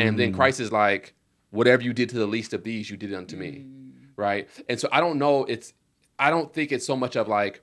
and 0.00 0.18
then 0.18 0.30
hmm. 0.30 0.36
Christ 0.36 0.60
is 0.60 0.70
like, 0.70 1.14
whatever 1.50 1.82
you 1.82 1.92
did 1.92 2.08
to 2.10 2.18
the 2.18 2.26
least 2.26 2.52
of 2.52 2.62
these, 2.62 2.90
you 2.90 2.96
did 2.96 3.12
it 3.12 3.16
unto 3.16 3.36
me, 3.36 3.62
hmm. 3.62 3.90
right? 4.16 4.48
And 4.68 4.78
so 4.78 4.88
I 4.92 5.00
don't 5.00 5.18
know. 5.18 5.44
It's 5.44 5.72
I 6.18 6.30
don't 6.30 6.52
think 6.52 6.72
it's 6.72 6.86
so 6.86 6.96
much 6.96 7.16
of 7.16 7.28
like, 7.28 7.62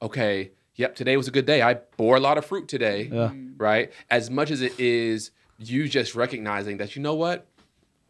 okay, 0.00 0.52
yep, 0.74 0.94
today 0.94 1.16
was 1.16 1.28
a 1.28 1.30
good 1.30 1.46
day. 1.46 1.62
I 1.62 1.74
bore 1.96 2.16
a 2.16 2.20
lot 2.20 2.38
of 2.38 2.44
fruit 2.44 2.68
today, 2.68 3.08
Yeah. 3.12 3.32
right? 3.56 3.92
As 4.10 4.30
much 4.30 4.50
as 4.50 4.60
it 4.62 4.78
is 4.78 5.30
you 5.70 5.88
just 5.88 6.14
recognizing 6.14 6.78
that, 6.78 6.96
you 6.96 7.02
know 7.02 7.14
what? 7.14 7.46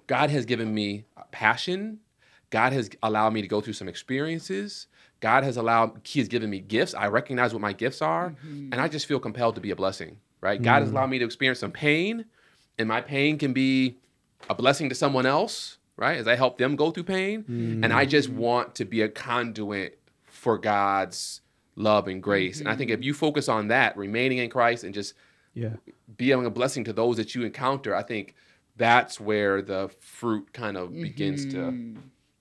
God 0.06 0.30
has 0.30 0.44
given 0.44 0.74
me 0.74 1.04
a 1.16 1.24
passion. 1.30 2.00
God 2.50 2.72
has 2.72 2.90
allowed 3.02 3.32
me 3.32 3.42
to 3.42 3.48
go 3.48 3.60
through 3.60 3.72
some 3.72 3.88
experiences. 3.88 4.86
God 5.20 5.44
has 5.44 5.56
allowed, 5.56 6.00
He 6.04 6.18
has 6.20 6.28
given 6.28 6.50
me 6.50 6.60
gifts. 6.60 6.94
I 6.94 7.06
recognize 7.06 7.54
what 7.54 7.62
my 7.62 7.72
gifts 7.72 8.02
are, 8.02 8.30
mm-hmm. 8.30 8.72
and 8.72 8.80
I 8.80 8.88
just 8.88 9.06
feel 9.06 9.20
compelled 9.20 9.54
to 9.54 9.60
be 9.60 9.70
a 9.70 9.76
blessing, 9.76 10.18
right? 10.40 10.60
God 10.60 10.80
has 10.80 10.88
mm-hmm. 10.88 10.96
allowed 10.96 11.10
me 11.10 11.18
to 11.20 11.24
experience 11.24 11.60
some 11.60 11.70
pain, 11.70 12.24
and 12.78 12.88
my 12.88 13.00
pain 13.00 13.38
can 13.38 13.52
be 13.52 13.98
a 14.50 14.54
blessing 14.54 14.88
to 14.88 14.94
someone 14.94 15.24
else, 15.24 15.78
right? 15.96 16.18
As 16.18 16.26
I 16.26 16.34
help 16.34 16.58
them 16.58 16.74
go 16.74 16.90
through 16.90 17.04
pain. 17.04 17.44
And 17.84 17.92
I 17.92 18.04
just 18.04 18.28
mm-hmm. 18.28 18.38
want 18.38 18.74
to 18.76 18.84
be 18.84 19.02
a 19.02 19.08
conduit 19.08 20.00
for 20.24 20.58
God's 20.58 21.40
love 21.76 22.08
and 22.08 22.22
grace. 22.22 22.58
And 22.60 22.68
I 22.68 22.76
think 22.76 22.90
if 22.90 23.04
you 23.04 23.14
focus 23.14 23.48
on 23.48 23.68
that, 23.68 23.96
remaining 23.96 24.38
in 24.38 24.50
Christ 24.50 24.82
and 24.82 24.92
just 24.92 25.14
Yeah. 25.54 25.76
being 26.16 26.46
a 26.46 26.50
blessing 26.50 26.84
to 26.84 26.92
those 26.92 27.16
that 27.16 27.34
you 27.34 27.42
encounter, 27.44 27.94
I 27.94 28.02
think 28.02 28.34
that's 28.76 29.20
where 29.20 29.60
the 29.62 29.90
fruit 30.00 30.52
kind 30.52 30.76
of 30.76 30.92
begins 30.92 31.44
to. 31.46 31.74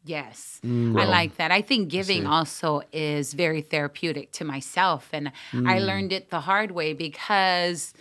Yes, 0.03 0.59
Mm. 0.63 0.99
I 0.99 1.05
like 1.05 1.35
that. 1.37 1.51
I 1.51 1.61
think 1.61 1.89
giving 1.89 2.25
also 2.25 2.81
is 2.91 3.33
very 3.33 3.61
therapeutic 3.61 4.31
to 4.33 4.43
myself. 4.45 5.09
And 5.13 5.31
I 5.53 5.77
Mm. 5.79 5.85
learned 5.85 6.11
it 6.13 6.29
the 6.29 6.39
hard 6.41 6.71
way 6.71 6.93
because 6.93 7.93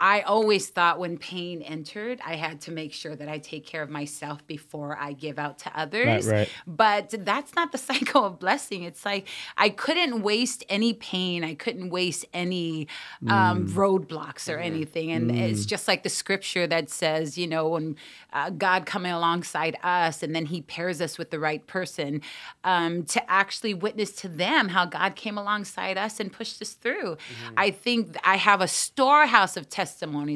I 0.00 0.20
always 0.20 0.68
thought 0.68 1.00
when 1.00 1.18
pain 1.18 1.60
entered, 1.60 2.20
I 2.24 2.36
had 2.36 2.60
to 2.62 2.70
make 2.70 2.92
sure 2.92 3.16
that 3.16 3.28
I 3.28 3.38
take 3.38 3.66
care 3.66 3.82
of 3.82 3.90
myself 3.90 4.46
before 4.46 4.96
I 4.96 5.12
give 5.12 5.40
out 5.40 5.58
to 5.60 5.76
others. 5.76 6.26
right. 6.28 6.48
But 6.68 7.12
that's 7.18 7.54
not 7.56 7.72
the 7.72 7.78
cycle 7.90 8.24
of 8.24 8.38
blessing. 8.38 8.84
It's 8.84 9.04
like 9.04 9.26
I 9.56 9.70
couldn't 9.70 10.22
waste 10.22 10.64
any 10.68 10.94
pain, 10.94 11.42
I 11.42 11.54
couldn't 11.54 11.90
waste 11.90 12.26
any 12.32 12.86
um, 13.26 13.66
Mm. 13.66 13.70
roadblocks 13.72 14.52
or 14.52 14.58
anything. 14.58 15.10
And 15.10 15.30
it's 15.32 15.66
just 15.66 15.88
like 15.88 16.02
the 16.04 16.08
scripture 16.08 16.66
that 16.68 16.90
says, 16.90 17.36
you 17.36 17.46
know, 17.48 17.68
when 17.68 17.96
uh, 18.32 18.50
God 18.50 18.86
coming 18.86 19.10
alongside 19.10 19.76
us 19.82 20.22
and 20.22 20.34
then 20.34 20.46
he 20.46 20.62
pairs 20.62 21.00
us 21.00 21.18
with 21.18 21.30
the 21.30 21.38
right 21.40 21.66
person 21.66 22.20
um, 22.62 23.02
to 23.06 23.30
actually 23.30 23.74
witness 23.74 24.12
to 24.12 24.28
them 24.28 24.68
how 24.68 24.84
God 24.84 25.16
came 25.16 25.36
alongside 25.38 25.98
us 25.98 26.20
and 26.20 26.32
pushed 26.32 26.62
us 26.62 26.74
through. 26.74 27.16
I 27.56 27.70
think 27.72 28.16
I 28.22 28.36
have 28.36 28.60
a 28.60 28.68
storehouse 28.68 29.56
of 29.56 29.68
testimonies 29.68 29.87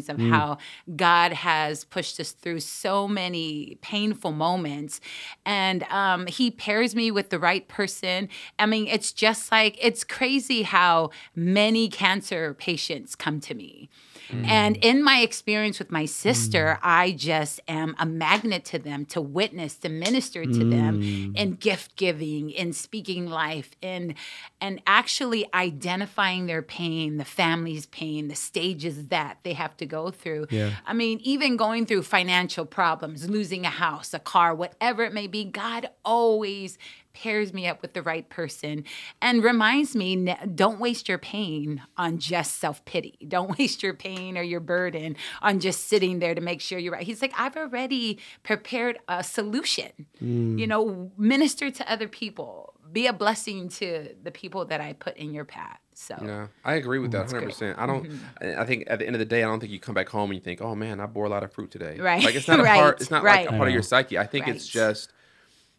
of 0.08 0.18
how 0.30 0.58
God 0.96 1.32
has 1.32 1.84
pushed 1.84 2.18
us 2.20 2.32
through 2.32 2.60
so 2.60 3.06
many 3.06 3.78
painful 3.82 4.32
moments. 4.32 5.00
And 5.44 5.82
um, 5.84 6.26
he 6.26 6.50
pairs 6.50 6.94
me 6.94 7.10
with 7.10 7.30
the 7.30 7.38
right 7.38 7.66
person. 7.68 8.28
I 8.58 8.66
mean, 8.66 8.86
it's 8.86 9.12
just 9.12 9.50
like, 9.52 9.76
it's 9.80 10.04
crazy 10.04 10.62
how 10.62 11.10
many 11.34 11.88
cancer 11.88 12.54
patients 12.54 13.14
come 13.14 13.40
to 13.40 13.54
me. 13.54 13.88
And 14.30 14.76
hmm. 14.76 14.82
in 14.82 15.02
my 15.02 15.20
experience 15.20 15.78
with 15.78 15.90
my 15.90 16.04
sister, 16.04 16.74
hmm. 16.74 16.80
I 16.82 17.12
just 17.12 17.60
am 17.68 17.94
a 17.98 18.06
magnet 18.06 18.64
to 18.66 18.78
them 18.78 19.04
to 19.06 19.20
witness, 19.20 19.76
to 19.78 19.88
minister 19.88 20.44
to 20.44 20.64
them 20.64 21.02
hmm. 21.02 21.36
in 21.36 21.52
gift 21.54 21.96
giving, 21.96 22.50
in 22.50 22.72
speaking 22.72 23.26
life, 23.26 23.70
in 23.80 24.14
and 24.60 24.80
actually 24.86 25.46
identifying 25.54 26.46
their 26.46 26.62
pain, 26.62 27.16
the 27.16 27.24
family's 27.24 27.86
pain, 27.86 28.28
the 28.28 28.34
stages 28.34 29.06
that 29.08 29.38
they 29.42 29.52
have 29.54 29.76
to 29.78 29.86
go 29.86 30.10
through. 30.10 30.46
Yeah. 30.50 30.70
I 30.86 30.92
mean, 30.92 31.20
even 31.22 31.56
going 31.56 31.86
through 31.86 32.02
financial 32.02 32.64
problems, 32.64 33.28
losing 33.28 33.66
a 33.66 33.70
house, 33.70 34.14
a 34.14 34.18
car, 34.18 34.54
whatever 34.54 35.02
it 35.04 35.12
may 35.12 35.26
be, 35.26 35.44
God 35.44 35.90
always 36.04 36.78
pairs 37.14 37.52
me 37.52 37.66
up 37.66 37.82
with 37.82 37.94
the 37.94 38.02
right 38.02 38.28
person 38.28 38.84
and 39.20 39.42
reminds 39.42 39.94
me 39.94 40.34
don't 40.54 40.80
waste 40.80 41.08
your 41.08 41.18
pain 41.18 41.82
on 41.96 42.18
just 42.18 42.56
self-pity. 42.56 43.18
Don't 43.28 43.58
waste 43.58 43.82
your 43.82 43.94
pain 43.94 44.36
or 44.36 44.42
your 44.42 44.60
burden 44.60 45.16
on 45.40 45.60
just 45.60 45.88
sitting 45.88 46.18
there 46.18 46.34
to 46.34 46.40
make 46.40 46.60
sure 46.60 46.78
you're 46.78 46.92
right. 46.92 47.06
He's 47.06 47.22
like 47.22 47.32
i've 47.36 47.56
already 47.56 48.18
prepared 48.42 48.98
a 49.08 49.22
solution. 49.24 49.90
Mm. 50.22 50.58
You 50.58 50.66
know 50.66 51.10
minister 51.16 51.70
to 51.70 51.92
other 51.92 52.08
people. 52.08 52.74
Be 52.92 53.06
a 53.06 53.12
blessing 53.12 53.68
to 53.70 54.14
the 54.22 54.30
people 54.30 54.66
that 54.66 54.80
i 54.80 54.92
put 54.92 55.16
in 55.16 55.32
your 55.32 55.44
path. 55.44 55.78
So 55.94 56.16
Yeah, 56.20 56.46
I 56.64 56.74
agree 56.74 56.98
with 56.98 57.12
that 57.12 57.26
100%. 57.26 57.78
I 57.78 57.86
don't, 57.86 58.08
mm-hmm. 58.08 58.60
I 58.60 58.64
think 58.64 58.84
at 58.86 58.98
the 58.98 59.06
end 59.06 59.14
of 59.14 59.20
the 59.20 59.24
day, 59.24 59.42
I 59.42 59.46
don't 59.46 59.60
think 59.60 59.72
you 59.72 59.78
come 59.78 59.94
back 59.94 60.08
home 60.08 60.30
and 60.30 60.34
you 60.34 60.40
think, 60.40 60.60
oh 60.60 60.74
man, 60.74 61.00
I 61.00 61.06
bore 61.06 61.26
a 61.26 61.28
lot 61.28 61.42
of 61.42 61.52
fruit 61.52 61.70
today. 61.70 61.98
Right, 61.98 62.24
Like 62.24 62.34
it's 62.34 62.48
not 62.48 62.60
a 62.60 62.62
right, 62.64 62.80
part, 62.80 63.00
it's 63.00 63.10
not 63.10 63.24
like 63.24 63.48
a 63.48 63.50
part 63.50 63.68
of 63.68 63.74
your 63.74 63.82
psyche. 63.82 64.18
I 64.18 64.26
think 64.26 64.48
it's 64.48 64.66
just 64.66 65.12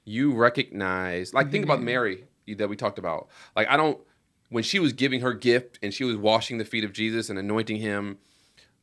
you 0.05 0.33
recognize, 0.33 1.33
like 1.33 1.51
think 1.51 1.63
about 1.63 1.77
Mm-hmm. 1.77 1.85
Mary 1.85 2.23
that 2.57 2.69
we 2.69 2.75
talked 2.75 2.99
about. 2.99 3.29
Like 3.55 3.67
I 3.69 3.77
don't, 3.77 3.99
when 4.49 4.63
she 4.63 4.79
was 4.79 4.93
giving 4.93 5.21
her 5.21 5.33
gift 5.33 5.79
and 5.81 5.93
she 5.93 6.03
was 6.03 6.15
washing 6.17 6.57
the 6.57 6.65
feet 6.65 6.83
of 6.83 6.93
Jesus 6.93 7.29
and 7.29 7.39
anointing 7.39 7.77
him, 7.77 8.17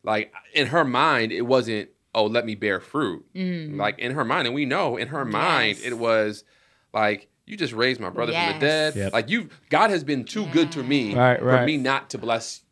like 0.03 0.33
in 0.55 0.69
her 0.69 0.85
mind, 0.85 1.31
it 1.33 1.43
wasn't, 1.43 1.91
oh, 2.15 2.25
let 2.27 2.45
me 2.47 2.55
bear 2.55 2.81
fruit. 2.81 3.25
Like 3.35 3.99
in 3.99 4.13
her 4.13 4.25
mind, 4.25 4.47
and 4.47 4.55
we 4.55 4.65
know 4.65 4.97
in 4.97 5.09
her 5.09 5.25
mind, 5.25 5.79
Mm. 5.79 5.87
It 5.87 5.99
was 5.99 6.45
like, 6.93 7.29
you 7.47 7.57
just 7.57 7.73
raised 7.73 8.01
my 8.01 8.11
brother 8.11 8.33
from 8.33 8.53
the 8.55 8.59
dead. 8.59 8.97
Yep. 8.97 9.13
Like 9.13 9.29
you, 9.29 9.49
God 9.71 9.91
has 9.91 10.05
been 10.05 10.25
too 10.25 10.47
good 10.47 10.73
to 10.73 10.83
me 10.83 11.15
Right, 11.15 11.39
for 11.39 11.65
me 11.65 11.77
not 11.77 12.11
to 12.11 12.19
bless 12.19 12.63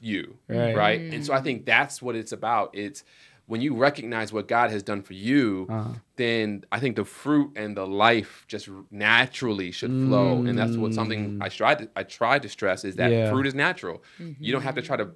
you. 0.00 0.36
Right. 0.48 0.76
Right. 0.76 1.00
And 1.00 1.26
so 1.26 1.32
I 1.34 1.40
think 1.40 1.66
that's 1.66 2.00
what 2.00 2.14
it's 2.16 2.32
about. 2.32 2.70
It's 2.72 3.02
when 3.48 3.60
you 3.60 3.74
recognize 3.74 4.32
what 4.32 4.46
God 4.46 4.70
has 4.70 4.82
done 4.82 5.02
for 5.02 5.14
you, 5.14 5.66
Uh-huh. 5.68 5.94
then 6.16 6.64
I 6.70 6.78
think 6.80 6.96
the 6.96 7.04
fruit 7.04 7.50
and 7.56 7.76
the 7.76 7.86
life 7.86 8.44
just 8.46 8.68
naturally 8.90 9.70
should 9.72 9.90
flow. 9.90 10.44
And 10.46 10.56
that's 10.58 10.76
what 10.76 10.94
something 10.94 11.38
I 11.40 11.48
tried 11.48 11.78
to 11.80 11.88
I 11.96 12.02
tried 12.04 12.42
to 12.42 12.48
stress 12.48 12.84
is 12.84 12.94
that 12.96 13.10
Mm. 13.10 13.14
Yeah. 13.18 13.30
fruit 13.30 13.46
is 13.46 13.54
natural. 13.54 14.02
You 14.38 14.52
don't 14.52 14.62
have 14.62 14.74
to 14.76 14.82
try 14.82 14.96
to 14.96 15.08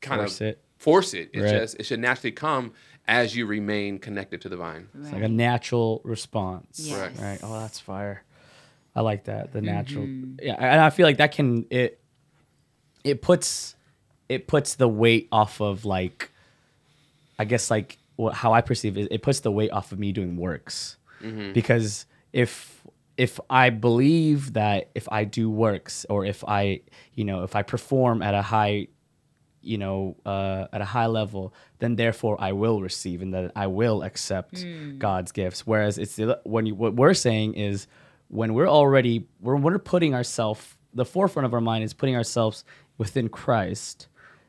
kind 0.00 0.20
Force 0.20 0.40
of 0.40 0.46
it. 0.46 0.62
force 0.78 1.12
it. 1.14 1.30
It's 1.34 1.42
Right. 1.52 1.60
just 1.60 1.76
it 1.80 1.84
should 1.86 2.00
naturally 2.00 2.30
come 2.32 2.72
as 3.08 3.34
you 3.36 3.44
remain 3.46 3.98
connected 3.98 4.40
to 4.42 4.48
the 4.48 4.56
vine. 4.56 4.86
It's 5.00 5.12
like 5.12 5.22
a 5.24 5.28
natural 5.28 6.00
response. 6.04 6.78
Yes. 6.80 6.96
Right. 6.98 7.18
Right. 7.20 7.40
Oh, 7.42 7.58
that's 7.60 7.80
fire. 7.80 8.22
I 8.94 9.00
like 9.00 9.24
that. 9.24 9.52
The 9.52 9.60
natural. 9.62 10.04
Mm-hmm. 10.04 10.44
Yeah, 10.46 10.54
and 10.58 10.80
I 10.80 10.90
feel 10.90 11.06
like 11.06 11.18
that 11.18 11.32
can 11.32 11.66
it. 11.70 12.00
It 13.04 13.22
puts, 13.22 13.74
it 14.28 14.46
puts 14.46 14.74
the 14.74 14.88
weight 14.88 15.28
off 15.32 15.60
of 15.60 15.84
like, 15.84 16.30
I 17.38 17.44
guess 17.44 17.70
like 17.70 17.98
what 18.16 18.34
how 18.34 18.52
I 18.52 18.60
perceive 18.60 18.96
it. 18.98 19.08
It 19.10 19.22
puts 19.22 19.40
the 19.40 19.52
weight 19.52 19.70
off 19.70 19.92
of 19.92 19.98
me 19.98 20.12
doing 20.12 20.36
works, 20.36 20.96
because 21.52 22.06
if 22.32 22.82
if 23.16 23.40
I 23.50 23.70
believe 23.70 24.52
that 24.52 24.90
if 24.94 25.08
I 25.10 25.24
do 25.24 25.50
works 25.50 26.06
or 26.08 26.24
if 26.24 26.44
I 26.46 26.80
you 27.14 27.24
know 27.24 27.42
if 27.42 27.56
I 27.56 27.62
perform 27.62 28.22
at 28.22 28.34
a 28.34 28.42
high 28.42 28.88
you 29.60 29.76
know, 29.76 30.16
uh, 30.24 30.66
at 30.72 30.80
a 30.80 30.84
high 30.84 31.06
level, 31.06 31.52
then 31.80 31.96
therefore 31.96 32.36
I 32.40 32.52
will 32.52 32.80
receive 32.80 33.20
and 33.22 33.34
that 33.34 33.50
I 33.56 33.66
will 33.66 34.02
accept 34.02 34.64
God's 34.98 35.32
gifts. 35.32 35.66
Whereas 35.66 35.98
it's 35.98 36.16
the, 36.16 36.40
when 36.44 36.64
you, 36.66 36.74
what 36.76 36.94
we're 36.94 37.12
saying 37.12 37.54
is 37.54 37.88
when 38.28 38.54
we're 38.54 38.68
already 38.68 39.26
we're 39.40 39.56
we're 39.56 39.78
putting 39.78 40.14
ourselves 40.14 40.76
the 40.94 41.04
forefront 41.04 41.44
of 41.44 41.52
our 41.54 41.60
mind 41.60 41.84
is 41.84 41.92
putting 41.92 42.16
ourselves 42.16 42.64
within 42.98 43.28
Christ. 43.28 44.06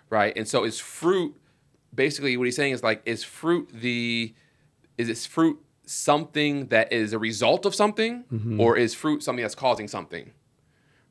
Right, 0.10 0.36
and 0.36 0.48
so 0.48 0.64
is 0.64 0.80
fruit. 0.80 1.36
Basically, 1.94 2.36
what 2.38 2.46
he's 2.46 2.56
saying 2.56 2.74
is 2.74 2.84
like, 2.84 3.02
is 3.06 3.24
fruit 3.24 3.70
the, 3.72 4.34
is 4.98 5.08
this 5.08 5.26
fruit 5.28 5.60
something 5.86 6.68
that 6.68 6.92
is 6.92 7.14
a 7.14 7.20
result 7.20 7.66
of 7.66 7.76
something, 7.76 8.24
Mm-hmm. 8.32 8.60
or 8.60 8.78
is 8.78 8.94
fruit 8.96 9.22
something 9.24 9.44
that's 9.44 9.56
causing 9.56 9.88
something? 9.88 10.32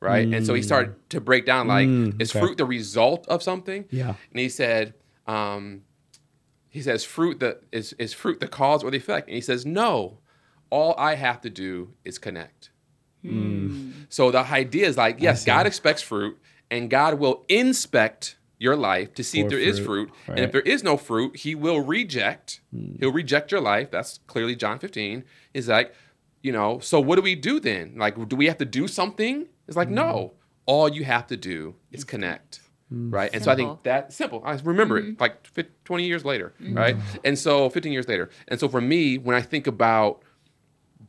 Right, 0.01 0.27
and 0.35 0.45
so 0.45 0.55
he 0.55 0.63
started 0.63 0.97
to 1.11 1.21
break 1.21 1.47
down 1.47 1.69
like, 1.69 1.87
Mm, 1.87 2.21
is 2.21 2.31
okay. 2.31 2.41
fruit 2.41 2.59
the 2.59 2.65
result 2.65 3.27
of 3.29 3.41
something? 3.43 3.85
Yeah. 3.91 4.15
And 4.33 4.41
he 4.41 4.49
said, 4.49 4.95
um, 5.29 5.83
he 6.69 6.83
says, 6.83 7.05
fruit 7.05 7.39
the 7.39 7.61
is 7.71 7.93
is 7.95 8.13
fruit 8.13 8.41
the 8.41 8.49
cause 8.49 8.83
or 8.83 8.91
the 8.91 8.97
effect? 8.97 9.29
And 9.29 9.37
he 9.37 9.41
says, 9.41 9.65
no. 9.65 10.19
All 10.71 10.95
I 10.99 11.15
have 11.15 11.41
to 11.43 11.51
do 11.51 11.93
is 12.05 12.19
connect. 12.19 12.71
Hmm. 13.23 13.91
So 14.09 14.31
the 14.31 14.41
idea 14.41 14.87
is 14.87 14.97
like, 14.97 15.21
yes. 15.21 15.45
God 15.45 15.67
expects 15.67 16.03
fruit, 16.03 16.39
and 16.71 16.91
God 16.91 17.19
will 17.19 17.45
inspect 17.49 18.37
your 18.59 18.77
life 18.77 19.15
to 19.15 19.25
see 19.25 19.41
if 19.41 19.47
For 19.47 19.51
there 19.51 19.59
is 19.59 19.79
fruit, 19.79 20.11
fruit. 20.25 20.37
And 20.37 20.41
if 20.41 20.53
there 20.53 20.61
is 20.61 20.85
no 20.85 20.97
fruit, 20.97 21.37
He 21.37 21.55
will 21.55 21.81
reject. 21.81 22.61
Hmm. 22.75 22.97
He'll 23.01 23.13
reject 23.13 23.51
your 23.51 23.61
life. 23.61 23.91
That's 23.91 24.21
clearly 24.27 24.57
John 24.57 24.79
15. 24.79 25.25
Is 25.55 25.69
like, 25.69 25.95
you 26.43 26.53
know, 26.53 26.79
so 26.79 27.01
what 27.01 27.17
do 27.17 27.23
we 27.23 27.35
do 27.35 27.61
then? 27.61 27.95
Like, 27.97 28.29
do 28.29 28.37
we 28.37 28.47
have 28.47 28.59
to 28.59 28.65
do 28.65 28.89
something? 28.89 29.47
It's 29.67 29.77
like, 29.77 29.89
no. 29.89 30.33
Hmm. 30.33 30.37
All 30.67 30.89
you 30.89 31.05
have 31.05 31.27
to 31.27 31.37
do 31.37 31.75
is 31.91 32.05
connect. 32.05 32.61
Right. 32.93 33.31
And 33.33 33.43
so 33.43 33.51
I 33.51 33.57
think 33.57 33.83
that 33.85 34.13
simple. 34.13 34.43
I 34.45 34.53
remember 34.63 34.99
it 34.99 35.19
like 35.19 35.47
fif- 35.47 35.67
20 35.85 36.05
years 36.05 36.25
later. 36.25 36.53
Right. 36.61 36.95
And 37.25 37.39
so 37.39 37.71
15 37.71 37.91
years 37.91 38.07
later. 38.07 38.29
And 38.49 38.61
so 38.61 38.69
for 38.69 38.81
me, 38.81 39.19
when 39.19 39.35
I 39.35 39.41
think 39.41 39.67
about 39.67 40.23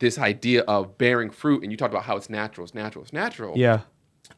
this 0.04 0.18
idea 0.18 0.60
of 0.64 0.98
bearing 0.98 1.30
fruit, 1.30 1.62
and 1.62 1.72
you 1.72 1.78
talked 1.78 1.94
about 1.94 2.04
how 2.04 2.14
it's 2.14 2.28
natural, 2.28 2.64
it's 2.64 2.74
natural, 2.74 3.02
it's 3.02 3.12
natural. 3.12 3.56
Yeah. 3.56 3.80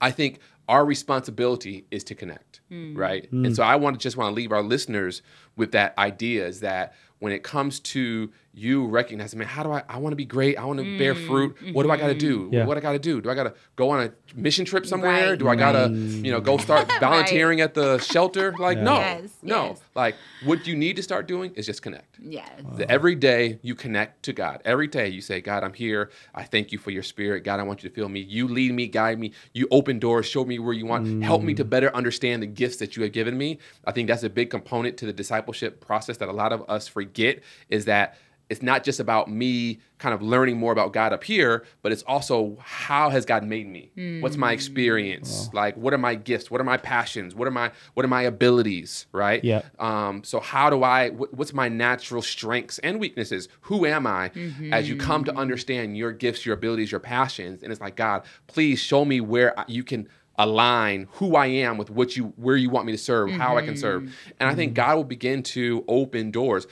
I 0.00 0.12
think 0.12 0.38
our 0.68 0.86
responsibility 0.86 1.84
is 1.90 2.04
to 2.04 2.14
connect, 2.14 2.60
hmm. 2.68 2.96
right? 2.96 3.30
And 3.32 3.46
hmm. 3.46 3.52
so 3.52 3.64
I 3.64 3.74
want 3.74 3.98
to 3.98 4.02
just 4.02 4.16
want 4.16 4.30
to 4.30 4.34
leave 4.34 4.52
our 4.52 4.62
listeners 4.62 5.22
with 5.56 5.72
that 5.72 5.98
idea 5.98 6.46
is 6.46 6.60
that 6.60 6.94
when 7.18 7.32
it 7.32 7.42
comes 7.42 7.80
to 7.80 8.30
you 8.58 8.86
recognize, 8.86 9.36
man, 9.36 9.46
how 9.46 9.62
do 9.62 9.70
I? 9.70 9.82
I 9.86 9.98
want 9.98 10.12
to 10.12 10.16
be 10.16 10.24
great. 10.24 10.56
I 10.56 10.64
want 10.64 10.78
to 10.78 10.98
bear 10.98 11.14
mm, 11.14 11.26
fruit. 11.26 11.74
What 11.74 11.82
do 11.82 11.90
I 11.90 11.98
got 11.98 12.06
to 12.06 12.14
do? 12.14 12.48
Yeah. 12.50 12.64
What 12.64 12.78
I 12.78 12.80
got 12.80 12.92
to 12.92 12.98
do? 12.98 13.20
Do 13.20 13.28
I 13.28 13.34
got 13.34 13.42
to 13.42 13.54
go 13.76 13.90
on 13.90 14.00
a 14.00 14.12
mission 14.34 14.64
trip 14.64 14.86
somewhere? 14.86 15.30
Right, 15.30 15.38
do 15.38 15.46
I 15.46 15.56
got 15.56 15.72
to, 15.72 15.90
you 15.94 16.32
know, 16.32 16.40
go 16.40 16.56
start 16.56 16.90
volunteering 17.00 17.60
at 17.60 17.74
the 17.74 17.98
shelter? 17.98 18.54
Like, 18.66 18.78
no, 18.78 18.94
Yes, 18.98 19.30
no. 19.42 19.66
yes. 19.66 19.80
Like, 19.94 20.14
what 20.44 20.66
you 20.66 20.74
need 20.74 20.96
to 20.96 21.02
start 21.02 21.28
doing 21.28 21.52
is 21.54 21.66
just 21.66 21.82
connect. 21.82 22.18
Yes. 22.18 22.48
The- 22.76 22.90
Every 22.90 23.14
day 23.14 23.58
you 23.62 23.74
connect 23.74 24.22
to 24.24 24.32
God. 24.32 24.62
Every 24.64 24.86
day 24.86 25.08
you 25.08 25.20
say, 25.20 25.40
God, 25.40 25.62
I'm 25.62 25.74
here. 25.74 26.10
I 26.34 26.42
thank 26.42 26.72
you 26.72 26.78
for 26.78 26.90
your 26.90 27.02
spirit. 27.02 27.44
God, 27.44 27.60
I 27.60 27.64
want 27.64 27.82
you 27.82 27.88
to 27.90 27.94
feel 27.94 28.08
me. 28.08 28.20
You 28.20 28.48
lead 28.48 28.72
me, 28.72 28.88
guide 28.88 29.18
me. 29.18 29.32
You 29.52 29.68
open 29.70 29.98
doors, 29.98 30.26
show 30.26 30.44
me 30.44 30.58
where 30.58 30.72
you 30.72 30.86
want. 30.86 31.22
Help 31.22 31.42
me 31.42 31.52
to 31.54 31.64
mm. 31.64 31.70
better 31.70 31.94
understand 31.94 32.42
the 32.42 32.46
gifts 32.46 32.78
that 32.78 32.96
you 32.96 33.02
have 33.02 33.12
given 33.12 33.36
me. 33.36 33.58
I 33.84 33.92
think 33.92 34.08
that's 34.08 34.22
a 34.22 34.30
big 34.30 34.48
component 34.48 34.96
to 34.98 35.06
the 35.06 35.12
discipleship 35.12 35.80
process 35.84 36.16
that 36.16 36.28
a 36.28 36.32
lot 36.32 36.52
of 36.52 36.64
us 36.68 36.88
forget 36.88 37.40
is 37.68 37.84
that 37.84 38.16
it's 38.48 38.62
not 38.62 38.84
just 38.84 39.00
about 39.00 39.28
me 39.30 39.80
kind 39.98 40.14
of 40.14 40.22
learning 40.22 40.56
more 40.56 40.72
about 40.72 40.92
God 40.92 41.12
up 41.12 41.24
here, 41.24 41.64
but 41.82 41.90
it's 41.90 42.02
also 42.04 42.56
how 42.60 43.10
has 43.10 43.24
God 43.24 43.42
made 43.44 43.66
me? 43.66 43.90
What's 44.20 44.36
my 44.36 44.52
experience? 44.52 45.48
Mm. 45.48 45.54
Like 45.54 45.76
what 45.76 45.92
are 45.92 45.98
my 45.98 46.14
gifts? 46.14 46.50
What 46.50 46.60
are 46.60 46.64
my 46.64 46.76
passions? 46.76 47.34
What 47.34 47.48
are 47.48 47.52
my 47.52 47.72
what 47.94 48.04
are 48.04 48.08
my 48.08 48.22
abilities, 48.22 49.06
right? 49.12 49.42
Yeah. 49.42 49.62
Um, 49.78 50.22
so 50.22 50.40
how 50.40 50.70
do 50.70 50.82
I? 50.82 51.10
What, 51.10 51.34
what's 51.34 51.52
my 51.52 51.68
natural 51.68 52.22
strengths 52.22 52.78
and 52.78 53.00
weaknesses? 53.00 53.48
Who 53.62 53.86
am 53.86 54.06
I? 54.06 54.30
As 54.72 54.88
you 54.88 54.96
come 54.96 55.24
to 55.24 55.32
mm-hmm. 55.32 55.40
understand 55.40 55.96
your 55.96 56.12
gifts, 56.12 56.46
your 56.46 56.54
abilities, 56.54 56.90
your 56.90 57.00
passions, 57.00 57.62
and 57.62 57.72
it's 57.72 57.80
like 57.80 57.96
God, 57.96 58.24
please 58.46 58.78
show 58.78 59.04
me 59.04 59.20
where 59.20 59.58
I- 59.58 59.64
you 59.66 59.82
can 59.82 60.08
align 60.38 61.08
who 61.12 61.34
I 61.34 61.46
am 61.46 61.78
with 61.78 61.90
what 61.90 62.16
you 62.16 62.32
where 62.36 62.56
you 62.56 62.70
want 62.70 62.86
me 62.86 62.92
to 62.92 62.98
serve, 62.98 63.30
how 63.30 63.56
I 63.56 63.62
can 63.62 63.76
serve, 63.76 64.02
mm-hmm. 64.02 64.30
and 64.38 64.48
I 64.48 64.54
think 64.54 64.70
mm-hmm. 64.70 64.86
God 64.86 64.96
will 64.96 65.04
begin 65.04 65.42
to 65.44 65.84
open 65.88 66.30
doors. 66.30 66.66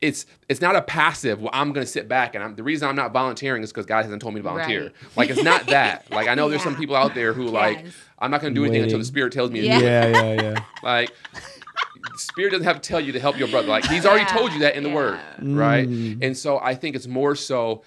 It's 0.00 0.24
it's 0.48 0.60
not 0.62 0.76
a 0.76 0.82
passive. 0.82 1.40
Well, 1.40 1.50
I'm 1.52 1.72
going 1.72 1.84
to 1.84 1.90
sit 1.90 2.08
back, 2.08 2.34
and 2.34 2.42
I'm, 2.42 2.54
the 2.56 2.62
reason 2.62 2.88
I'm 2.88 2.96
not 2.96 3.12
volunteering 3.12 3.62
is 3.62 3.70
because 3.70 3.84
God 3.86 4.02
hasn't 4.04 4.22
told 4.22 4.32
me 4.34 4.40
to 4.40 4.44
volunteer. 4.44 4.84
Right. 4.84 4.92
Like 5.16 5.30
it's 5.30 5.42
not 5.42 5.66
that. 5.66 6.06
Like 6.10 6.26
I 6.28 6.34
know 6.34 6.48
there's 6.48 6.62
some 6.62 6.76
people 6.76 6.96
out 6.96 7.14
there 7.14 7.32
who 7.34 7.48
like 7.48 7.84
I'm 8.18 8.30
not 8.30 8.40
going 8.40 8.54
to 8.54 8.58
do 8.58 8.64
anything 8.64 8.82
until 8.84 8.98
the 8.98 9.04
Spirit 9.04 9.32
tells 9.32 9.50
me 9.50 9.60
to 9.60 9.66
Yeah. 9.66 9.78
do 9.78 9.84
it. 9.84 9.88
Yeah. 9.90 10.32
Yeah. 10.32 10.42
Yeah. 10.42 10.64
Like, 10.82 11.10
Spirit 12.16 12.50
doesn't 12.50 12.64
have 12.66 12.80
to 12.80 12.88
tell 12.88 13.00
you 13.00 13.12
to 13.12 13.20
help 13.20 13.38
your 13.38 13.48
brother. 13.48 13.68
Like, 13.68 13.84
He's 13.86 14.04
already 14.06 14.22
Yeah, 14.24 14.36
told 14.38 14.52
you 14.52 14.60
that 14.60 14.74
in 14.74 14.82
the 14.82 14.90
Word, 14.90 15.20
right? 15.40 15.88
Mm. 15.88 16.22
And 16.22 16.36
so 16.36 16.58
I 16.58 16.74
think 16.74 16.96
it's 16.96 17.06
more 17.06 17.34
so. 17.34 17.82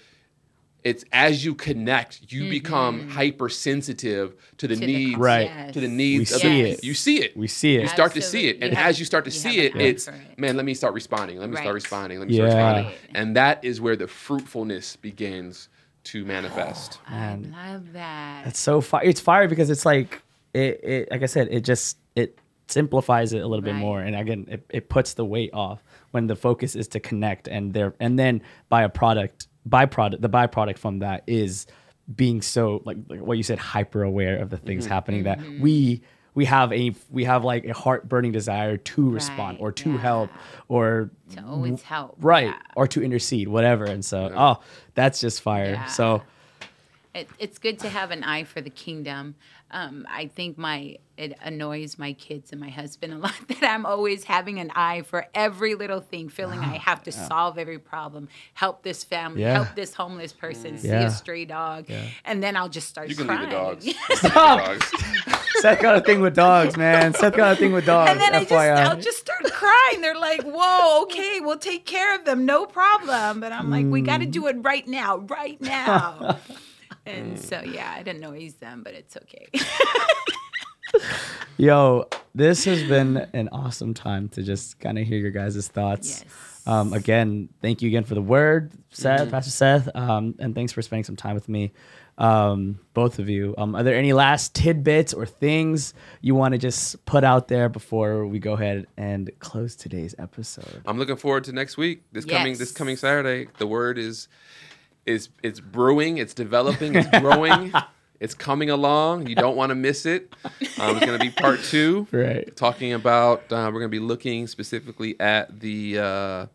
It's 0.84 1.02
as 1.12 1.42
you 1.42 1.54
connect, 1.54 2.30
you 2.30 2.50
become 2.50 3.00
mm-hmm. 3.00 3.10
hypersensitive 3.10 4.34
to 4.58 4.68
the 4.68 4.74
To 4.74 4.80
the 4.80 4.86
needs, 4.86 5.18
Right. 5.18 5.46
yes. 5.46 5.72
to 5.72 5.80
the 5.80 5.88
needs 5.88 6.30
We 6.30 6.34
of 6.36 6.40
see 6.42 6.62
the, 6.62 6.70
it. 6.70 6.84
You 6.84 6.94
see 6.94 7.16
it. 7.22 7.36
We 7.36 7.46
see 7.48 7.76
it. 7.76 7.80
You 7.80 7.86
it. 7.86 7.90
start 7.90 8.12
to 8.12 8.22
see 8.22 8.48
it, 8.48 8.56
and 8.60 8.72
You 8.72 8.76
have- 8.76 8.90
as 8.90 8.98
you 8.98 9.06
start 9.06 9.24
to 9.24 9.30
you 9.30 9.38
see 9.38 9.60
it, 9.60 9.74
it's 9.76 10.08
it. 10.08 10.14
man. 10.36 10.56
Let 10.56 10.66
me 10.66 10.74
start 10.74 10.92
responding. 10.92 11.38
Let 11.38 11.48
me 11.48 11.56
start 11.56 11.74
responding. 11.74 12.18
Let 12.18 12.28
me 12.28 12.34
start 12.34 12.48
responding, 12.48 12.84
Right. 12.84 12.94
and 13.14 13.34
that 13.36 13.64
is 13.64 13.80
where 13.80 13.96
the 13.96 14.06
fruitfulness 14.06 14.96
begins 14.96 15.68
to 16.04 16.22
oh, 16.22 16.26
manifest. 16.26 16.98
Man. 17.10 17.56
I 17.58 17.72
love 17.72 17.92
that. 17.94 18.46
It's 18.48 18.60
so 18.60 18.82
fire. 18.82 19.02
It's 19.04 19.20
fire 19.20 19.48
because 19.48 19.70
it's 19.70 19.86
like 19.86 20.20
it, 20.52 20.80
it. 20.84 21.10
Like 21.10 21.22
I 21.22 21.26
said, 21.26 21.48
it 21.50 21.64
just 21.64 21.96
it 22.14 22.38
simplifies 22.68 23.32
it 23.32 23.42
a 23.42 23.46
little 23.46 23.64
bit 23.64 23.74
more, 23.74 24.00
and 24.00 24.14
again, 24.14 24.46
it, 24.50 24.66
it 24.68 24.88
puts 24.90 25.14
the 25.14 25.24
weight 25.24 25.50
off 25.54 25.82
when 26.10 26.26
the 26.26 26.36
focus 26.36 26.76
is 26.76 26.88
to 26.88 27.00
connect, 27.00 27.48
and 27.48 27.72
there, 27.72 27.94
and 28.00 28.18
then 28.18 28.42
by 28.68 28.82
a 28.82 28.88
product, 28.88 29.48
byproduct, 29.68 30.20
the 30.20 30.28
byproduct 30.28 30.78
from 30.78 31.00
that 31.00 31.22
is 31.26 31.66
being 32.14 32.42
so 32.42 32.82
like, 32.84 32.98
like 33.08 33.20
what 33.20 33.36
you 33.36 33.42
said, 33.42 33.58
hyper 33.58 34.02
aware 34.02 34.38
of 34.38 34.50
the 34.50 34.58
things 34.58 34.84
mm-hmm. 34.84 34.92
happening 34.92 35.22
that 35.24 35.38
mm-hmm. 35.38 35.62
we 35.62 36.02
we 36.34 36.44
have 36.44 36.72
a 36.72 36.94
we 37.10 37.24
have 37.24 37.44
like 37.44 37.64
a 37.64 37.72
heart 37.72 38.08
burning 38.08 38.32
desire 38.32 38.76
to 38.76 39.08
respond 39.08 39.58
or 39.60 39.72
to 39.72 39.92
yeah. 39.92 39.98
help 39.98 40.30
or 40.68 41.10
to 41.34 41.44
always 41.46 41.82
help. 41.82 42.16
right 42.20 42.46
Yeah. 42.46 42.58
or 42.76 42.88
to 42.88 43.02
intercede 43.02 43.48
whatever 43.48 43.84
and 43.84 44.04
so 44.04 44.32
oh 44.34 44.60
that's 44.94 45.20
just 45.20 45.40
fire 45.40 45.72
Yeah. 45.72 45.86
so 45.86 46.22
It, 47.14 47.28
it's 47.38 47.58
good 47.58 47.78
to 47.80 47.88
have 47.88 48.10
an 48.10 48.24
eye 48.24 48.42
for 48.42 48.60
the 48.60 48.70
kingdom. 48.70 49.36
Um, 49.74 50.06
I 50.08 50.28
think 50.28 50.56
my 50.56 50.98
it 51.16 51.36
annoys 51.42 51.98
my 51.98 52.12
kids 52.12 52.52
and 52.52 52.60
my 52.60 52.70
husband 52.70 53.12
a 53.12 53.18
lot 53.26 53.34
that 53.48 53.62
I'm 53.62 53.84
always 53.86 54.24
having 54.24 54.60
an 54.60 54.70
eye 54.74 55.02
for 55.02 55.26
every 55.34 55.74
little 55.74 56.00
thing, 56.00 56.28
feeling 56.28 56.60
I 56.60 56.76
ah, 56.76 56.78
have 56.78 57.02
to 57.04 57.12
solve 57.12 57.58
every 57.58 57.78
problem, 57.78 58.28
help 58.54 58.82
this 58.82 59.04
family, 59.04 59.42
Yeah. 59.42 59.54
help 59.54 59.74
this 59.74 59.94
homeless 59.94 60.32
person, 60.32 60.74
mm. 60.74 60.80
see 60.80 60.88
a 60.88 61.10
stray 61.10 61.44
dog, 61.44 61.90
and 62.24 62.42
then 62.42 62.56
I'll 62.56 62.68
just 62.68 62.88
start 62.88 63.08
You 63.08 63.16
can 63.16 63.26
crying. 63.26 63.40
leave 63.42 63.50
the 63.50 63.54
dogs. 63.54 63.94
Stop. 64.18 64.64
Dogs. 64.64 64.92
Seth 65.60 65.80
got 65.80 65.96
a 65.96 66.00
thing 66.00 66.20
with 66.20 66.34
dogs, 66.34 66.76
man. 66.76 67.14
Seth 67.14 67.36
got 67.36 67.52
a 67.52 67.56
thing 67.56 67.72
with 67.72 67.86
dogs. 67.86 68.10
And 68.10 68.20
then 68.20 68.34
I 68.34 68.40
just, 68.40 68.52
I'll 68.52 69.00
just 69.00 69.18
start 69.18 69.44
crying. 69.44 70.00
They're 70.00 70.18
like, 70.18 70.42
"Whoa, 70.42 71.02
okay, 71.02 71.40
we'll 71.40 71.58
take 71.58 71.86
care 71.86 72.14
of 72.14 72.24
them, 72.24 72.44
no 72.44 72.66
problem." 72.66 73.40
But 73.40 73.52
I'm 73.52 73.70
like, 73.70 73.86
"We 73.86 74.02
got 74.02 74.18
to 74.18 74.26
mm. 74.26 74.32
do 74.32 74.46
it 74.48 74.56
right 74.60 74.86
now, 74.86 75.18
right 75.18 75.60
now." 75.60 76.38
And 77.06 77.38
so, 77.38 77.60
yeah, 77.60 77.98
it 77.98 78.08
annoys 78.08 78.54
them, 78.54 78.82
but 78.82 78.94
it's 78.94 79.16
okay. 79.16 79.48
Yo, 81.56 82.08
this 82.34 82.64
has 82.64 82.82
been 82.84 83.28
an 83.32 83.48
awesome 83.52 83.94
time 83.94 84.28
to 84.30 84.42
just 84.42 84.80
kind 84.80 84.98
of 84.98 85.06
hear 85.06 85.18
your 85.18 85.30
guys' 85.30 85.68
thoughts. 85.68 86.24
Yes. 86.24 86.34
Um, 86.66 86.92
again, 86.92 87.48
thank 87.60 87.82
you 87.82 87.88
again 87.88 88.04
for 88.04 88.14
the 88.14 88.22
word, 88.22 88.72
Seth, 88.90 89.30
Pastor 89.30 89.50
Seth, 89.50 89.94
um, 89.94 90.34
and 90.38 90.54
thanks 90.54 90.72
for 90.72 90.80
spending 90.80 91.04
some 91.04 91.14
time 91.14 91.34
with 91.34 91.46
me, 91.48 91.72
um, 92.16 92.80
both 92.94 93.18
of 93.18 93.28
you. 93.28 93.54
Um, 93.58 93.76
are 93.76 93.82
there 93.82 93.96
any 93.96 94.14
last 94.14 94.54
tidbits 94.54 95.12
or 95.12 95.26
things 95.26 95.92
you 96.22 96.34
want 96.34 96.52
to 96.52 96.58
just 96.58 97.04
put 97.04 97.22
out 97.22 97.48
there 97.48 97.68
before 97.68 98.26
we 98.26 98.38
go 98.38 98.54
ahead 98.54 98.86
and 98.96 99.30
close 99.40 99.76
today's 99.76 100.14
episode? 100.18 100.82
I'm 100.86 100.98
looking 100.98 101.16
forward 101.16 101.44
to 101.44 101.52
next 101.52 101.76
week. 101.76 102.02
This 102.12 102.24
coming 102.24 102.56
this 102.56 102.72
coming 102.72 102.96
Saturday. 102.96 103.50
The 103.58 103.66
word 103.66 103.98
is 103.98 104.28
is 105.06 105.28
it's 105.42 105.60
brewing, 105.60 106.18
it's 106.18 106.34
developing, 106.34 106.94
it's 106.94 107.08
growing, 107.20 107.72
it's 108.20 108.34
coming 108.34 108.70
along. 108.70 109.26
You 109.26 109.34
don't 109.34 109.56
want 109.56 109.70
to 109.70 109.74
miss 109.74 110.06
it. 110.06 110.32
Um, 110.44 110.96
it's 110.96 111.04
going 111.06 111.18
to 111.18 111.24
be 111.24 111.30
part 111.30 111.62
two, 111.62 112.06
Right. 112.12 112.54
talking 112.56 112.92
about. 112.92 113.40
Uh, 113.52 113.66
we're 113.72 113.80
going 113.80 113.90
to 113.90 113.96
be 113.96 113.98
looking 113.98 114.46
specifically 114.46 115.18
at 115.20 115.60
the 115.60 115.98
uh, 115.98 116.46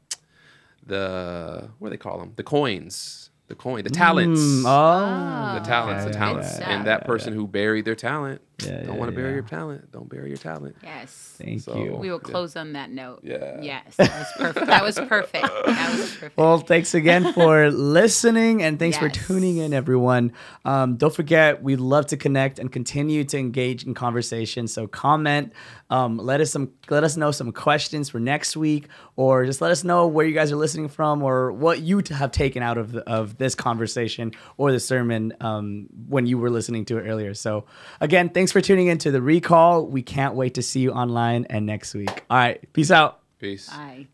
the 0.85 1.69
what 1.79 1.89
do 1.89 1.91
they 1.91 1.97
call 1.97 2.19
them? 2.19 2.33
The 2.35 2.43
coins. 2.43 3.29
the 3.47 3.55
coin, 3.55 3.83
the 3.83 3.89
talents. 3.89 4.39
Mm, 4.41 4.63
oh, 4.65 5.59
the 5.59 5.65
talents, 5.65 6.03
okay, 6.03 6.11
the 6.11 6.17
yeah, 6.19 6.25
talents, 6.25 6.57
yeah, 6.59 6.69
and 6.77 6.87
that 6.87 7.05
person 7.05 7.33
who 7.33 7.47
buried 7.47 7.85
their 7.85 7.95
talent 7.95 8.41
Yeah, 8.63 8.77
don't 8.83 8.85
yeah, 8.85 8.91
want 8.99 9.11
to 9.11 9.15
bury 9.15 9.29
yeah. 9.29 9.33
your 9.35 9.43
talent. 9.43 9.91
Don't 9.91 10.09
bury 10.09 10.29
your 10.29 10.37
talent. 10.37 10.75
Yes. 10.83 11.35
Thank 11.37 11.61
So- 11.61 11.77
you. 11.77 11.95
We 11.95 12.09
will 12.11 12.17
Yeah. 12.23 12.31
close 12.31 12.55
on 12.55 12.73
that 12.73 12.91
note. 12.91 13.21
Yeah. 13.23 13.59
Yes. 13.61 13.95
That 13.97 14.09
was 14.19 14.27
perfect. 14.37 14.65
That 14.67 14.83
was 14.83 14.95
perfect. 14.99 15.47
That 15.65 15.91
was 15.97 15.99
perfect. 16.15 16.37
Well, 16.37 16.57
thanks 16.59 16.93
again 16.93 17.33
for 17.33 17.69
listening 18.03 18.61
and 18.63 18.77
thanks 18.79 18.97
for 18.97 19.09
tuning 19.09 19.57
in, 19.57 19.73
everyone. 19.73 20.33
Um, 20.65 20.97
don't 20.97 21.13
forget, 21.13 21.61
we'd 21.63 21.79
love 21.79 22.07
to 22.07 22.17
connect 22.17 22.59
and 22.59 22.71
continue 22.71 23.23
to 23.25 23.37
engage 23.37 23.83
in 23.85 23.93
conversation. 23.93 24.67
So 24.67 24.87
comment, 24.87 25.53
um, 25.89 26.17
let 26.17 26.41
us 26.41 26.51
some, 26.51 26.71
let 26.89 27.03
us 27.03 27.17
know 27.17 27.31
some 27.31 27.51
questions 27.51 28.09
for 28.09 28.19
next 28.19 28.55
week, 28.57 28.87
or 29.15 29.45
just 29.45 29.61
let 29.61 29.71
us 29.71 29.83
know 29.83 30.07
where 30.07 30.25
you 30.25 30.33
guys 30.33 30.51
are 30.51 30.55
listening 30.55 30.87
from, 30.87 31.23
or 31.23 31.51
what 31.51 31.81
you 31.81 32.01
have 32.11 32.31
taken 32.31 32.61
out 32.61 32.77
of 32.77 32.95
of 32.95 33.37
this 33.37 33.55
conversation 33.55 34.31
or 34.57 34.71
the 34.71 34.79
sermon 34.79 35.33
um, 35.41 35.87
when 36.07 36.25
you 36.27 36.37
were 36.37 36.49
listening 36.49 36.85
to 36.85 36.97
it 36.97 37.03
earlier. 37.07 37.33
So 37.33 37.65
again, 38.01 38.29
thanks 38.29 38.48
Thanks 38.49 38.65
for 38.65 38.67
tuning 38.67 38.87
in 38.87 38.97
to 38.97 39.11
The 39.11 39.21
Recall. 39.21 39.85
We 39.85 40.01
can't 40.01 40.33
wait 40.33 40.55
to 40.55 40.63
see 40.63 40.79
you 40.79 40.91
online 40.91 41.45
and 41.51 41.67
next 41.67 41.93
week. 41.93 42.23
All 42.31 42.37
right. 42.39 42.59
Peace 42.73 42.89
out. 42.89 43.19
Peace. 43.37 43.69
Bye. 43.69 44.07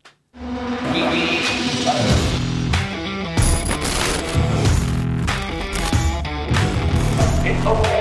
It's. 7.46 7.95